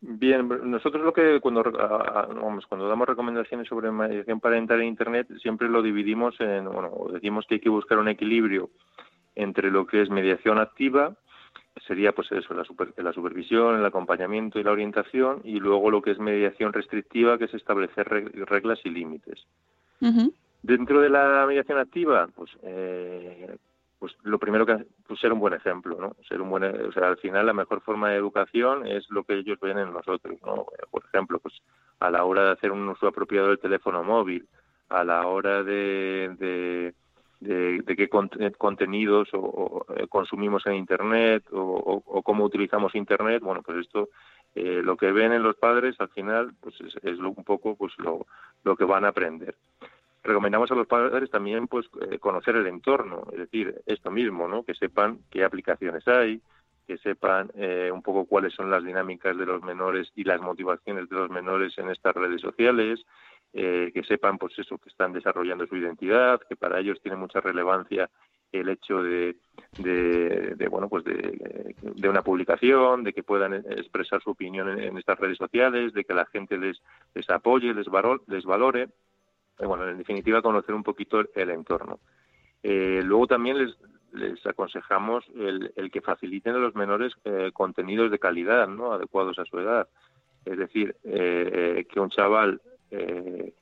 Bien, 0.01 0.49
nosotros 0.65 1.05
lo 1.05 1.13
que 1.13 1.41
cuando, 1.41 1.63
vamos, 1.63 2.67
cuando 2.67 2.89
damos 2.89 3.07
recomendaciones 3.07 3.69
sobre 3.69 3.91
mediación 3.91 4.41
parental 4.41 4.81
en 4.81 4.89
Internet 4.89 5.29
siempre 5.41 5.69
lo 5.69 5.83
dividimos 5.83 6.35
en, 6.41 6.65
bueno, 6.65 6.91
decimos 7.13 7.47
que 7.47 7.57
hay 7.57 7.61
que 7.61 7.71
buscar 7.71 7.99
un 7.99 8.09
equilibrio 8.09 8.71
entre 9.35 9.71
lo 9.71 9.87
que 9.87 10.03
es 10.03 10.11
mediación 10.11 10.59
activa 10.59 11.17
sería 11.87 12.13
pues 12.13 12.31
eso, 12.33 12.55
la, 12.55 12.65
la 12.97 13.13
supervisión, 13.13 13.79
el 13.79 13.85
acompañamiento 13.85 14.59
y 14.59 14.65
la 14.65 14.73
orientación, 14.73 15.41
y 15.45 15.59
luego 15.59 15.91
lo 15.91 16.03
que 16.03 16.13
es 16.13 16.19
mediación 16.19 16.73
restrictiva, 16.73 17.39
que 17.39 17.45
es 17.45 17.55
establecer 17.55 18.09
reglas 18.09 18.81
y 18.85 18.91
límites. 18.91 19.45
Dentro 20.63 21.01
de 21.01 21.09
la 21.09 21.45
mediación 21.47 21.79
activa, 21.79 22.29
pues, 22.35 22.51
eh, 22.63 23.57
pues 23.99 24.15
lo 24.23 24.39
primero 24.39 24.67
que 24.67 24.85
pues 25.07 25.21
ser 25.21 25.33
un 25.33 25.39
buen 25.39 25.55
ejemplo, 25.55 25.97
¿no? 25.99 26.17
Ser 26.29 26.41
un 26.41 26.51
buen, 26.51 26.65
o 26.65 26.93
sea, 26.93 27.09
al 27.09 27.17
final 27.19 27.47
la 27.47 27.53
mejor 27.53 27.81
forma 27.81 28.11
de 28.11 28.17
educación 28.17 28.87
es 28.87 29.09
lo 29.11 29.25
que 29.25 29.35
ellos 29.35 29.59
ven 29.61 29.79
en 29.79 29.93
nosotros, 29.93 30.37
¿no? 30.45 30.67
Por 30.91 31.05
ejemplo, 31.05 31.39
pues 31.39 31.55
a 32.01 32.11
la 32.11 32.25
hora 32.25 32.45
de 32.45 32.51
hacer 32.53 32.71
un 32.71 32.87
uso 32.89 33.07
apropiado 33.07 33.49
del 33.49 33.59
teléfono 33.59 34.03
móvil, 34.03 34.47
a 34.91 35.05
la 35.05 35.27
hora 35.27 35.63
de 35.63 36.35
de, 36.39 36.95
qué 37.45 38.09
contenidos 38.59 39.29
o, 39.33 39.85
eh, 39.97 40.07
consumimos 40.09 40.67
en 40.67 40.75
Internet 40.75 41.45
o, 41.53 42.23
cómo 42.23 42.45
utilizamos 42.45 42.95
Internet, 42.95 43.43
bueno, 43.43 43.63
pues 43.63 43.79
esto, 43.79 44.09
eh, 44.55 44.81
lo 44.83 44.97
que 44.97 45.13
ven 45.13 45.33
en 45.33 45.43
los 45.43 45.57
padres 45.57 45.97
al 45.99 46.09
final, 46.09 46.55
pues 46.61 46.75
es, 47.03 47.19
un 47.19 47.45
poco 47.45 47.77
pues 47.77 47.93
lo, 47.99 48.27
lo 48.63 48.77
que 48.77 48.85
van 48.85 49.05
a 49.05 49.09
aprender 49.09 49.55
recomendamos 50.23 50.71
a 50.71 50.75
los 50.75 50.87
padres 50.87 51.31
también 51.31 51.67
pues 51.67 51.85
eh, 52.11 52.19
conocer 52.19 52.57
el 52.57 52.67
entorno, 52.67 53.25
es 53.33 53.41
decir, 53.41 53.75
esto 53.85 54.11
mismo, 54.11 54.49
¿no? 54.49 54.63
Que 54.63 54.75
sepan 54.75 55.19
qué 55.31 55.45
aplicaciones 55.45 56.09
hay, 56.09 56.41
que 56.87 56.97
sepan 56.97 57.51
un 57.93 58.03
poco 58.03 58.25
cuáles 58.25 58.55
son 58.55 58.71
las 58.71 58.83
dinámicas 58.83 59.37
de 59.37 59.45
los 59.45 59.63
menores 59.63 60.11
y 60.17 60.25
las 60.25 60.41
motivaciones 60.41 61.11
de 61.11 61.17
los 61.17 61.29
menores 61.29 61.77
en 61.77 61.91
estas 61.91 62.15
redes 62.15 62.41
sociales, 62.41 63.05
eh, 63.57 63.93
que 63.95 64.03
sepan 64.03 64.37
pues 64.37 64.59
eso 64.59 64.79
que 64.79 64.89
están 64.89 65.13
desarrollando 65.13 65.65
su 65.69 65.77
identidad 65.77 66.41
que 66.41 66.57
para 66.57 66.81
ellos 66.81 67.01
tiene 67.01 67.17
mucha 67.17 67.41
relevancia 67.41 68.11
el 68.51 68.69
hecho 68.69 69.01
de, 69.01 69.37
de, 69.79 70.67
bueno 70.69 70.89
pues 70.89 71.05
de, 71.05 72.09
una 72.09 72.23
publicación 72.23 73.05
de 73.05 73.13
que 73.13 73.23
puedan 73.23 73.55
expresar 73.55 74.21
su 74.21 74.31
opinión 74.31 74.77
en, 74.81 74.99
estas 74.99 75.21
redes 75.21 75.39
sociales 75.39 75.93
de 75.93 76.05
que 76.05 76.15
la 76.15 76.27
gente 76.27 76.59
les 76.59 76.83
les 77.15 77.31
apoye 77.31 77.73
les 77.73 77.87
les 78.27 78.45
valore 78.45 78.89
y 79.61 79.67
bueno 79.67 79.89
en 79.89 79.99
definitiva 79.99 80.43
conocer 80.43 80.75
un 80.75 80.83
poquito 80.83 81.21
el, 81.21 81.51
entorno. 81.51 82.01
Eh, 82.61 83.03
luego 83.05 83.29
también 83.29 83.59
les 83.59 83.77
les 84.15 84.45
aconsejamos 84.47 85.25
el, 85.37 85.73
el, 85.77 85.93
que 85.93 86.01
faciliten 86.01 86.57
a 86.57 86.59
los 86.59 86.75
menores 86.75 87.13
eh, 87.25 87.53
contenidos 87.53 88.11
de 88.11 88.19
calidad 88.19 88.67
no 88.67 88.93
adecuados 88.93 89.39
a 89.39 89.45
su 89.45 89.61
edad. 89.61 89.87
Es 90.45 90.59
decir 90.59 90.95
que 91.03 92.01
un 92.01 92.11
chaval 92.11 92.61
eh, 92.91 93.53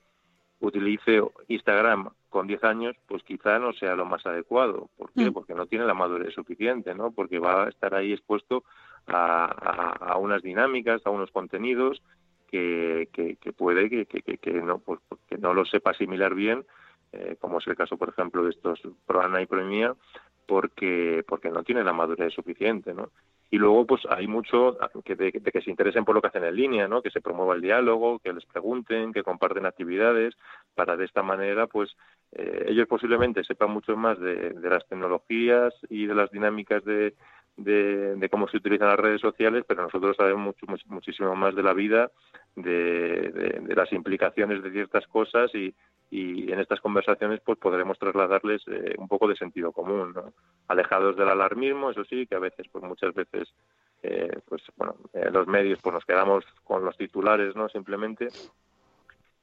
utilice 0.61 1.23
Instagram 1.49 2.11
con 2.31 2.47
10 2.47 2.65
años, 2.65 2.97
pues 3.07 3.23
quizá 3.23 3.59
no 3.59 3.73
sea 3.75 3.95
lo 3.95 4.07
más 4.07 4.25
adecuado. 4.25 4.89
¿Por 4.97 5.13
qué? 5.13 5.31
Mm. 5.31 5.33
Porque 5.33 5.55
no 5.55 5.67
tiene 5.67 5.85
la 5.85 5.95
madurez 5.95 6.35
suficiente, 6.35 6.95
¿no? 6.95 7.11
Porque 7.11 7.39
va 7.39 7.65
a 7.65 7.69
estar 7.69 7.95
ahí 7.95 8.13
expuesto 8.13 8.65
a, 9.07 10.17
unas 10.19 10.43
dinámicas, 10.43 11.03
a 11.05 11.11
unos 11.11 11.31
contenidos 11.31 12.03
que, 12.49 13.09
que, 13.13 13.53
puede 13.53 13.89
que, 13.89 14.07
que, 14.07 14.53
no, 14.53 14.79
pues, 14.79 15.01
que 15.29 15.39
no 15.39 15.55
lo 15.55 15.65
sepa 15.65 15.91
asimilar 15.91 16.35
bien, 16.35 16.65
eh, 17.13 17.37
como 17.41 17.59
es 17.59 17.67
el 17.67 17.77
caso, 17.77 17.97
por 17.97 18.11
ejemplo, 18.11 18.45
de 18.45 18.51
estos 18.51 18.81
Proana 19.07 19.43
y 19.43 19.47
Proemía, 19.47 19.95
porque, 20.53 21.25
porque 21.27 21.49
no 21.49 21.63
tiene 21.63 21.83
la 21.83 21.95
madurez 21.95 22.35
suficiente, 22.35 22.93
¿no? 22.93 23.09
y 23.53 23.59
luego 23.59 23.87
pues 23.87 24.01
hay 24.09 24.27
mucho 24.27 24.79
que 25.05 25.15
de, 25.15 25.31
que 25.31 25.61
se 25.61 25.71
interesen 25.71 26.07
por 26.07 26.15
lo 26.15 26.23
que 26.23 26.29
hacen 26.29 26.45
en 26.45 26.57
línea, 26.57 26.89
¿no? 26.89 27.03
Que 27.03 27.11
se 27.11 27.21
promueva 27.21 27.55
el 27.55 27.61
diálogo, 27.61 28.19
que 28.19 28.33
les 28.33 28.47
pregunten, 28.47 29.13
que 29.13 29.23
comparten 29.23 29.67
actividades, 29.67 30.35
para 30.75 30.97
de 30.97 31.05
esta 31.05 31.23
manera 31.23 31.67
pues 31.67 31.95
eh, 32.33 32.65
ellos 32.69 32.89
posiblemente 32.89 33.45
sepan 33.45 33.71
mucho 33.71 33.95
más 33.95 34.19
de, 34.19 34.55
las 34.63 34.87
tecnologías 34.89 35.75
y 35.91 36.07
de 36.07 36.15
las 36.15 36.31
dinámicas 36.31 36.83
de, 36.87 37.15
de, 37.57 38.29
cómo 38.31 38.49
se 38.49 38.57
utilizan 38.57 38.89
las 38.89 38.99
redes 38.99 39.21
sociales, 39.21 39.65
pero 39.67 39.83
nosotros 39.83 40.17
sabemos 40.17 40.57
mucho, 40.61 40.85
muchísimo 40.87 41.35
más 41.37 41.55
de 41.55 41.63
la 41.63 41.73
vida, 41.73 42.11
de, 42.57 43.61
de, 43.63 43.75
las 43.75 43.93
implicaciones 43.93 44.63
de 44.63 44.71
ciertas 44.71 45.07
cosas 45.07 45.55
y, 45.55 45.75
y 46.11 46.53
en 46.53 46.61
estas 46.61 46.81
conversaciones 46.81 47.41
pues 47.45 47.59
podremos 47.59 47.99
trasladarles 47.99 48.63
eh, 48.69 48.95
un 48.99 49.09
poco 49.09 49.29
de 49.29 49.37
sentido 49.37 49.73
común, 49.73 50.13
¿no? 50.15 50.33
alejados 50.69 51.17
del 51.17 51.29
alarmismo, 51.29 51.91
eso 51.91 52.05
sí, 52.05 52.27
que 52.27 52.35
a 52.35 52.39
veces 52.39 52.67
pues 52.71 52.85
muchas 52.85 53.15
veces 53.15 53.49
eh, 54.03 54.41
pues 54.47 54.63
bueno 54.77 54.97
los 55.33 55.47
medios 55.47 55.79
pues 55.83 55.95
nos 55.95 56.05
quedamos 56.05 56.45
con 56.65 56.85
los 56.85 56.97
titulares, 56.97 57.57
no 57.57 57.69
simplemente, 57.69 58.29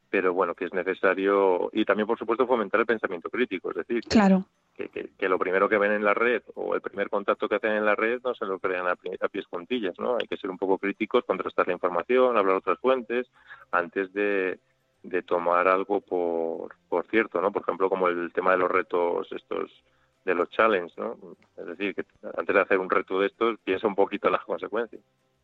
pero 0.09 0.33
bueno 0.33 0.53
que 0.53 0.65
es 0.65 0.73
necesario 0.73 1.71
y 1.73 1.85
también 1.85 2.05
por 2.05 2.19
supuesto 2.19 2.45
fomentar 2.45 2.79
el 2.79 2.85
pensamiento 2.85 3.29
crítico, 3.29 3.71
es 3.71 3.77
decir, 3.77 4.03
claro. 4.03 4.45
Que, 4.87 5.29
lo 5.29 5.37
primero 5.37 5.67
que 5.67 5.77
ven 5.77 5.91
en 5.91 6.05
la 6.05 6.13
red 6.13 6.41
o 6.55 6.73
el 6.73 6.81
primer 6.81 7.09
contacto 7.09 7.49
que 7.49 7.55
hacen 7.55 7.73
en 7.73 7.85
la 7.85 7.95
red 7.95 8.21
no 8.23 8.33
se 8.33 8.45
lo 8.45 8.59
crean 8.59 8.87
a, 8.87 8.91
a 8.91 9.27
pies 9.27 9.45
contillas, 9.47 9.99
¿no? 9.99 10.15
Hay 10.19 10.27
que 10.27 10.37
ser 10.37 10.49
un 10.49 10.57
poco 10.57 10.77
críticos, 10.77 11.25
contrastar 11.25 11.67
la 11.67 11.73
información, 11.73 12.37
hablar 12.37 12.55
otras 12.55 12.79
fuentes 12.79 13.27
antes 13.71 14.13
de 14.13 14.59
de 15.03 15.21
tomar 15.21 15.67
algo 15.67 16.01
por, 16.01 16.75
por 16.87 17.07
cierto, 17.07 17.41
¿no? 17.41 17.51
Por 17.51 17.61
ejemplo, 17.61 17.89
como 17.89 18.07
el 18.07 18.31
tema 18.33 18.51
de 18.51 18.57
los 18.57 18.69
retos 18.69 19.27
estos 19.31 19.71
de 20.25 20.35
los 20.35 20.49
challenges, 20.49 20.97
¿no? 20.97 21.17
Es 21.57 21.65
decir, 21.65 21.95
que 21.95 22.03
antes 22.37 22.53
de 22.53 22.61
hacer 22.61 22.77
un 22.77 22.89
reto 22.89 23.19
de 23.19 23.27
estos, 23.27 23.57
piensa 23.63 23.87
un 23.87 23.95
poquito 23.95 24.29
las 24.29 24.43
consecuencias. 24.43 25.01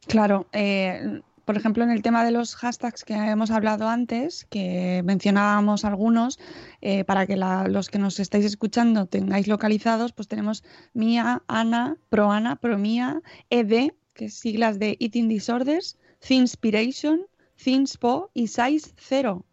Claro, 0.08 0.46
eh, 0.52 1.22
por 1.46 1.56
ejemplo, 1.56 1.84
en 1.84 1.92
el 1.92 2.02
tema 2.02 2.26
de 2.26 2.32
los 2.32 2.56
hashtags 2.56 3.04
que 3.04 3.14
hemos 3.14 3.52
hablado 3.52 3.88
antes, 3.88 4.46
que 4.46 5.02
mencionábamos 5.06 5.86
algunos, 5.86 6.40
eh, 6.82 7.04
para 7.04 7.28
que 7.28 7.38
los 7.38 7.90
que 7.90 8.00
nos 8.00 8.20
estáis 8.20 8.46
escuchando 8.46 9.06
tengáis 9.06 9.48
localizados, 9.48 10.12
pues 10.12 10.28
tenemos 10.28 10.64
Mía, 10.94 11.44
Ana, 11.48 11.98
Proana, 12.10 12.56
Promía, 12.56 13.22
ED, 13.50 13.92
que 14.14 14.26
es 14.26 14.34
siglas 14.34 14.80
de 14.80 14.98
Eating 15.00 15.28
Disorders, 15.28 15.98
Inspiration, 16.28 17.28
Thinspo 17.56 18.32
y 18.34 18.48
Size 18.48 18.94
0. 18.98 19.46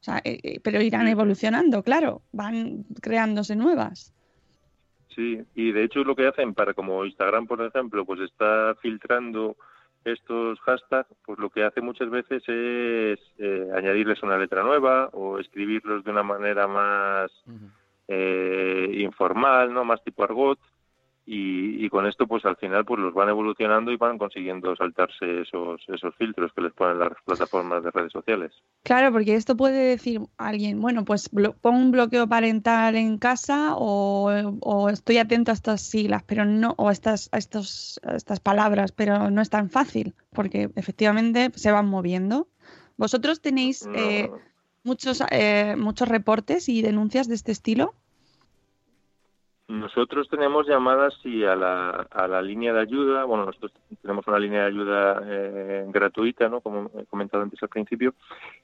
O 0.00 0.04
sea, 0.04 0.18
eh, 0.24 0.38
eh, 0.42 0.60
pero 0.62 0.80
irán 0.80 1.08
evolucionando, 1.08 1.82
claro, 1.82 2.22
van 2.32 2.84
creándose 3.02 3.56
nuevas. 3.56 4.14
Sí, 5.14 5.40
y 5.54 5.72
de 5.72 5.84
hecho 5.84 6.04
lo 6.04 6.14
que 6.14 6.28
hacen 6.28 6.54
para 6.54 6.74
como 6.74 7.04
Instagram, 7.04 7.46
por 7.46 7.60
ejemplo, 7.62 8.04
pues 8.04 8.20
está 8.20 8.76
filtrando 8.80 9.56
estos 10.12 10.60
hashtags, 10.60 11.08
pues 11.24 11.38
lo 11.38 11.50
que 11.50 11.64
hace 11.64 11.80
muchas 11.80 12.10
veces 12.10 12.42
es 12.46 13.20
eh, 13.38 13.68
añadirles 13.74 14.22
una 14.22 14.38
letra 14.38 14.62
nueva 14.62 15.08
o 15.12 15.38
escribirlos 15.38 16.04
de 16.04 16.10
una 16.10 16.22
manera 16.22 16.66
más 16.66 17.30
eh, 18.08 18.90
informal, 18.98 19.72
no, 19.72 19.84
más 19.84 20.02
tipo 20.02 20.24
argot 20.24 20.58
y, 21.30 21.88
con 21.90 22.06
esto 22.06 22.26
pues 22.26 22.44
al 22.46 22.56
final 22.56 22.86
pues 22.86 23.00
los 23.00 23.12
van 23.12 23.28
evolucionando 23.28 23.92
y 23.92 23.96
van 23.96 24.16
consiguiendo 24.16 24.74
saltarse 24.76 25.42
esos 25.42 25.80
esos 25.88 26.14
filtros 26.16 26.52
que 26.54 26.62
les 26.62 26.72
ponen 26.72 26.98
las 26.98 27.12
plataformas 27.24 27.84
de 27.84 27.90
redes 27.90 28.12
sociales. 28.12 28.52
Claro, 28.82 29.12
porque 29.12 29.34
esto 29.34 29.54
puede 29.54 29.90
decir 29.90 30.22
alguien, 30.38 30.80
bueno, 30.80 31.04
pues 31.04 31.28
pongo 31.28 31.78
un 31.78 31.90
bloqueo 31.90 32.26
parental 32.26 32.96
en 32.96 33.18
casa 33.18 33.74
o, 33.76 34.88
estoy 34.90 35.18
atento 35.18 35.50
a 35.50 35.54
estas 35.54 35.82
siglas, 35.82 36.22
pero 36.22 36.46
no 36.46 36.74
o 36.78 36.88
a 36.88 36.92
estas 36.92 37.28
a 37.32 37.38
estos 37.38 38.00
estas 38.14 38.40
palabras, 38.40 38.92
pero 38.92 39.30
no 39.30 39.42
es 39.42 39.50
tan 39.50 39.68
fácil 39.68 40.14
porque 40.32 40.70
efectivamente 40.76 41.50
se 41.54 41.72
van 41.72 41.86
moviendo. 41.86 42.48
Vosotros 42.96 43.42
tenéis 43.42 43.86
eh, 43.94 44.30
muchos 44.82 45.22
eh, 45.30 45.76
muchos 45.76 46.08
reportes 46.08 46.70
y 46.70 46.80
denuncias 46.80 47.28
de 47.28 47.34
este 47.34 47.52
estilo. 47.52 47.94
Nosotros 49.68 50.30
tenemos 50.30 50.66
llamadas 50.66 51.12
sí, 51.22 51.44
a, 51.44 51.54
la, 51.54 51.90
a 52.10 52.26
la 52.26 52.40
línea 52.40 52.72
de 52.72 52.80
ayuda. 52.80 53.24
Bueno, 53.24 53.44
nosotros 53.44 53.72
tenemos 54.00 54.26
una 54.26 54.38
línea 54.38 54.62
de 54.62 54.66
ayuda 54.66 55.22
eh, 55.26 55.84
gratuita, 55.88 56.48
¿no? 56.48 56.62
como 56.62 56.90
he 56.98 57.04
comentado 57.04 57.42
antes 57.42 57.62
al 57.62 57.68
principio, 57.68 58.14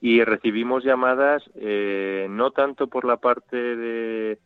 y 0.00 0.24
recibimos 0.24 0.82
llamadas 0.82 1.42
eh, 1.56 2.26
no 2.30 2.52
tanto 2.52 2.86
por 2.86 3.04
la 3.04 3.18
parte 3.18 3.54
de, 3.56 4.38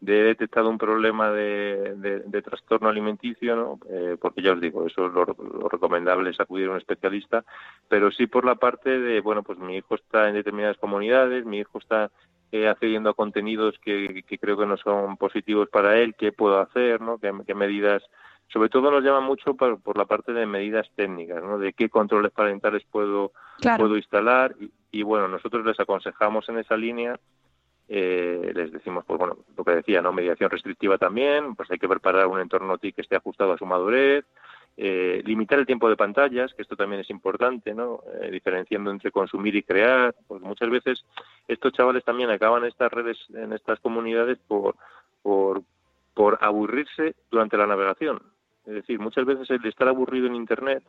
de 0.00 0.22
detectado 0.22 0.70
un 0.70 0.78
problema 0.78 1.30
de, 1.30 1.94
de, 1.96 2.42
trastorno 2.42 2.88
alimenticio, 2.88 3.56
¿no? 3.56 3.78
Eh, 3.90 4.16
porque 4.20 4.40
ya 4.40 4.52
os 4.52 4.60
digo, 4.60 4.86
eso 4.86 5.06
es 5.06 5.12
lo, 5.12 5.24
recomendable 5.68 6.30
es 6.30 6.40
acudir 6.40 6.68
a 6.68 6.72
un 6.72 6.76
especialista, 6.78 7.44
pero 7.88 8.10
sí 8.10 8.26
por 8.26 8.44
la 8.44 8.54
parte 8.54 9.00
de, 9.00 9.20
bueno, 9.20 9.42
pues 9.42 9.58
mi 9.58 9.76
hijo 9.76 9.94
está 9.94 10.28
en 10.28 10.34
determinadas 10.34 10.78
comunidades, 10.78 11.44
mi 11.44 11.58
hijo 11.58 11.78
está 11.78 12.10
eh, 12.52 12.68
accediendo 12.68 13.10
a 13.10 13.14
contenidos 13.14 13.78
que, 13.82 14.24
creo 14.40 14.56
que 14.56 14.66
no 14.66 14.76
son 14.76 15.16
positivos 15.16 15.68
para 15.68 15.98
él, 15.98 16.14
qué 16.16 16.32
puedo 16.32 16.60
hacer, 16.60 17.00
¿no? 17.00 17.18
qué, 17.18 17.54
medidas, 17.54 18.02
sobre 18.48 18.68
todo 18.68 18.90
nos 18.90 19.02
llama 19.02 19.20
mucho 19.20 19.54
por, 19.54 19.96
la 19.96 20.04
parte 20.04 20.32
de 20.32 20.46
medidas 20.46 20.88
técnicas, 20.94 21.42
¿no? 21.42 21.58
de 21.58 21.72
qué 21.72 21.88
controles 21.88 22.32
parentales 22.32 22.84
puedo, 22.90 23.32
puedo 23.76 23.96
instalar 23.96 24.54
y, 24.90 25.02
bueno, 25.02 25.28
nosotros 25.28 25.64
les 25.66 25.78
aconsejamos 25.80 26.48
en 26.48 26.58
esa 26.58 26.76
línea 26.76 27.18
eh, 27.88 28.52
les 28.52 28.72
decimos, 28.72 29.04
pues 29.06 29.18
bueno, 29.18 29.36
lo 29.56 29.64
que 29.64 29.70
decía, 29.76 30.02
¿no? 30.02 30.12
Mediación 30.12 30.50
restrictiva 30.50 30.98
también, 30.98 31.54
pues 31.54 31.70
hay 31.70 31.78
que 31.78 31.88
preparar 31.88 32.26
un 32.26 32.40
entorno 32.40 32.78
TIC 32.78 32.96
que 32.96 33.02
esté 33.02 33.14
ajustado 33.14 33.52
a 33.52 33.58
su 33.58 33.64
madurez, 33.64 34.24
eh, 34.78 35.22
limitar 35.24 35.58
el 35.58 35.66
tiempo 35.66 35.88
de 35.88 35.96
pantallas, 35.96 36.52
que 36.52 36.62
esto 36.62 36.76
también 36.76 37.00
es 37.00 37.08
importante, 37.08 37.74
¿no? 37.74 38.00
Eh, 38.20 38.30
diferenciando 38.30 38.90
entre 38.90 39.10
consumir 39.10 39.56
y 39.56 39.62
crear, 39.62 40.14
pues 40.26 40.42
muchas 40.42 40.68
veces 40.68 41.04
estos 41.48 41.72
chavales 41.72 42.04
también 42.04 42.30
acaban 42.30 42.62
en 42.62 42.68
estas 42.68 42.92
redes, 42.92 43.18
en 43.34 43.52
estas 43.54 43.80
comunidades 43.80 44.38
por, 44.46 44.76
por, 45.22 45.62
por 46.12 46.38
aburrirse 46.42 47.14
durante 47.30 47.56
la 47.56 47.66
navegación. 47.66 48.22
Es 48.66 48.74
decir, 48.74 48.98
muchas 48.98 49.24
veces 49.24 49.48
el 49.50 49.64
estar 49.64 49.88
aburrido 49.88 50.26
en 50.26 50.34
Internet 50.34 50.82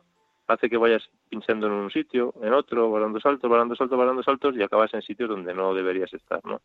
hace 0.48 0.68
que 0.68 0.76
vayas 0.76 1.08
pinchando 1.28 1.66
en 1.66 1.74
un 1.74 1.90
sitio, 1.90 2.34
en 2.42 2.52
otro, 2.52 2.90
balando 2.90 3.20
saltos, 3.20 3.50
balando 3.50 3.74
saltos, 3.76 3.98
balando 3.98 4.22
saltos 4.22 4.56
y 4.56 4.62
acabas 4.62 4.92
en 4.94 5.02
sitios 5.02 5.28
donde 5.28 5.54
no 5.54 5.74
deberías 5.74 6.12
estar, 6.12 6.44
¿no? 6.44 6.60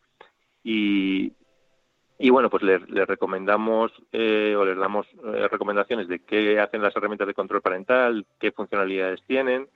Y, 0.62 1.32
y 2.18 2.30
bueno, 2.30 2.48
pues 2.48 2.62
les, 2.62 2.80
recomendamos 3.06 3.92
eh, 4.12 4.54
o 4.56 4.64
les 4.64 4.78
damos 4.78 5.06
eh, 5.24 5.48
recomendaciones 5.48 6.06
de 6.06 6.20
qué 6.20 6.60
hacen 6.60 6.82
las 6.82 6.94
herramientas 6.94 7.26
de 7.26 7.34
control 7.34 7.60
parental, 7.60 8.24
qué 8.38 8.52
funcionalidades 8.52 9.20
tienen, 9.26 9.68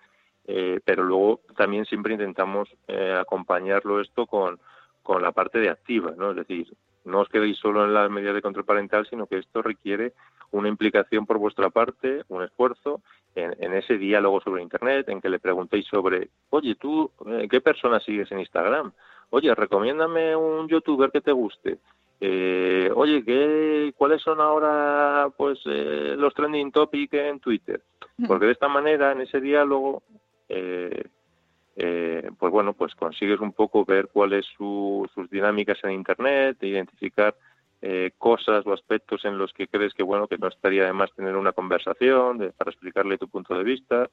eh, 0.47 0.81
pero 0.85 1.03
luego 1.03 1.41
también 1.57 1.85
siempre 1.85 2.13
intentamos 2.15 2.69
acompañarlo 3.19 4.01
esto 4.01 4.27
con, 4.27 4.59
con 5.03 5.23
la 5.23 5.33
parte 5.33 5.59
de 5.59 5.69
activa, 5.69 6.15
¿no? 6.17 6.31
Es 6.31 6.37
decir, 6.37 6.73
no 7.05 7.21
os 7.21 7.29
quedéis 7.29 7.59
solo 7.59 7.85
en 7.85 7.93
las 7.93 8.11
medidas 8.11 8.35
de 8.35 8.43
control 8.43 8.65
parental, 8.65 9.07
sino 9.11 9.27
que 9.27 9.39
esto 9.39 9.61
requiere 9.61 10.13
una 10.51 10.69
implicación 10.69 11.27
por 11.27 11.39
vuestra 11.39 11.71
parte, 11.71 12.23
un 12.29 12.43
esfuerzo 12.43 13.03
en, 13.35 13.55
en, 13.61 13.75
ese 13.75 13.99
diálogo 13.99 14.41
sobre 14.41 14.63
Internet, 14.63 15.09
en 15.09 15.21
que 15.21 15.29
le 15.29 15.39
preguntéis 15.39 15.87
sobre, 15.87 16.31
oye, 16.51 16.77
tú, 16.77 17.11
¿qué 17.51 17.61
persona 17.61 18.01
sigues 18.01 18.31
en 18.33 18.41
Instagram? 18.41 18.93
Oye, 19.31 19.55
recomiéndame 19.55 20.35
un 20.35 20.69
youtuber 20.69 21.11
que 21.11 21.21
te 21.21 21.33
guste 21.33 21.79
eh, 22.21 22.91
oye, 22.95 23.25
¿qué, 23.25 23.93
¿cuáles 23.97 24.23
son 24.23 24.41
ahora 24.41 25.31
pues 25.37 25.61
eh, 25.67 26.15
los 26.17 26.35
trending 26.35 26.73
topics 26.73 27.15
en 27.15 27.39
Twitter? 27.39 27.81
Porque 28.27 28.47
de 28.47 28.53
esta 28.53 28.67
manera, 28.67 29.13
en 29.13 29.21
ese 29.21 29.41
diálogo, 29.41 30.03
eh, 30.49 31.05
eh, 31.77 32.31
pues 32.37 32.53
bueno, 32.53 32.73
pues 32.73 32.97
consigues 32.97 33.39
un 33.39 33.53
poco 33.53 33.85
ver 33.85 34.09
cuáles 34.13 34.45
su, 34.57 35.09
sus 35.15 35.31
dinámicas 35.31 35.79
en 35.85 35.93
Internet, 35.93 36.59
identificar 36.63 37.35
cosas 38.19 38.67
o 38.67 38.73
aspectos 38.73 39.25
en 39.25 39.39
los 39.39 39.53
que 39.53 39.69
crees 39.69 39.95
que 39.95 40.03
bueno 40.03 40.27
que 40.27 40.37
no 40.37 40.49
estaría 40.49 40.85
de 40.87 40.93
más 40.93 41.13
tener 41.15 41.37
una 41.37 41.53
conversación 41.53 42.53
para 42.57 42.73
explicarle 42.73 43.19
tu 43.19 43.29
punto 43.29 43.55
de 43.55 43.63
vista 43.63 44.11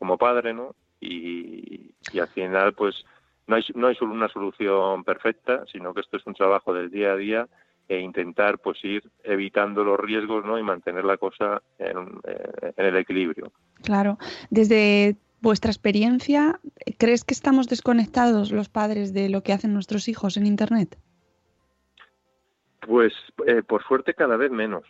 como 0.00 0.18
padre, 0.18 0.52
¿no? 0.52 0.74
Y, 1.00 1.92
y 2.12 2.18
al 2.18 2.26
final, 2.26 2.72
pues 2.72 3.04
no 3.50 3.56
hay, 3.56 3.64
no 3.74 3.88
hay 3.88 3.96
solo 3.96 4.14
una 4.14 4.28
solución 4.28 5.02
perfecta, 5.02 5.64
sino 5.70 5.92
que 5.92 6.00
esto 6.00 6.16
es 6.16 6.26
un 6.26 6.34
trabajo 6.34 6.72
del 6.72 6.88
día 6.88 7.12
a 7.12 7.16
día 7.16 7.48
e 7.88 7.98
intentar 7.98 8.60
pues 8.60 8.82
ir 8.84 9.02
evitando 9.24 9.82
los 9.82 9.98
riesgos 9.98 10.44
¿no? 10.44 10.56
y 10.56 10.62
mantener 10.62 11.04
la 11.04 11.16
cosa 11.16 11.60
en, 11.78 12.20
eh, 12.24 12.72
en 12.76 12.86
el 12.86 12.96
equilibrio. 12.96 13.50
Claro. 13.82 14.16
Desde 14.50 15.16
vuestra 15.40 15.72
experiencia, 15.72 16.60
¿crees 16.98 17.24
que 17.24 17.34
estamos 17.34 17.66
desconectados 17.66 18.52
los 18.52 18.68
padres 18.68 19.12
de 19.12 19.28
lo 19.28 19.42
que 19.42 19.52
hacen 19.52 19.74
nuestros 19.74 20.06
hijos 20.06 20.36
en 20.36 20.46
Internet? 20.46 20.96
Pues 22.86 23.12
eh, 23.48 23.62
por 23.64 23.82
suerte 23.82 24.14
cada 24.14 24.36
vez 24.36 24.52
menos, 24.52 24.84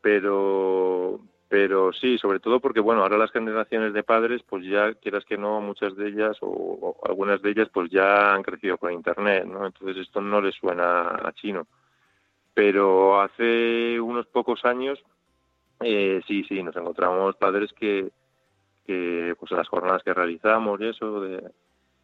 pero 0.00 1.20
pero 1.48 1.94
sí, 1.94 2.18
sobre 2.18 2.40
todo 2.40 2.60
porque, 2.60 2.80
bueno, 2.80 3.02
ahora 3.02 3.16
las 3.16 3.30
generaciones 3.30 3.94
de 3.94 4.02
padres, 4.02 4.42
pues 4.46 4.66
ya, 4.66 4.92
quieras 4.94 5.24
que 5.24 5.38
no, 5.38 5.62
muchas 5.62 5.96
de 5.96 6.08
ellas 6.08 6.36
o, 6.42 6.96
algunas 7.08 7.40
de 7.40 7.50
ellas, 7.50 7.68
pues 7.72 7.90
ya 7.90 8.34
han 8.34 8.42
crecido 8.42 8.76
con 8.76 8.92
Internet, 8.92 9.46
¿no? 9.46 9.64
Entonces 9.64 9.96
esto 9.96 10.20
no 10.20 10.42
les 10.42 10.54
suena 10.54 11.08
a 11.08 11.32
chino. 11.32 11.66
Pero 12.52 13.20
hace 13.20 13.98
unos 13.98 14.26
pocos 14.26 14.64
años, 14.66 15.02
eh, 15.80 16.20
sí, 16.26 16.44
sí, 16.44 16.62
nos 16.62 16.76
encontramos 16.76 17.36
padres 17.36 17.72
que, 17.72 18.10
que, 18.86 19.34
pues 19.38 19.50
las 19.52 19.68
jornadas 19.68 20.02
que 20.02 20.12
realizamos 20.12 20.78
y 20.80 20.88
eso, 20.88 21.22
de, 21.22 21.50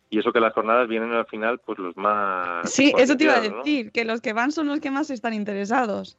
y 0.09 0.21
eso 0.21 0.33
que 0.33 0.41
las 0.41 0.55
jornadas 0.55 0.89
vienen 0.89 1.13
al 1.13 1.27
final, 1.27 1.59
pues 1.59 1.79
los 1.79 1.95
más... 1.99 2.71
Sí, 2.71 2.95
eso 2.97 3.15
te 3.15 3.25
iba 3.25 3.37
a 3.37 3.41
decir, 3.43 3.93
que 3.93 4.07
los 4.07 4.23
que 4.23 4.33
van 4.33 4.53
son 4.53 4.69
los 4.69 4.81
que 4.81 4.91
más 4.91 5.11
están 5.11 5.35
interesados. 5.35 6.17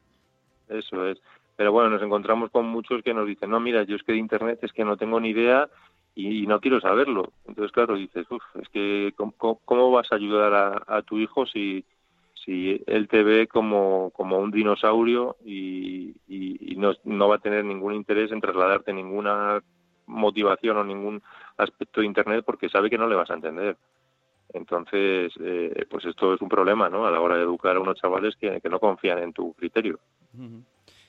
Eso 0.69 1.07
es. 1.07 1.19
Pero 1.55 1.71
bueno, 1.71 1.89
nos 1.89 2.01
encontramos 2.01 2.51
con 2.51 2.67
muchos 2.67 3.01
que 3.01 3.13
nos 3.13 3.27
dicen, 3.27 3.49
no, 3.49 3.59
mira, 3.59 3.83
yo 3.83 3.95
es 3.95 4.03
que 4.03 4.11
de 4.11 4.17
Internet 4.17 4.59
es 4.61 4.73
que 4.73 4.83
no 4.83 4.97
tengo 4.97 5.19
ni 5.19 5.29
idea 5.29 5.69
y, 6.15 6.47
no 6.47 6.59
quiero 6.59 6.79
saberlo. 6.79 7.31
Entonces, 7.47 7.71
claro, 7.71 7.95
dices, 7.95 8.25
uff, 8.29 8.43
es 8.61 8.69
que 8.69 9.13
¿cómo, 9.15 9.91
vas 9.91 10.11
a 10.11 10.15
ayudar 10.15 10.83
a, 10.87 11.01
tu 11.03 11.17
hijo 11.19 11.45
si, 11.45 11.85
si 12.33 12.81
él 12.87 13.07
te 13.07 13.23
ve 13.23 13.47
como, 13.47 14.11
como 14.11 14.39
un 14.39 14.51
dinosaurio 14.51 15.37
y, 15.45 16.15
no, 16.77 16.93
no, 17.03 17.29
va 17.29 17.35
a 17.35 17.39
tener 17.39 17.63
ningún 17.63 17.93
interés 17.93 18.31
en 18.31 18.41
trasladarte 18.41 18.93
ninguna 18.93 19.61
motivación 20.07 20.77
o 20.77 20.83
ningún 20.83 21.21
aspecto 21.57 22.01
de 22.01 22.07
Internet 22.07 22.43
porque 22.45 22.69
sabe 22.69 22.89
que 22.89 22.97
no 22.97 23.07
le 23.07 23.15
vas 23.15 23.29
a 23.29 23.35
entender. 23.35 23.77
Entonces, 24.53 25.33
eh, 25.41 25.85
pues 25.89 26.05
esto 26.05 26.33
es 26.33 26.41
un 26.41 26.49
problema, 26.49 26.89
¿no? 26.89 27.05
A 27.05 27.11
la 27.11 27.19
hora 27.19 27.35
de 27.35 27.43
educar 27.43 27.75
a 27.75 27.79
unos 27.79 27.99
chavales 27.99 28.35
que, 28.37 28.61
no 28.69 28.79
confían 28.79 29.19
en 29.19 29.33
tu 29.33 29.53
criterio. 29.53 29.99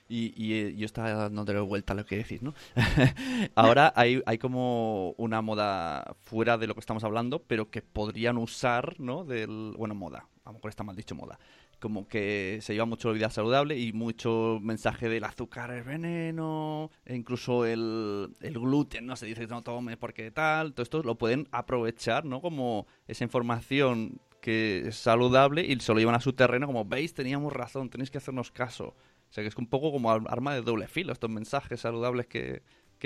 Y, 0.08 0.32
y, 0.36 0.54
eh, 0.54 0.74
yo 0.76 0.86
estaba 0.86 1.28
dándole 1.28 1.60
vuelta 1.60 1.92
a 1.92 1.96
lo 1.96 2.06
que 2.06 2.16
decís, 2.16 2.40
¿no? 2.40 2.54
Ahora 3.56 3.92
hay, 3.96 4.22
hay 4.26 4.38
como 4.38 5.12
una 5.18 5.42
moda 5.42 6.16
fuera 6.22 6.58
de 6.58 6.68
lo 6.68 6.74
que 6.74 6.80
estamos 6.80 7.02
hablando, 7.02 7.42
pero 7.42 7.70
que 7.70 7.82
podrían 7.82 8.38
usar, 8.38 9.00
¿no? 9.00 9.24
Del, 9.24 9.74
bueno, 9.76 9.94
moda, 9.94 10.28
a 10.44 10.50
lo 10.50 10.54
mejor 10.54 10.70
está 10.70 10.84
mal 10.84 10.94
dicho 10.94 11.14
moda. 11.14 11.38
Como 11.80 12.06
que 12.08 12.60
se 12.62 12.72
lleva 12.72 12.86
mucho 12.86 13.12
vida 13.12 13.30
saludable 13.30 13.78
y 13.78 13.92
mucho 13.92 14.58
mensaje 14.62 15.08
del 15.08 15.24
azúcar 15.24 15.72
es 15.72 15.84
veneno, 15.84 16.90
e 17.04 17.16
incluso 17.16 17.66
el, 17.66 18.34
el 18.40 18.54
gluten, 18.54 19.06
¿no? 19.06 19.16
Se 19.16 19.26
dice 19.26 19.46
no 19.48 19.62
tomes 19.62 19.96
porque 19.96 20.30
tal, 20.30 20.72
todo 20.72 20.84
esto 20.84 21.02
lo 21.02 21.16
pueden 21.16 21.48
aprovechar, 21.50 22.24
¿no? 22.24 22.40
Como 22.40 22.86
esa 23.08 23.24
información 23.24 24.20
que 24.40 24.86
es 24.86 24.96
saludable 24.96 25.66
y 25.66 25.80
se 25.80 25.92
lo 25.92 25.98
llevan 25.98 26.14
a 26.14 26.20
su 26.20 26.32
terreno 26.32 26.68
como, 26.68 26.84
veis, 26.84 27.12
teníamos 27.14 27.52
razón, 27.52 27.90
tenéis 27.90 28.12
que 28.12 28.18
hacernos 28.18 28.52
caso. 28.52 28.94
O 29.36 29.38
sea 29.38 29.44
que 29.44 29.48
es 29.48 29.58
un 29.58 29.68
poco 29.68 29.92
como 29.92 30.10
arma 30.10 30.54
de 30.54 30.62
doble 30.62 30.86
filo 30.86 31.12
estos 31.12 31.28
mensajes 31.28 31.78
saludables 31.78 32.26
que, 32.26 32.62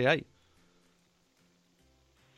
hay. 0.06 0.24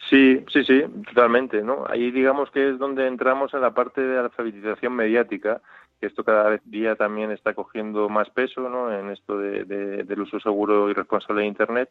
Sí, 0.08 0.42
sí, 0.50 0.64
sí, 0.64 0.82
totalmente, 1.08 1.60
¿no? 1.60 1.84
Ahí 1.86 2.10
digamos 2.10 2.50
que 2.52 2.70
es 2.70 2.78
donde 2.78 3.06
entramos 3.06 3.52
en 3.52 3.60
la 3.60 3.74
parte 3.74 4.00
de 4.00 4.18
alfabetización 4.18 4.94
mediática, 4.94 5.60
que 6.00 6.06
esto 6.06 6.24
cada 6.24 6.58
día 6.64 6.96
también 6.96 7.32
está 7.32 7.52
cogiendo 7.52 8.08
más 8.08 8.30
peso, 8.30 8.66
¿no? 8.70 8.90
En 8.90 9.10
esto 9.10 9.36
de, 9.36 9.64
del 9.66 10.20
uso 10.22 10.40
seguro 10.40 10.88
y 10.88 10.94
responsable 10.94 11.42
de 11.42 11.48
Internet, 11.48 11.90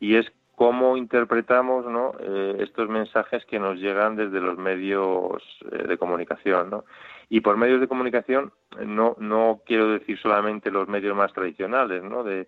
y 0.00 0.14
es 0.14 0.32
cómo 0.54 0.96
interpretamos 0.96 1.84
¿no? 1.84 2.12
Eh, 2.20 2.56
estos 2.60 2.88
mensajes 2.88 3.44
que 3.44 3.58
nos 3.58 3.78
llegan 3.78 4.16
desde 4.16 4.40
los 4.40 4.56
medios 4.56 5.42
eh, 5.70 5.86
de 5.86 5.98
comunicación. 5.98 6.70
¿no? 6.70 6.84
Y 7.32 7.40
por 7.40 7.56
medios 7.56 7.80
de 7.80 7.88
comunicación 7.88 8.52
no, 8.84 9.16
no 9.18 9.62
quiero 9.64 9.88
decir 9.88 10.18
solamente 10.18 10.70
los 10.70 10.86
medios 10.86 11.16
más 11.16 11.32
tradicionales, 11.32 12.02
¿no? 12.02 12.22
de, 12.22 12.46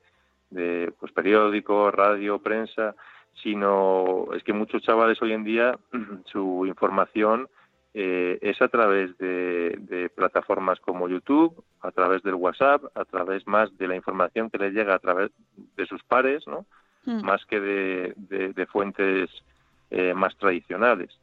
de 0.51 0.93
pues, 1.01 1.11
periódicos, 1.11 1.95
radio, 1.95 2.39
prensa, 2.39 2.95
sino 3.43 4.27
es 4.35 4.45
que 4.45 4.53
muchos 4.53 4.83
chavales 4.83 5.23
hoy 5.23 5.33
en 5.33 5.43
día 5.43 5.79
su 6.27 6.67
información 6.67 7.49
eh, 7.95 8.39
es 8.43 8.61
a 8.61 8.69
través 8.69 9.17
de, 9.17 10.11
plataformas 10.15 10.79
como 10.81 11.09
YouTube, 11.09 11.65
a 11.81 11.91
través 11.91 12.23
del 12.23 12.35
WhatsApp, 12.35 12.83
a 12.95 13.07
través 13.07 13.47
más 13.47 13.75
de 13.79 13.89
la 13.89 13.97
información 13.97 14.51
que 14.51 14.59
les 14.59 14.75
llega 14.75 14.95
a 14.95 14.99
través 14.99 15.31
de 15.79 15.87
sus 15.87 16.05
pares, 16.05 16.47
¿no? 16.47 16.67
Hmm. 17.07 17.25
Más 17.25 17.43
que 17.47 17.59
de, 17.59 18.67
fuentes 18.71 19.31
eh, 19.89 20.13
más 20.13 20.37
tradicionales. 20.37 21.19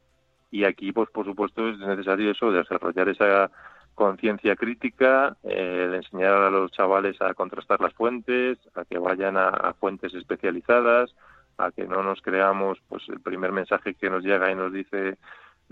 Y 0.52 0.64
aquí, 0.64 0.92
pues 0.92 1.10
por 1.10 1.26
supuesto, 1.26 1.68
es 1.68 1.78
necesario 1.78 2.30
eso, 2.30 2.52
desarrollar 2.52 3.08
esa 3.08 3.50
conciencia 3.94 4.54
crítica, 4.54 5.36
eh, 5.42 5.90
enseñar 5.94 6.34
a 6.34 6.50
los 6.50 6.70
chavales 6.70 7.20
a 7.20 7.34
contrastar 7.34 7.80
las 7.80 7.92
fuentes, 7.94 8.58
a 8.74 8.84
que 8.84 8.98
vayan 8.98 9.36
a 9.36 9.74
fuentes 9.80 10.14
especializadas, 10.14 11.12
a 11.58 11.72
que 11.72 11.86
no 11.86 12.04
nos 12.04 12.22
creamos 12.22 12.78
pues 12.88 13.02
el 13.08 13.20
primer 13.20 13.50
mensaje 13.52 13.94
que 13.94 14.08
nos 14.08 14.22
llega 14.22 14.50
y 14.50 14.54
nos 14.54 14.72
dice 14.72 15.18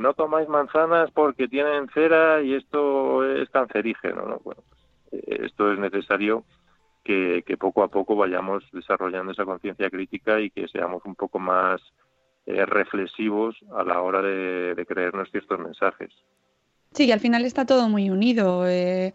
no 0.01 0.14
tomáis 0.14 0.49
manzanas 0.49 1.11
porque 1.11 1.47
tienen 1.47 1.89
cera 1.89 2.41
y 2.41 2.55
esto 2.55 3.24
es 3.24 3.49
cancerígeno. 3.51 4.22
¿no? 4.22 4.41
Bueno, 4.43 4.62
pues, 4.68 5.22
esto 5.26 5.72
es 5.72 5.78
necesario 5.78 6.45
que, 7.05 7.43
poco 7.59 7.83
a 7.83 7.89
poco 7.89 8.16
vayamos 8.16 8.64
desarrollando 8.72 9.33
esa 9.33 9.45
conciencia 9.45 9.91
crítica 9.91 10.41
y 10.41 10.51
que 10.51 10.68
seamos 10.68 11.05
un 11.05 11.16
poco 11.16 11.39
más 11.39 11.81
eh, 12.47 12.66
reflexivos 12.66 13.57
a 13.76 13.84
la 13.84 14.01
hora 14.01 14.22
de, 14.22 14.84
creernos 14.86 15.30
ciertos 15.30 15.59
mensajes. 15.59 16.11
Sí, 16.93 17.11
al 17.12 17.20
final 17.20 17.45
está 17.45 17.66
todo 17.66 17.88
muy 17.88 18.11
unido. 18.11 18.66
Eh, 18.66 19.14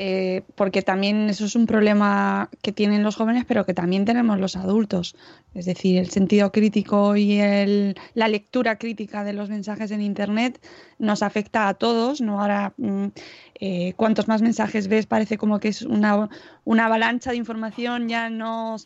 eh, 0.00 0.42
porque 0.54 0.82
también 0.82 1.28
eso 1.28 1.44
es 1.44 1.56
un 1.56 1.66
problema 1.66 2.50
que 2.62 2.70
tienen 2.70 3.02
los 3.02 3.16
jóvenes, 3.16 3.44
pero 3.48 3.66
que 3.66 3.74
también 3.74 4.04
tenemos 4.04 4.38
los 4.38 4.54
adultos. 4.54 5.16
Es 5.54 5.66
decir, 5.66 5.98
el 5.98 6.08
sentido 6.10 6.52
crítico 6.52 7.16
y 7.16 7.40
el, 7.40 7.96
la 8.14 8.28
lectura 8.28 8.78
crítica 8.78 9.24
de 9.24 9.32
los 9.32 9.48
mensajes 9.48 9.90
en 9.90 10.00
Internet 10.00 10.64
nos 11.00 11.24
afecta 11.24 11.66
a 11.66 11.74
todos. 11.74 12.20
¿no? 12.20 12.40
Ahora, 12.40 12.74
mm, 12.76 13.06
eh, 13.60 13.94
cuantos 13.96 14.28
más 14.28 14.40
mensajes 14.40 14.86
ves, 14.86 15.06
parece 15.06 15.36
como 15.36 15.58
que 15.58 15.68
es 15.68 15.82
una, 15.82 16.28
una 16.64 16.86
avalancha 16.86 17.30
de 17.30 17.36
información. 17.36 18.08
Ya, 18.08 18.30
no, 18.30 18.76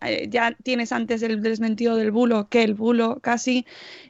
eh, 0.00 0.28
ya 0.30 0.56
tienes 0.62 0.92
antes 0.92 1.22
el 1.22 1.42
desmentido 1.42 1.96
del 1.96 2.12
bulo 2.12 2.48
que 2.48 2.62
el 2.62 2.74
bulo 2.74 3.18
casi. 3.20 3.66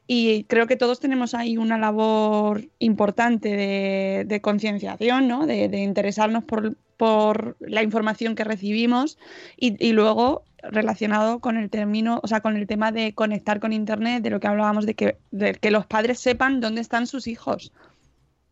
Y 0.06 0.44
creo 0.44 0.66
que 0.66 0.76
todos 0.76 1.00
tenemos 1.00 1.32
ahí 1.34 1.56
una 1.56 1.78
labor 1.78 2.68
importante 2.78 4.24
de, 4.28 4.40
concienciación, 4.42 5.28
¿no? 5.28 5.46
de, 5.46 5.64
interesarnos 5.78 6.44
por, 6.44 6.76
por 6.98 7.56
la 7.60 7.82
información 7.82 8.34
que 8.34 8.44
recibimos 8.44 9.18
y, 9.56 9.92
luego 9.92 10.44
relacionado 10.62 11.40
con 11.40 11.56
el 11.56 11.70
término, 11.70 12.20
o 12.22 12.28
sea, 12.28 12.40
con 12.40 12.56
el 12.56 12.66
tema 12.66 12.92
de 12.92 13.14
conectar 13.14 13.60
con 13.60 13.72
internet, 13.72 14.22
de 14.22 14.30
lo 14.30 14.40
que 14.40 14.46
hablábamos 14.46 14.84
de 14.84 14.94
que, 14.94 15.16
de 15.30 15.54
que 15.54 15.70
los 15.70 15.86
padres 15.86 16.20
sepan 16.20 16.60
dónde 16.60 16.82
están 16.82 17.06
sus 17.06 17.26
hijos, 17.26 17.72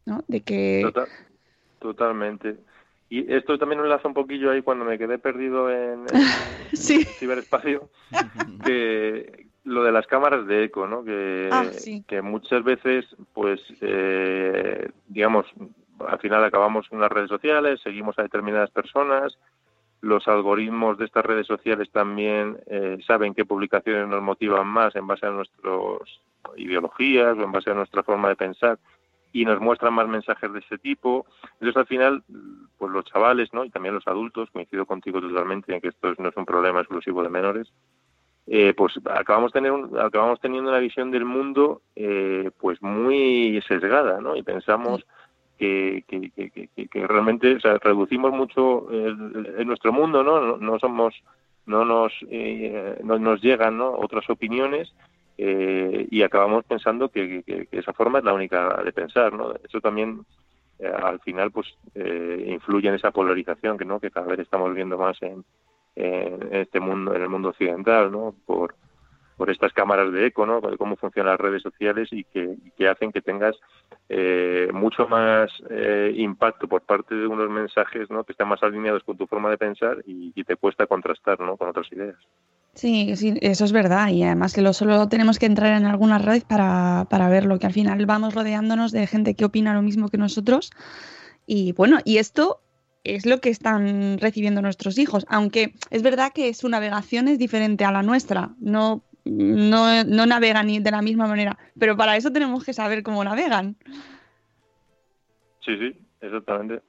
¿no? 0.06 0.24
De 0.26 0.40
que 0.40 0.90
totalmente. 1.80 2.58
Y 3.08 3.32
esto 3.32 3.58
también 3.58 3.80
me 3.80 3.86
enlaza 3.86 4.06
un 4.06 4.14
poquillo 4.14 4.52
ahí 4.52 4.62
cuando 4.62 4.84
me 4.84 4.96
quedé 4.96 5.18
perdido 5.18 5.68
en, 5.68 6.06
el 6.12 6.76
ciberespacio, 7.18 7.90
que 8.64 9.48
lo 9.64 9.82
de 9.82 9.90
las 9.90 10.06
cámaras 10.06 10.46
de 10.46 10.64
eco, 10.64 10.86
¿no? 10.86 11.04
Que, 11.04 11.48
ah, 11.50 11.66
que 12.06 12.22
muchas 12.22 12.62
veces, 12.62 13.04
pues, 13.34 13.60
eh, 13.80 14.88
digamos, 15.08 15.46
al 16.06 16.18
final 16.20 16.44
acabamos 16.44 16.86
en 16.92 17.00
las 17.00 17.10
redes 17.10 17.28
sociales, 17.28 17.80
seguimos 17.82 18.16
a 18.18 18.22
determinadas 18.22 18.70
personas, 18.70 19.36
los 20.00 20.26
algoritmos 20.28 20.96
de 20.96 21.04
estas 21.04 21.26
redes 21.26 21.46
sociales 21.46 21.90
también 21.90 22.58
eh, 22.66 22.98
saben 23.06 23.34
qué 23.34 23.44
publicaciones 23.44 24.08
nos 24.08 24.22
motivan 24.22 24.66
más 24.66 24.94
en 24.96 25.06
base 25.06 25.26
a 25.26 25.30
nuestras 25.30 25.74
ideologías 26.56 27.36
o 27.36 27.42
en 27.42 27.52
base 27.52 27.70
a 27.70 27.74
nuestra 27.74 28.02
forma 28.02 28.28
de 28.30 28.36
pensar 28.36 28.78
y 29.32 29.44
nos 29.44 29.60
muestran 29.60 29.94
más 29.94 30.08
mensajes 30.08 30.52
de 30.52 30.58
este 30.58 30.78
tipo. 30.78 31.26
Entonces, 31.54 31.76
al 31.76 31.86
final, 31.86 32.22
pues 32.78 32.92
los 32.92 33.04
chavales, 33.04 33.52
¿no? 33.52 33.64
Y 33.64 33.70
también 33.70 33.94
los 33.94 34.06
adultos, 34.06 34.50
coincido 34.50 34.86
contigo 34.86 35.20
totalmente 35.20 35.74
en 35.74 35.80
que 35.80 35.88
esto 35.88 36.14
no 36.18 36.28
es 36.28 36.36
un 36.36 36.44
problema 36.44 36.80
exclusivo 36.80 37.22
de 37.22 37.28
menores, 37.28 37.72
eh, 38.46 38.74
pues 38.76 38.94
acabamos, 39.04 39.52
tener 39.52 39.72
acabamos 40.00 40.40
teniendo 40.40 40.70
una 40.70 40.80
visión 40.80 41.10
del 41.10 41.24
mundo 41.24 41.82
eh, 41.94 42.50
pues 42.58 42.82
muy 42.82 43.62
sesgada, 43.68 44.20
¿no? 44.20 44.34
Y 44.34 44.42
pensamos 44.42 45.06
que, 45.58 46.04
que, 46.08 47.06
realmente 47.06 47.54
o 47.54 47.60
sea, 47.60 47.78
reducimos 47.78 48.32
mucho 48.32 48.90
en 48.90 49.66
nuestro 49.66 49.92
mundo, 49.92 50.24
¿no? 50.24 50.56
No, 50.56 50.78
somos, 50.78 51.14
no 51.66 51.84
nos, 51.84 52.12
eh, 52.30 52.98
no 53.04 53.18
nos 53.18 53.42
llegan 53.42 53.76
¿no? 53.76 53.90
otras 53.90 54.28
opiniones 54.30 54.92
eh, 55.42 56.06
y 56.10 56.22
acabamos 56.22 56.64
pensando 56.66 57.08
que, 57.08 57.66
esa 57.70 57.94
forma 57.94 58.18
es 58.18 58.24
la 58.24 58.34
única 58.34 58.82
de 58.84 58.92
pensar, 58.92 59.32
¿no? 59.32 59.54
Eso 59.64 59.80
también 59.80 60.26
eh, 60.78 60.86
al 60.86 61.18
final 61.20 61.50
pues 61.50 61.66
influye 61.94 62.88
en 62.88 62.96
esa 62.96 63.10
polarización 63.10 63.78
que, 63.78 63.86
¿no? 63.86 64.00
que 64.00 64.10
cada 64.10 64.26
vez 64.26 64.40
estamos 64.40 64.74
viendo 64.74 64.98
más 64.98 65.16
en, 65.22 65.42
en 65.96 66.54
este 66.54 66.78
mundo, 66.78 67.14
en 67.14 67.22
el 67.22 67.30
mundo 67.30 67.48
occidental, 67.48 68.12
¿no? 68.12 68.34
Por, 68.44 68.74
por 69.40 69.50
estas 69.50 69.72
cámaras 69.72 70.12
de 70.12 70.26
eco, 70.26 70.44
¿no? 70.44 70.60
Cómo 70.76 70.96
funcionan 70.96 71.32
las 71.32 71.40
redes 71.40 71.62
sociales 71.62 72.10
y 72.12 72.24
que, 72.24 72.58
hacen 72.86 73.10
que 73.10 73.22
tengas 73.22 73.56
eh, 74.10 74.68
mucho 74.70 75.08
más 75.08 75.50
eh, 75.70 76.12
impacto 76.14 76.68
por 76.68 76.82
parte 76.82 77.14
de 77.14 77.26
unos 77.26 77.48
mensajes, 77.48 78.10
¿no? 78.10 78.22
Que 78.22 78.32
están 78.32 78.48
más 78.48 78.62
alineados 78.62 79.02
con 79.02 79.16
tu 79.16 79.26
forma 79.26 79.48
de 79.48 79.56
pensar 79.56 79.96
y, 80.04 80.44
te 80.44 80.56
cuesta 80.56 80.86
contrastar, 80.86 81.40
¿no? 81.40 81.56
Con 81.56 81.70
otras 81.70 81.90
ideas. 81.90 82.16
Sí, 82.74 83.16
sí, 83.16 83.32
eso 83.40 83.64
es 83.64 83.72
verdad. 83.72 84.08
Y 84.08 84.24
además 84.24 84.52
que 84.52 84.60
lo 84.60 84.74
solo 84.74 85.08
tenemos 85.08 85.38
que 85.38 85.46
entrar 85.46 85.74
en 85.74 85.86
algunas 85.86 86.22
redes 86.22 86.44
para, 86.44 87.06
para 87.08 87.30
verlo, 87.30 87.58
que 87.58 87.66
al 87.66 87.72
final 87.72 88.04
vamos 88.04 88.34
rodeándonos 88.34 88.92
de 88.92 89.06
gente 89.06 89.34
que 89.36 89.46
opina 89.46 89.72
lo 89.72 89.80
mismo 89.80 90.10
que 90.10 90.18
nosotros. 90.18 90.70
Y 91.46 91.72
bueno, 91.72 92.00
y 92.04 92.18
esto 92.18 92.60
es 93.04 93.24
lo 93.24 93.40
que 93.40 93.48
están 93.48 94.18
recibiendo 94.18 94.60
nuestros 94.60 94.98
hijos, 94.98 95.24
aunque 95.30 95.72
es 95.88 96.02
verdad 96.02 96.30
que 96.34 96.52
su 96.52 96.68
navegación 96.68 97.26
es 97.28 97.38
diferente 97.38 97.86
a 97.86 97.90
la 97.90 98.02
nuestra. 98.02 98.50
No 98.60 99.02
no, 99.30 100.04
no 100.04 100.26
navegan 100.26 100.82
de 100.82 100.90
la 100.90 101.02
misma 101.02 101.26
manera, 101.26 101.56
pero 101.78 101.96
para 101.96 102.16
eso 102.16 102.32
tenemos 102.32 102.64
que 102.64 102.72
saber 102.72 103.02
cómo 103.02 103.22
navegan. 103.22 103.76
Sí, 105.64 105.76
sí, 105.78 105.96
exactamente. 106.20 106.82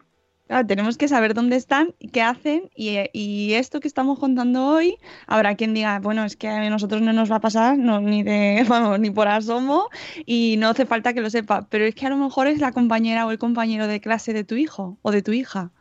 tenemos 0.67 0.97
que 0.97 1.07
saber 1.07 1.35
dónde 1.35 1.55
están, 1.55 1.93
qué 2.11 2.21
hacen 2.23 2.71
y, 2.75 3.53
esto 3.53 3.79
que 3.79 3.87
estamos 3.87 4.17
contando 4.17 4.65
hoy, 4.65 4.97
habrá 5.27 5.55
quien 5.55 5.75
diga, 5.75 5.99
bueno, 5.99 6.25
es 6.25 6.35
que 6.35 6.47
a 6.47 6.67
nosotros 6.69 7.01
no 7.01 7.13
nos 7.13 7.31
va 7.31 7.35
a 7.35 7.41
pasar 7.41 7.77
ni 7.77 8.23
de, 8.23 8.65
vamos, 8.67 8.99
ni 8.99 9.11
por 9.11 9.27
asomo 9.27 9.89
y 10.25 10.55
no 10.57 10.69
hace 10.69 10.87
falta 10.87 11.13
que 11.13 11.21
lo 11.21 11.29
sepa, 11.29 11.67
pero 11.69 11.85
es 11.85 11.93
que 11.93 12.07
a 12.07 12.09
lo 12.09 12.17
mejor 12.17 12.47
es 12.47 12.59
la 12.59 12.71
compañera 12.71 13.27
o 13.27 13.31
el 13.31 13.37
compañero 13.37 13.85
de 13.85 14.01
clase 14.01 14.33
de 14.33 14.43
tu 14.43 14.55
hijo 14.55 14.97
o 15.03 15.11
de 15.11 15.21
tu 15.21 15.31
hija. 15.31 15.71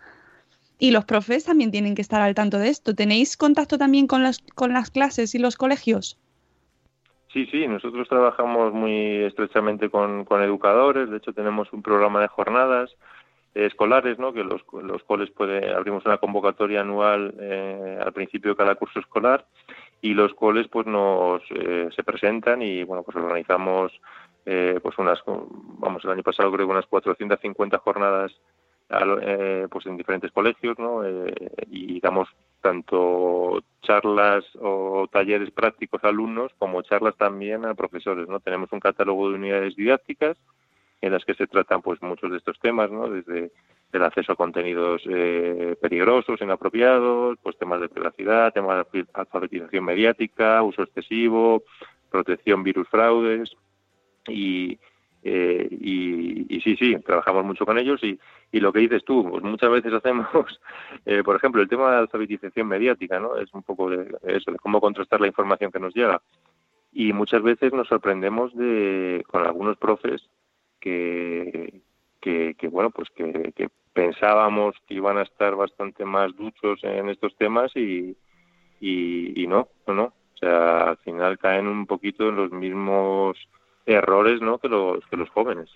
Y 0.78 0.90
los 0.92 1.04
profes 1.04 1.44
también 1.44 1.70
tienen 1.70 1.94
que 1.94 2.02
estar 2.02 2.22
al 2.22 2.34
tanto 2.34 2.58
de 2.58 2.70
esto. 2.70 2.94
¿Tenéis 2.94 3.36
contacto 3.36 3.76
también 3.76 4.06
con 4.06 4.22
las, 4.22 4.38
con 4.54 4.72
las 4.72 4.90
clases 4.90 5.34
y 5.34 5.38
los 5.38 5.56
colegios? 5.56 6.18
Sí, 7.32 7.46
sí, 7.46 7.66
nosotros 7.68 8.08
trabajamos 8.08 8.72
muy 8.72 9.22
estrechamente 9.22 9.88
con, 9.88 10.26
educadores, 10.42 11.08
de 11.10 11.18
hecho 11.18 11.32
tenemos 11.32 11.72
un 11.72 11.80
programa 11.80 12.20
de 12.20 12.26
jornadas 12.26 12.90
escolares, 13.54 14.18
¿no? 14.18 14.32
que 14.32 14.42
los, 14.42 14.62
los 14.82 15.02
coles 15.04 15.30
puede, 15.30 15.72
abrimos 15.72 16.04
una 16.06 16.18
convocatoria 16.18 16.80
anual 16.80 17.34
eh, 17.40 17.98
al 18.04 18.12
principio 18.12 18.52
de 18.52 18.56
cada 18.56 18.74
curso 18.74 18.98
escolar 18.98 19.44
y 20.02 20.14
los 20.14 20.34
coles 20.34 20.66
pues 20.68 20.86
nos 20.86 21.42
eh, 21.50 21.88
se 21.94 22.02
presentan 22.02 22.62
y 22.62 22.84
bueno 22.84 23.02
pues 23.02 23.16
organizamos 23.16 23.92
eh, 24.46 24.78
pues 24.82 24.96
unas 24.98 25.20
vamos 25.26 26.04
el 26.04 26.10
año 26.10 26.22
pasado 26.22 26.50
creo 26.50 26.66
que 26.66 26.72
unas 26.72 26.86
450 26.86 27.78
jornadas 27.78 28.32
eh, 29.22 29.66
pues 29.70 29.86
en 29.86 29.96
diferentes 29.96 30.32
colegios 30.32 30.78
¿no? 30.78 31.04
Eh, 31.04 31.34
y 31.70 32.00
damos 32.00 32.28
tanto 32.60 33.62
charlas 33.82 34.44
o 34.60 35.06
talleres 35.10 35.50
prácticos 35.50 36.02
a 36.04 36.08
alumnos 36.08 36.52
como 36.58 36.82
charlas 36.82 37.16
también 37.16 37.64
a 37.64 37.74
profesores 37.74 38.28
no 38.28 38.40
tenemos 38.40 38.70
un 38.72 38.80
catálogo 38.80 39.28
de 39.28 39.36
unidades 39.36 39.76
didácticas 39.76 40.36
en 41.00 41.12
las 41.12 41.24
que 41.24 41.34
se 41.34 41.46
tratan 41.46 41.82
pues 41.82 42.00
muchos 42.02 42.30
de 42.30 42.38
estos 42.38 42.58
temas 42.60 42.90
no 42.90 43.08
desde 43.08 43.50
el 43.92 44.02
acceso 44.02 44.32
a 44.32 44.36
contenidos 44.36 45.02
eh, 45.08 45.76
peligrosos 45.80 46.40
inapropiados 46.40 47.38
pues 47.42 47.58
temas 47.58 47.80
de 47.80 47.88
privacidad 47.88 48.52
temas 48.52 48.86
de 48.92 49.06
alfabetización 49.14 49.84
mediática 49.84 50.62
uso 50.62 50.82
excesivo 50.82 51.62
protección 52.10 52.62
virus 52.62 52.88
fraudes 52.88 53.50
y, 54.28 54.78
eh, 55.22 55.68
y, 55.70 56.60
sí, 56.60 56.76
sí, 56.76 56.96
trabajamos 57.04 57.44
mucho 57.44 57.66
con 57.66 57.78
ellos 57.78 58.02
y, 58.02 58.18
y 58.52 58.60
lo 58.60 58.72
que 58.72 58.80
dices 58.80 59.04
tú, 59.04 59.28
pues 59.28 59.42
muchas 59.42 59.70
veces 59.70 59.92
hacemos, 59.94 60.60
eh, 61.06 61.22
por 61.22 61.36
ejemplo, 61.36 61.62
el 61.62 61.68
tema 61.68 61.86
de 61.86 61.92
la 61.92 61.98
alfabetización 62.00 62.68
mediática, 62.68 63.20
¿no? 63.20 63.36
Es 63.36 63.52
un 63.52 63.62
poco 63.62 63.90
de 63.90 64.16
eso, 64.24 64.50
de 64.50 64.58
cómo 64.58 64.80
contrastar 64.80 65.20
la 65.20 65.26
información 65.26 65.70
que 65.70 65.80
nos 65.80 65.94
llega. 65.94 66.20
y 66.92 67.12
muchas 67.12 67.42
veces 67.42 67.72
nos 67.72 67.88
sorprendemos 67.88 68.54
de 68.56 69.24
con 69.28 69.46
algunos 69.46 69.76
profes 69.76 70.28
que, 70.80 71.82
que, 72.20 72.54
bueno, 72.70 72.90
pues 72.90 73.08
que, 73.10 73.52
que, 73.54 73.68
pensábamos 73.92 74.76
que 74.86 74.94
iban 74.94 75.18
a 75.18 75.22
estar 75.22 75.56
bastante 75.56 76.04
más 76.04 76.34
duchos 76.36 76.82
en 76.84 77.08
estos 77.08 77.36
temas 77.36 77.74
y, 77.76 78.16
y, 78.80 79.46
no, 79.48 79.68
no, 79.86 80.04
O 80.04 80.36
sea, 80.38 80.90
al 80.90 80.96
final 80.98 81.38
caen 81.38 81.66
un 81.66 81.86
poquito 81.86 82.28
en 82.28 82.36
los 82.36 82.52
mismos 82.52 83.36
errores, 83.94 84.40
¿no? 84.40 84.58
Que 84.58 84.68
los, 84.68 85.04
que 85.06 85.16
los 85.16 85.28
jóvenes. 85.30 85.68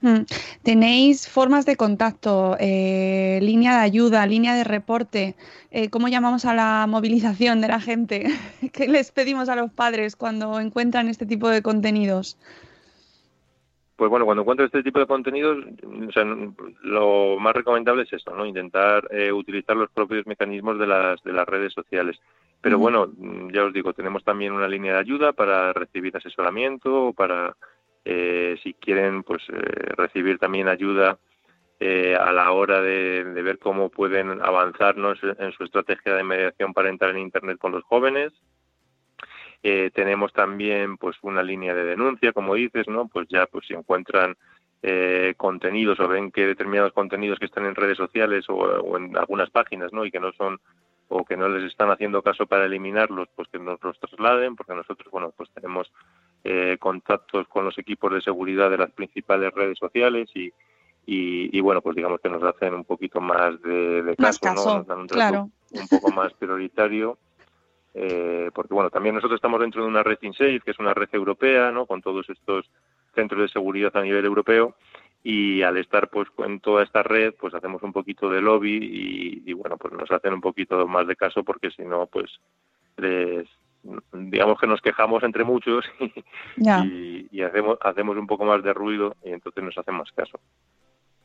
Mm. 0.00 0.22
Tenéis 0.62 1.28
formas 1.28 1.66
de 1.66 1.76
contacto, 1.76 2.56
eh, 2.60 3.40
línea 3.42 3.78
de 3.78 3.82
ayuda, 3.82 4.26
línea 4.26 4.54
de 4.54 4.64
reporte. 4.64 5.34
Eh, 5.70 5.90
¿Cómo 5.90 6.08
llamamos 6.08 6.44
a 6.44 6.54
la 6.54 6.86
movilización 6.88 7.60
de 7.60 7.68
la 7.68 7.80
gente? 7.80 8.26
¿Qué 8.72 8.86
les 8.86 9.10
pedimos 9.10 9.48
a 9.48 9.56
los 9.56 9.72
padres 9.72 10.14
cuando 10.14 10.60
encuentran 10.60 11.08
este 11.08 11.26
tipo 11.26 11.48
de 11.48 11.62
contenidos? 11.62 12.38
Pues 13.96 14.10
bueno, 14.10 14.24
cuando 14.24 14.42
encuentro 14.42 14.64
este 14.64 14.84
tipo 14.84 15.00
de 15.00 15.06
contenidos, 15.06 15.58
o 16.08 16.12
sea, 16.12 16.24
lo 16.82 17.36
más 17.40 17.52
recomendable 17.52 18.04
es 18.04 18.12
esto, 18.12 18.32
¿no? 18.32 18.46
Intentar 18.46 19.08
eh, 19.10 19.32
utilizar 19.32 19.76
los 19.76 19.90
propios 19.90 20.24
mecanismos 20.24 20.78
de 20.78 20.86
las, 20.86 21.20
de 21.24 21.32
las 21.32 21.48
redes 21.48 21.72
sociales. 21.72 22.16
Pero 22.60 22.78
bueno, 22.78 23.12
ya 23.52 23.64
os 23.64 23.72
digo, 23.72 23.92
tenemos 23.92 24.24
también 24.24 24.52
una 24.52 24.68
línea 24.68 24.94
de 24.94 24.98
ayuda 24.98 25.32
para 25.32 25.72
recibir 25.72 26.16
asesoramiento, 26.16 27.12
para 27.12 27.56
eh, 28.04 28.58
si 28.62 28.74
quieren, 28.74 29.22
pues 29.22 29.42
eh, 29.48 29.92
recibir 29.96 30.38
también 30.38 30.68
ayuda 30.68 31.18
a 31.80 32.32
la 32.32 32.50
hora 32.50 32.82
de, 32.82 33.22
de, 33.22 33.42
ver 33.42 33.60
cómo 33.60 33.88
pueden 33.88 34.42
avanzarnos 34.42 35.20
en 35.22 35.52
su 35.52 35.62
estrategia 35.62 36.16
de 36.16 36.24
mediación 36.24 36.74
para 36.74 36.88
entrar 36.88 37.12
en 37.12 37.18
Internet 37.18 37.56
con 37.56 37.70
los 37.70 37.84
jóvenes. 37.84 38.32
Eh, 39.62 39.90
tenemos 39.92 40.32
también 40.32 40.96
pues 40.98 41.16
una 41.22 41.42
línea 41.42 41.74
de 41.74 41.84
denuncia, 41.84 42.32
como 42.32 42.54
dices, 42.54 42.86
¿no? 42.86 43.08
Pues 43.08 43.26
ya 43.28 43.46
pues 43.46 43.66
si 43.66 43.74
encuentran 43.74 44.36
eh, 44.82 45.34
contenidos 45.36 45.98
o 45.98 46.06
ven 46.06 46.30
que 46.30 46.46
determinados 46.46 46.92
contenidos 46.92 47.38
que 47.40 47.46
están 47.46 47.66
en 47.66 47.74
redes 47.74 47.96
sociales 47.96 48.44
o, 48.48 48.96
en 48.96 49.16
algunas 49.16 49.50
páginas, 49.50 49.92
¿no? 49.92 50.04
Y 50.04 50.12
que 50.12 50.20
no 50.20 50.32
son 50.32 50.60
o 51.08 51.24
que 51.24 51.36
no 51.36 51.48
les 51.48 51.64
están 51.64 51.90
haciendo 51.90 52.22
caso 52.22 52.46
para 52.46 52.66
eliminarlos, 52.66 53.28
pues 53.34 53.48
que 53.48 53.58
nos 53.58 53.82
los 53.82 53.98
trasladen, 53.98 54.56
porque 54.56 54.74
nosotros, 54.74 55.10
bueno, 55.10 55.32
pues 55.36 55.50
tenemos 55.54 55.90
eh, 56.44 56.76
contactos 56.78 57.48
con 57.48 57.64
los 57.64 57.78
equipos 57.78 58.12
de 58.12 58.20
seguridad 58.20 58.70
de 58.70 58.78
las 58.78 58.90
principales 58.90 59.52
redes 59.54 59.78
sociales 59.78 60.28
y, 60.34 60.52
y, 61.06 61.60
bueno, 61.60 61.80
pues 61.80 61.96
digamos 61.96 62.20
que 62.20 62.28
nos 62.28 62.42
hacen 62.42 62.74
un 62.74 62.84
poquito 62.84 63.20
más 63.20 63.60
de, 63.62 64.14
caso, 64.18 64.54
¿no? 64.54 64.78
Nos 64.78 64.86
dan 64.86 64.98
un 64.98 65.06
claro. 65.06 65.50
un 65.72 65.88
poco 65.88 66.12
más 66.12 66.34
prioritario 66.34 67.16
eh, 67.94 68.50
porque 68.54 68.74
bueno, 68.74 68.90
también 68.90 69.14
nosotros 69.14 69.38
estamos 69.38 69.60
dentro 69.60 69.82
de 69.82 69.88
una 69.88 70.02
red 70.02 70.18
InSafe, 70.20 70.60
que 70.60 70.70
es 70.70 70.78
una 70.78 70.94
red 70.94 71.08
europea, 71.12 71.72
¿no? 71.72 71.86
Con 71.86 72.00
todos 72.02 72.28
estos 72.30 72.70
centros 73.14 73.40
de 73.40 73.48
seguridad 73.48 73.96
a 73.96 74.02
nivel 74.02 74.24
europeo 74.24 74.76
y 75.30 75.60
al 75.60 75.76
estar 75.76 76.08
pues 76.08 76.26
en 76.38 76.58
toda 76.58 76.82
esta 76.82 77.02
red 77.02 77.34
pues 77.38 77.52
hacemos 77.52 77.82
un 77.82 77.92
poquito 77.92 78.30
de 78.30 78.40
lobby 78.40 79.42
y, 79.44 79.52
bueno 79.52 79.76
pues 79.76 79.92
nos 79.92 80.10
hacen 80.10 80.32
un 80.32 80.40
poquito 80.40 80.88
más 80.88 81.06
de 81.06 81.16
caso 81.16 81.44
porque 81.44 81.70
si 81.70 81.82
no 81.82 82.06
pues 82.06 82.40
digamos 84.14 84.58
que 84.58 84.66
nos 84.66 84.80
quejamos 84.80 85.22
entre 85.22 85.44
muchos 85.44 85.84
y, 86.56 87.42
hacemos 87.42 87.76
hacemos 87.82 88.16
un 88.16 88.26
poco 88.26 88.46
más 88.46 88.62
de 88.62 88.72
ruido 88.72 89.16
y 89.22 89.32
entonces 89.32 89.62
nos 89.62 89.76
hacen 89.76 89.96
más 89.96 90.10
caso. 90.12 90.40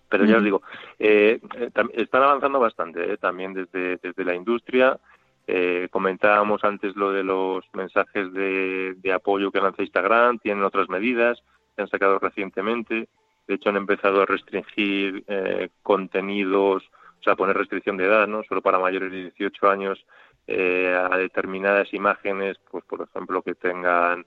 Pero 0.09 0.25
ya 0.25 0.35
os 0.35 0.43
digo 0.43 0.61
eh, 0.99 1.39
eh 1.55 1.69
están 1.93 2.23
avanzando 2.23 2.59
bastante 2.59 3.13
eh, 3.13 3.17
también 3.17 3.53
desde 3.53 3.95
desde 4.03 4.25
la 4.25 4.35
industria. 4.35 4.99
Eh, 5.47 5.87
comentábamos 5.91 6.61
antes 6.65 6.93
lo 6.97 7.13
de 7.13 7.23
los 7.23 7.63
mensajes 7.71 8.33
de, 8.33 9.13
apoyo 9.15 9.49
que 9.49 9.61
lanza 9.61 9.81
Instagram, 9.81 10.39
tienen 10.39 10.63
otras 10.65 10.89
medidas 10.89 11.41
que 11.73 11.83
han 11.83 11.87
sacado 11.87 12.19
recientemente. 12.19 13.07
De 13.47 13.55
hecho, 13.55 13.69
han 13.69 13.77
empezado 13.77 14.21
a 14.21 14.25
restringir 14.25 15.23
eh, 15.27 15.69
contenidos, 15.81 16.83
o 17.19 17.23
sea, 17.23 17.35
poner 17.35 17.57
restricción 17.57 17.97
de 17.97 18.05
edad, 18.05 18.27
¿no? 18.27 18.43
Solo 18.43 18.61
para 18.61 18.79
mayores 18.79 19.11
de 19.11 19.31
18 19.31 19.69
años 19.69 20.05
eh, 20.47 20.95
a 20.95 21.17
determinadas 21.17 21.93
imágenes, 21.93 22.57
pues 22.69 22.83
por 22.85 23.01
ejemplo, 23.01 23.41
que 23.41 23.55
tengan 23.55 24.25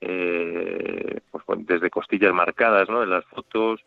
pues, 0.00 1.44
desde 1.66 1.90
costillas 1.90 2.32
marcadas, 2.32 2.88
¿no? 2.88 3.02
En 3.02 3.10
las 3.10 3.24
fotos, 3.26 3.80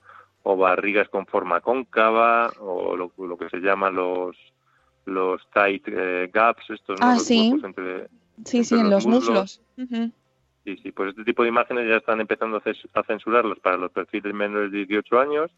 o 0.43 0.57
barrigas 0.57 1.09
con 1.09 1.25
forma 1.25 1.61
cóncava, 1.61 2.51
o 2.59 2.95
lo, 2.95 3.11
lo 3.17 3.37
que 3.37 3.49
se 3.49 3.59
llama 3.59 3.89
los 3.89 4.35
los 5.05 5.41
tight 5.51 5.87
eh, 5.87 6.29
gaps, 6.31 6.69
estos 6.69 6.97
ah, 7.01 7.17
sí. 7.17 7.53
sí, 8.45 8.63
sí, 8.63 8.75
en 8.75 8.89
los 8.89 9.05
muslos. 9.05 9.61
Sí, 10.63 10.77
sí, 10.83 10.91
pues 10.91 11.09
este 11.09 11.23
tipo 11.23 11.43
de 11.43 11.49
imágenes 11.49 11.87
ya 11.87 11.97
están 11.97 12.21
empezando 12.21 12.57
a 12.57 13.03
censurarlos 13.03 13.59
para 13.59 13.77
los 13.77 13.91
perfiles 13.91 14.33
menores 14.33 14.71
de 14.71 14.85
18 14.85 15.19
años. 15.19 15.51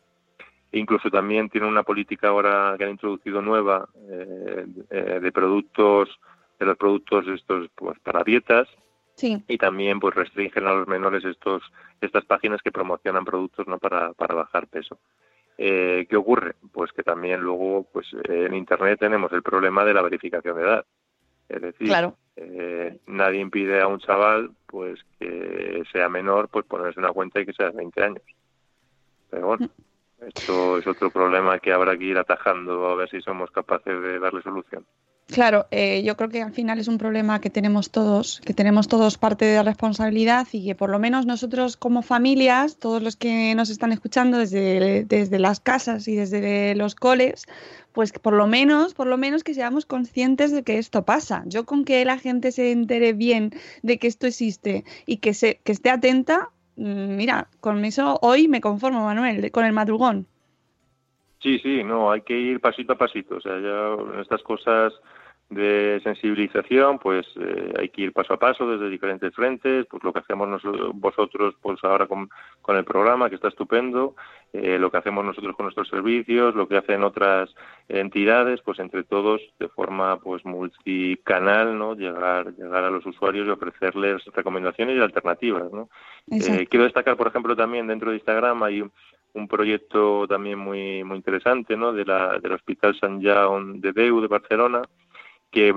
Incluso 0.71 1.11
también 1.11 1.49
tienen 1.49 1.69
una 1.69 1.83
política 1.83 2.29
ahora 2.29 2.75
que 2.77 2.85
han 2.85 2.91
introducido 2.91 3.41
nueva 3.41 3.87
eh, 4.09 4.65
eh, 4.89 5.19
de 5.21 5.31
productos, 5.31 6.09
de 6.57 6.65
los 6.65 6.77
productos 6.77 7.27
estos 7.27 7.69
pues 7.75 7.99
para 7.99 8.23
dietas. 8.23 8.67
Sí. 9.15 9.43
Y 9.47 9.57
también 9.57 9.99
pues 9.99 10.15
restringen 10.15 10.65
a 10.65 10.73
los 10.73 10.87
menores 10.87 11.23
estos 11.25 11.61
estas 12.01 12.25
páginas 12.25 12.61
que 12.61 12.71
promocionan 12.71 13.25
productos 13.25 13.67
no 13.67 13.77
para, 13.77 14.13
para 14.13 14.33
bajar 14.33 14.67
peso. 14.67 14.97
Eh, 15.57 16.07
¿Qué 16.09 16.15
ocurre? 16.15 16.55
Pues 16.71 16.91
que 16.93 17.03
también 17.03 17.41
luego 17.41 17.85
pues 17.91 18.07
en 18.23 18.55
Internet 18.55 18.99
tenemos 18.99 19.31
el 19.33 19.43
problema 19.43 19.85
de 19.85 19.93
la 19.93 20.01
verificación 20.01 20.55
de 20.55 20.63
edad. 20.63 20.85
Es 21.49 21.61
decir, 21.61 21.91
eh, 22.35 22.97
nadie 23.05 23.39
impide 23.39 23.81
a 23.81 23.87
un 23.87 23.99
chaval 23.99 24.51
pues 24.73 24.99
que 25.19 25.83
sea 25.91 26.09
menor 26.09 26.49
pues 26.49 26.65
ponerse 26.65 26.99
una 26.99 27.11
cuenta 27.11 27.39
y 27.39 27.45
que 27.45 27.53
sea 27.53 27.69
de 27.69 27.77
20 27.77 28.03
años. 28.03 28.23
Pero 29.29 29.45
bueno, 29.45 29.67
mm. 29.67 30.23
esto 30.25 30.79
es 30.79 30.87
otro 30.87 31.11
problema 31.11 31.59
que 31.59 31.71
habrá 31.71 31.95
que 31.95 32.05
ir 32.05 32.17
atajando 32.17 32.87
a 32.87 32.95
ver 32.95 33.07
si 33.07 33.21
somos 33.21 33.51
capaces 33.51 34.01
de 34.01 34.17
darle 34.17 34.41
solución. 34.41 34.83
Claro, 35.27 35.67
eh, 35.71 36.03
yo 36.03 36.15
creo 36.17 36.29
que 36.29 36.41
al 36.41 36.51
final 36.51 36.79
es 36.79 36.87
un 36.87 36.97
problema 36.97 37.39
que 37.39 37.49
tenemos 37.49 37.91
todos, 37.91 38.41
que 38.45 38.53
tenemos 38.53 38.87
todos 38.87 39.17
parte 39.17 39.45
de 39.45 39.55
la 39.55 39.63
responsabilidad 39.63 40.47
y 40.51 40.65
que 40.65 40.75
por 40.75 40.89
lo 40.89 40.99
menos 40.99 41.25
nosotros 41.25 41.77
como 41.77 42.01
familias, 42.01 42.77
todos 42.77 43.01
los 43.01 43.15
que 43.15 43.55
nos 43.55 43.69
están 43.69 43.91
escuchando 43.93 44.37
desde, 44.37 45.05
desde 45.05 45.39
las 45.39 45.59
casas 45.59 46.07
y 46.07 46.15
desde 46.15 46.75
los 46.75 46.93
coles, 46.93 47.45
pues 47.93 48.11
por 48.11 48.33
lo 48.33 48.47
menos, 48.47 48.93
por 48.93 49.07
lo 49.07 49.17
menos 49.17 49.43
que 49.43 49.53
seamos 49.53 49.85
conscientes 49.85 50.51
de 50.51 50.63
que 50.63 50.77
esto 50.77 51.03
pasa. 51.03 51.43
Yo 51.47 51.65
con 51.65 51.85
que 51.85 52.03
la 52.05 52.17
gente 52.19 52.51
se 52.51 52.71
entere 52.71 53.13
bien 53.13 53.51
de 53.81 53.97
que 53.99 54.07
esto 54.07 54.27
existe 54.27 54.83
y 55.05 55.17
que 55.17 55.33
se, 55.33 55.61
que 55.63 55.71
esté 55.71 55.89
atenta, 55.89 56.49
mm, 56.75 57.15
mira, 57.15 57.49
con 57.61 57.85
eso 57.85 58.19
hoy 58.21 58.47
me 58.47 58.61
conformo, 58.61 59.05
Manuel, 59.05 59.51
con 59.51 59.65
el 59.65 59.73
madrugón. 59.73 60.27
Sí, 61.43 61.59
sí, 61.59 61.83
no, 61.83 62.09
hay 62.09 62.21
que 62.21 62.39
ir 62.39 62.61
pasito 62.61 62.93
a 62.93 62.97
pasito. 62.97 63.35
O 63.35 63.41
sea, 63.41 63.59
ya 63.59 64.21
estas 64.21 64.41
cosas 64.43 64.93
de 65.49 65.99
sensibilización, 66.03 66.99
pues 66.99 67.27
eh, 67.35 67.73
hay 67.77 67.89
que 67.89 68.03
ir 68.03 68.13
paso 68.13 68.33
a 68.33 68.39
paso 68.39 68.65
desde 68.65 68.89
diferentes 68.89 69.35
frentes, 69.35 69.85
pues 69.87 70.01
lo 70.03 70.13
que 70.13 70.19
hacemos 70.19 70.47
nosotros, 70.47 70.91
vosotros 70.95 71.53
pues 71.61 71.83
ahora 71.83 72.07
con, 72.07 72.29
con 72.61 72.77
el 72.77 72.85
programa, 72.85 73.29
que 73.29 73.35
está 73.35 73.49
estupendo, 73.49 74.15
eh, 74.53 74.79
lo 74.79 74.89
que 74.89 74.97
hacemos 74.97 75.25
nosotros 75.25 75.55
con 75.55 75.65
nuestros 75.65 75.89
servicios, 75.89 76.55
lo 76.55 76.67
que 76.67 76.77
hacen 76.77 77.03
otras 77.03 77.53
entidades, 77.89 78.61
pues 78.61 78.79
entre 78.79 79.03
todos 79.03 79.41
de 79.59 79.67
forma 79.67 80.17
pues 80.21 80.45
multicanal, 80.45 81.77
¿no? 81.77 81.93
Llegar, 81.93 82.55
llegar 82.55 82.85
a 82.85 82.89
los 82.89 83.05
usuarios 83.05 83.45
y 83.45 83.51
ofrecerles 83.51 84.23
recomendaciones 84.33 84.97
y 84.97 85.01
alternativas, 85.01 85.71
¿no? 85.73 85.89
Eh, 86.31 86.67
quiero 86.67 86.85
destacar, 86.85 87.17
por 87.17 87.27
ejemplo, 87.27 87.53
también 87.53 87.85
dentro 87.85 88.09
de 88.09 88.15
Instagram 88.15 88.63
hay 88.63 88.83
un 89.33 89.47
proyecto 89.47 90.27
también 90.27 90.59
muy 90.59 91.03
muy 91.03 91.17
interesante 91.17 91.75
¿no? 91.75 91.93
de 91.93 92.05
la, 92.05 92.39
del 92.39 92.53
Hospital 92.53 92.97
San 92.99 93.21
Jaume 93.21 93.79
de 93.79 93.91
Deu 93.91 94.21
de 94.21 94.27
Barcelona 94.27 94.81
que 95.51 95.73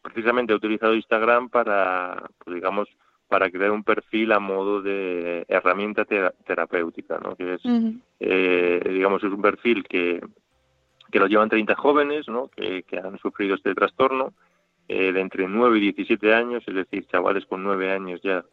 precisamente 0.00 0.52
ha 0.52 0.56
utilizado 0.56 0.94
Instagram 0.94 1.48
para 1.48 2.30
pues, 2.38 2.54
digamos 2.54 2.88
para 3.28 3.50
crear 3.50 3.70
un 3.70 3.84
perfil 3.84 4.32
a 4.32 4.40
modo 4.40 4.82
de 4.82 5.44
herramienta 5.48 6.04
terapéutica 6.04 7.18
¿no? 7.18 7.36
que 7.36 7.54
es 7.54 7.62
eh, 8.20 8.82
digamos 8.86 9.22
es 9.24 9.30
un 9.30 9.42
perfil 9.42 9.84
que 9.84 10.20
que 11.10 11.18
lo 11.18 11.26
llevan 11.26 11.48
30 11.48 11.74
jóvenes 11.74 12.28
¿no? 12.28 12.48
que, 12.48 12.82
que 12.84 12.98
han 12.98 13.18
sufrido 13.18 13.54
este 13.54 13.74
trastorno 13.74 14.32
eh, 14.88 15.12
de 15.12 15.20
entre 15.20 15.48
9 15.48 15.78
y 15.78 15.92
17 15.92 16.34
años 16.34 16.62
es 16.66 16.74
decir 16.74 17.06
chavales 17.06 17.46
con 17.46 17.62
9 17.62 17.92
años 17.92 18.20
ya 18.22 18.44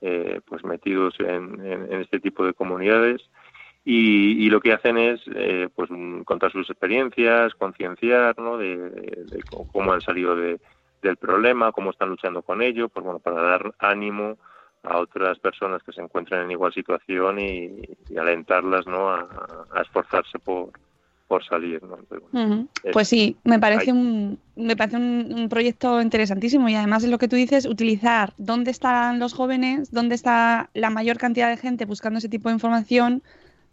eh, 0.00 0.40
pues 0.46 0.64
metidos 0.64 1.18
en, 1.18 1.60
en, 1.66 1.92
en 1.92 2.00
este 2.00 2.20
tipo 2.20 2.46
de 2.46 2.54
comunidades 2.54 3.20
y, 3.90 4.50
lo 4.50 4.60
que 4.60 4.74
hacen 4.74 4.98
es 4.98 5.18
eh, 5.34 5.70
pues 5.74 5.88
contar 6.26 6.52
sus 6.52 6.68
experiencias, 6.68 7.54
concienciar 7.54 8.38
¿no? 8.38 8.58
de, 8.58 9.42
cómo 9.72 9.94
han 9.94 10.02
salido 10.02 10.36
del 10.36 11.16
problema, 11.18 11.72
cómo 11.72 11.90
están 11.90 12.10
luchando 12.10 12.42
con 12.42 12.60
ello, 12.60 12.90
pues 12.90 13.02
bueno, 13.02 13.18
para 13.18 13.40
dar 13.40 13.72
ánimo 13.78 14.36
a 14.82 14.98
otras 14.98 15.38
personas 15.38 15.82
que 15.82 15.92
se 15.92 16.02
encuentran 16.02 16.42
en 16.42 16.50
igual 16.50 16.74
situación 16.74 17.38
y, 17.40 17.80
alentarlas 18.14 18.86
¿no? 18.86 19.08
a, 19.08 19.26
esforzarse 19.80 20.38
por, 20.38 20.70
por 21.26 21.42
salir. 21.46 21.80
Pues 22.92 23.08
sí, 23.08 23.38
me 23.44 23.58
parece 23.58 23.90
un 23.92 24.38
me 24.54 24.76
parece 24.76 24.98
un, 24.98 25.48
proyecto 25.48 26.02
interesantísimo 26.02 26.68
y 26.68 26.74
además 26.74 27.04
es 27.04 27.10
lo 27.10 27.16
que 27.16 27.28
tú 27.28 27.36
dices, 27.36 27.64
utilizar 27.64 28.34
dónde 28.36 28.70
están 28.70 29.18
los 29.18 29.32
jóvenes, 29.32 29.90
dónde 29.92 30.14
está 30.14 30.68
la 30.74 30.90
mayor 30.90 31.16
cantidad 31.16 31.48
de 31.48 31.56
gente 31.56 31.86
buscando 31.86 32.18
ese 32.18 32.28
tipo 32.28 32.50
de 32.50 32.56
información 32.56 33.22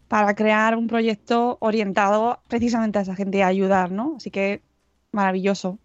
para 0.08 0.36
crear 0.36 0.76
un 0.76 0.88
proyecto 0.88 1.58
orientado 1.62 2.40
precisamente 2.48 3.00
a 3.00 3.02
esa 3.04 3.16
gente 3.16 3.40
y 3.40 3.42
ayudar, 3.42 3.92
¿no? 3.92 4.16
Así 4.18 4.32
que 4.32 4.62
maravilloso. 5.12 5.80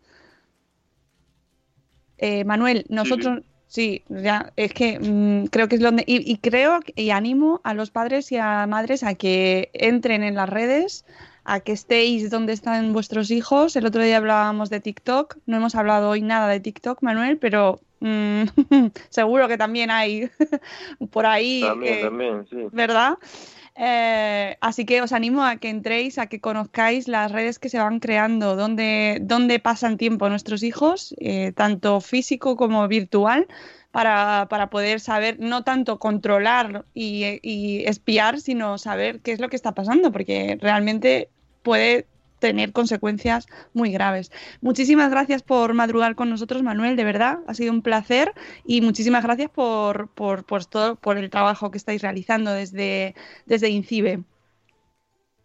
Eh, 2.19 2.45
Manuel, 2.45 2.85
nosotros, 2.91 3.43
sí, 3.67 4.03
ya, 4.11 4.53
es 4.57 4.75
que 4.75 4.99
mm, 5.01 5.47
creo 5.47 5.69
que 5.69 5.77
es 5.77 5.81
donde, 5.81 6.05
y, 6.07 6.31
y, 6.31 6.37
creo 6.37 6.81
y 6.95 7.11
animo 7.11 7.63
a 7.65 7.73
los 7.73 7.91
padres 7.91 8.31
y 8.31 8.37
a 8.37 8.67
madres 8.67 9.03
a 9.03 9.15
que 9.15 9.71
entren 9.73 10.23
en 10.23 10.35
las 10.35 10.49
redes, 10.49 11.07
a 11.45 11.61
que 11.61 11.73
estéis 11.73 12.29
donde 12.29 12.53
están 12.53 12.93
vuestros 12.93 13.31
hijos. 13.31 13.75
El 13.77 13.87
otro 13.87 14.03
día 14.03 14.19
hablábamos 14.19 14.69
de 14.69 14.81
TikTok, 14.81 15.39
no 15.47 15.57
hemos 15.57 15.75
hablado 15.75 16.11
hoy 16.11 16.21
nada 16.21 16.49
de 16.49 16.61
TikTok, 16.61 17.03
Manuel, 17.03 17.39
pero 17.39 17.81
mm, 18.01 18.43
seguro 19.09 19.49
que 19.49 19.57
también 19.57 19.91
hay 19.91 20.31
por 21.11 21.25
ahí. 21.25 21.63
También, 21.63 22.03
también, 22.03 22.47
sí. 22.51 22.57
¿Verdad? 22.71 23.17
Eh, 23.83 24.59
así 24.61 24.85
que 24.85 25.01
os 25.01 25.13
animo 25.13 25.43
a 25.43 25.57
que 25.57 25.71
entréis, 25.71 26.19
a 26.19 26.27
que 26.27 26.39
conozcáis 26.39 27.09
las 27.09 27.33
redes 27.33 27.59
que 27.59 27.71
se 27.71 27.79
van 27.79 27.99
creando, 27.99 28.55
dónde, 28.55 29.19
dónde 29.23 29.59
pasan 29.59 29.97
tiempo 29.97 30.29
nuestros 30.29 30.63
hijos, 30.63 31.15
eh, 31.19 31.53
tanto 31.53 32.03
físico 32.03 32.57
como 32.57 32.87
virtual, 32.89 33.49
para, 33.91 34.49
para, 34.51 34.69
poder 34.69 35.01
saber, 35.01 35.41
no 35.41 35.65
tanto 35.65 35.99
controlar 35.99 36.85
y, 36.93 37.41
y, 37.43 37.85
espiar, 37.87 38.39
sino 38.41 38.77
saber 38.77 39.21
qué 39.21 39.33
es 39.33 39.41
lo 39.41 39.49
que 39.49 39.57
está 39.57 39.73
pasando, 39.73 40.13
porque 40.13 40.59
realmente 40.61 41.31
puede 41.63 42.07
tener 42.41 42.73
consecuencias 42.73 43.47
muy 43.73 43.93
graves. 43.93 44.33
Muchísimas 44.61 45.11
gracias 45.11 45.43
por 45.43 45.75
madrugar 45.75 46.17
con 46.17 46.31
nosotros, 46.31 46.63
Manuel, 46.63 46.97
de 46.97 47.05
verdad, 47.05 47.39
ha 47.47 47.55
sido 47.55 47.73
un 47.73 47.83
placer 47.83 48.33
y 48.65 48.81
muchísimas 48.81 49.23
gracias 49.23 49.51
por, 49.51 50.09
por, 50.09 50.45
por 50.45 50.65
todo, 50.65 50.97
por 50.97 51.17
el 51.19 51.31
trabajo 51.31 51.71
que 51.71 51.79
estáis 51.79 52.03
realizando 52.03 52.53
desde, 52.53 53.15
desde 53.47 53.69
INCIBE. 53.69 54.21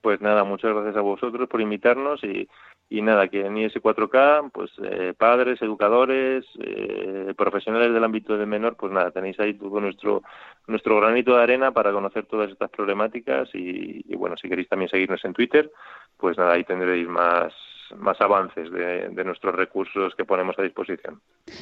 Pues 0.01 0.21
nada, 0.21 0.43
muchas 0.43 0.73
gracias 0.73 0.95
a 0.95 1.01
vosotros 1.01 1.49
por 1.49 1.61
invitarnos 1.61 2.23
y, 2.23 2.47
y 2.89 3.01
nada, 3.01 3.27
que 3.27 3.45
en 3.45 3.55
IS4K, 3.55 4.51
pues 4.51 4.71
eh, 4.83 5.13
padres, 5.17 5.61
educadores, 5.61 6.45
eh, 6.59 7.33
profesionales 7.36 7.91
del 7.93 8.03
ámbito 8.03 8.38
del 8.38 8.47
menor, 8.47 8.75
pues 8.77 8.91
nada, 8.91 9.11
tenéis 9.11 9.39
ahí 9.39 9.55
todo 9.55 9.79
nuestro 9.79 10.21
nuestro 10.67 10.99
granito 10.99 11.36
de 11.36 11.43
arena 11.43 11.71
para 11.71 11.91
conocer 11.91 12.25
todas 12.25 12.49
estas 12.51 12.71
problemáticas 12.71 13.49
y, 13.53 14.03
y 14.07 14.15
bueno, 14.15 14.36
si 14.38 14.49
queréis 14.49 14.67
también 14.67 14.89
seguirnos 14.89 15.23
en 15.23 15.33
Twitter, 15.33 15.71
pues 16.17 16.38
nada, 16.38 16.53
ahí 16.53 16.63
tendréis 16.63 17.07
más 17.07 17.53
más 17.97 18.21
avances 18.21 18.71
de, 18.71 19.09
nuestros 19.23 19.55
recursos 19.55 20.13
que 20.15 20.25
ponemos 20.25 20.59
a 20.59 20.61
disposición. 20.61 21.19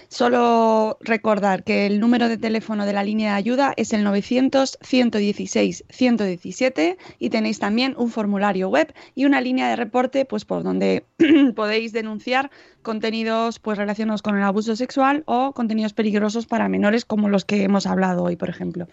Solo 0.07 0.97
recordar 1.01 1.63
que 1.63 1.85
el 1.85 1.99
número 1.99 2.29
de 2.29 2.37
teléfono 2.37 2.85
de 2.85 2.93
la 2.93 3.03
línea 3.03 3.31
de 3.31 3.37
ayuda 3.37 3.73
es 3.77 3.93
el 3.93 4.05
900-116-117 4.05 6.97
y 7.19 7.29
tenéis 7.29 7.59
también 7.59 7.93
un 7.97 8.09
formulario 8.09 8.69
web 8.69 8.93
y 9.15 9.25
una 9.25 9.41
línea 9.41 9.69
de 9.69 9.75
reporte 9.75 10.25
pues 10.25 10.45
por 10.45 10.63
donde 10.63 11.05
podéis 11.55 11.93
denunciar 11.93 12.49
contenidos 12.83 13.59
pues 13.59 13.77
relacionados 13.77 14.21
con 14.21 14.37
el 14.37 14.43
abuso 14.43 14.75
sexual 14.75 15.23
o 15.25 15.53
contenidos 15.53 15.93
peligrosos 15.93 16.45
para 16.45 16.69
menores 16.69 17.05
como 17.05 17.29
los 17.29 17.45
que 17.45 17.63
hemos 17.63 17.87
hablado 17.87 18.23
hoy, 18.23 18.35
por 18.35 18.49
ejemplo. 18.49 18.87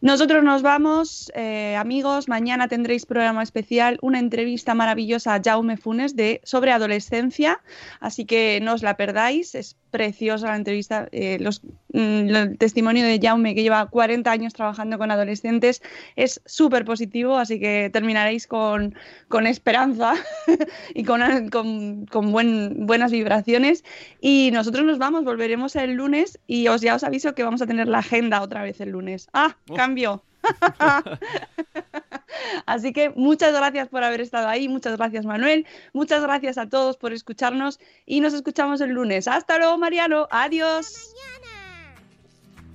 Nosotros 0.00 0.44
nos 0.44 0.62
vamos, 0.62 1.32
eh, 1.34 1.76
amigos, 1.76 2.28
mañana 2.28 2.68
tendréis 2.68 3.06
programa 3.06 3.42
especial, 3.42 3.98
una 4.02 4.18
entrevista 4.18 4.74
maravillosa 4.74 5.34
a 5.34 5.40
Jaume 5.42 5.76
Funes 5.76 6.16
de 6.16 6.40
sobre 6.44 6.67
adolescencia, 6.72 7.60
así 8.00 8.24
que 8.24 8.60
no 8.62 8.74
os 8.74 8.82
la 8.82 8.96
perdáis, 8.96 9.54
es 9.54 9.76
preciosa 9.90 10.48
la 10.48 10.56
entrevista, 10.56 11.08
eh, 11.12 11.38
los, 11.40 11.62
mm, 11.92 12.28
el 12.28 12.58
testimonio 12.58 13.04
de 13.04 13.18
Jaume 13.20 13.54
que 13.54 13.62
lleva 13.62 13.86
40 13.86 14.30
años 14.30 14.52
trabajando 14.52 14.98
con 14.98 15.10
adolescentes 15.10 15.82
es 16.16 16.40
súper 16.44 16.84
positivo, 16.84 17.38
así 17.38 17.58
que 17.58 17.90
terminaréis 17.92 18.46
con, 18.46 18.94
con 19.28 19.46
esperanza 19.46 20.14
y 20.94 21.04
con, 21.04 21.48
con, 21.50 22.06
con 22.06 22.32
buen, 22.32 22.86
buenas 22.86 23.12
vibraciones 23.12 23.84
y 24.20 24.50
nosotros 24.52 24.84
nos 24.84 24.98
vamos, 24.98 25.24
volveremos 25.24 25.76
el 25.76 25.92
lunes 25.92 26.38
y 26.46 26.68
os 26.68 26.80
ya 26.80 26.94
os 26.94 27.04
aviso 27.04 27.34
que 27.34 27.44
vamos 27.44 27.62
a 27.62 27.66
tener 27.66 27.88
la 27.88 27.98
agenda 27.98 28.42
otra 28.42 28.62
vez 28.62 28.80
el 28.80 28.90
lunes. 28.90 29.28
Ah, 29.32 29.56
cambio. 29.74 30.22
Así 32.66 32.92
que 32.92 33.10
muchas 33.10 33.52
gracias 33.52 33.88
por 33.88 34.04
haber 34.04 34.20
estado 34.20 34.48
ahí, 34.48 34.68
muchas 34.68 34.96
gracias 34.96 35.24
Manuel, 35.24 35.66
muchas 35.92 36.22
gracias 36.22 36.58
a 36.58 36.68
todos 36.68 36.96
por 36.96 37.12
escucharnos 37.12 37.78
y 38.06 38.20
nos 38.20 38.34
escuchamos 38.34 38.80
el 38.80 38.90
lunes. 38.90 39.28
Hasta 39.28 39.58
luego 39.58 39.78
Mariano, 39.78 40.26
adiós. 40.30 40.86
Hasta 40.86 41.12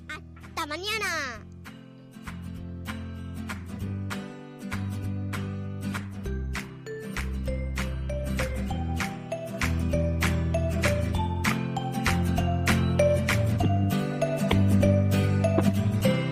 mañana. 0.08 0.24
Hasta 0.48 0.66
mañana. 0.66 1.43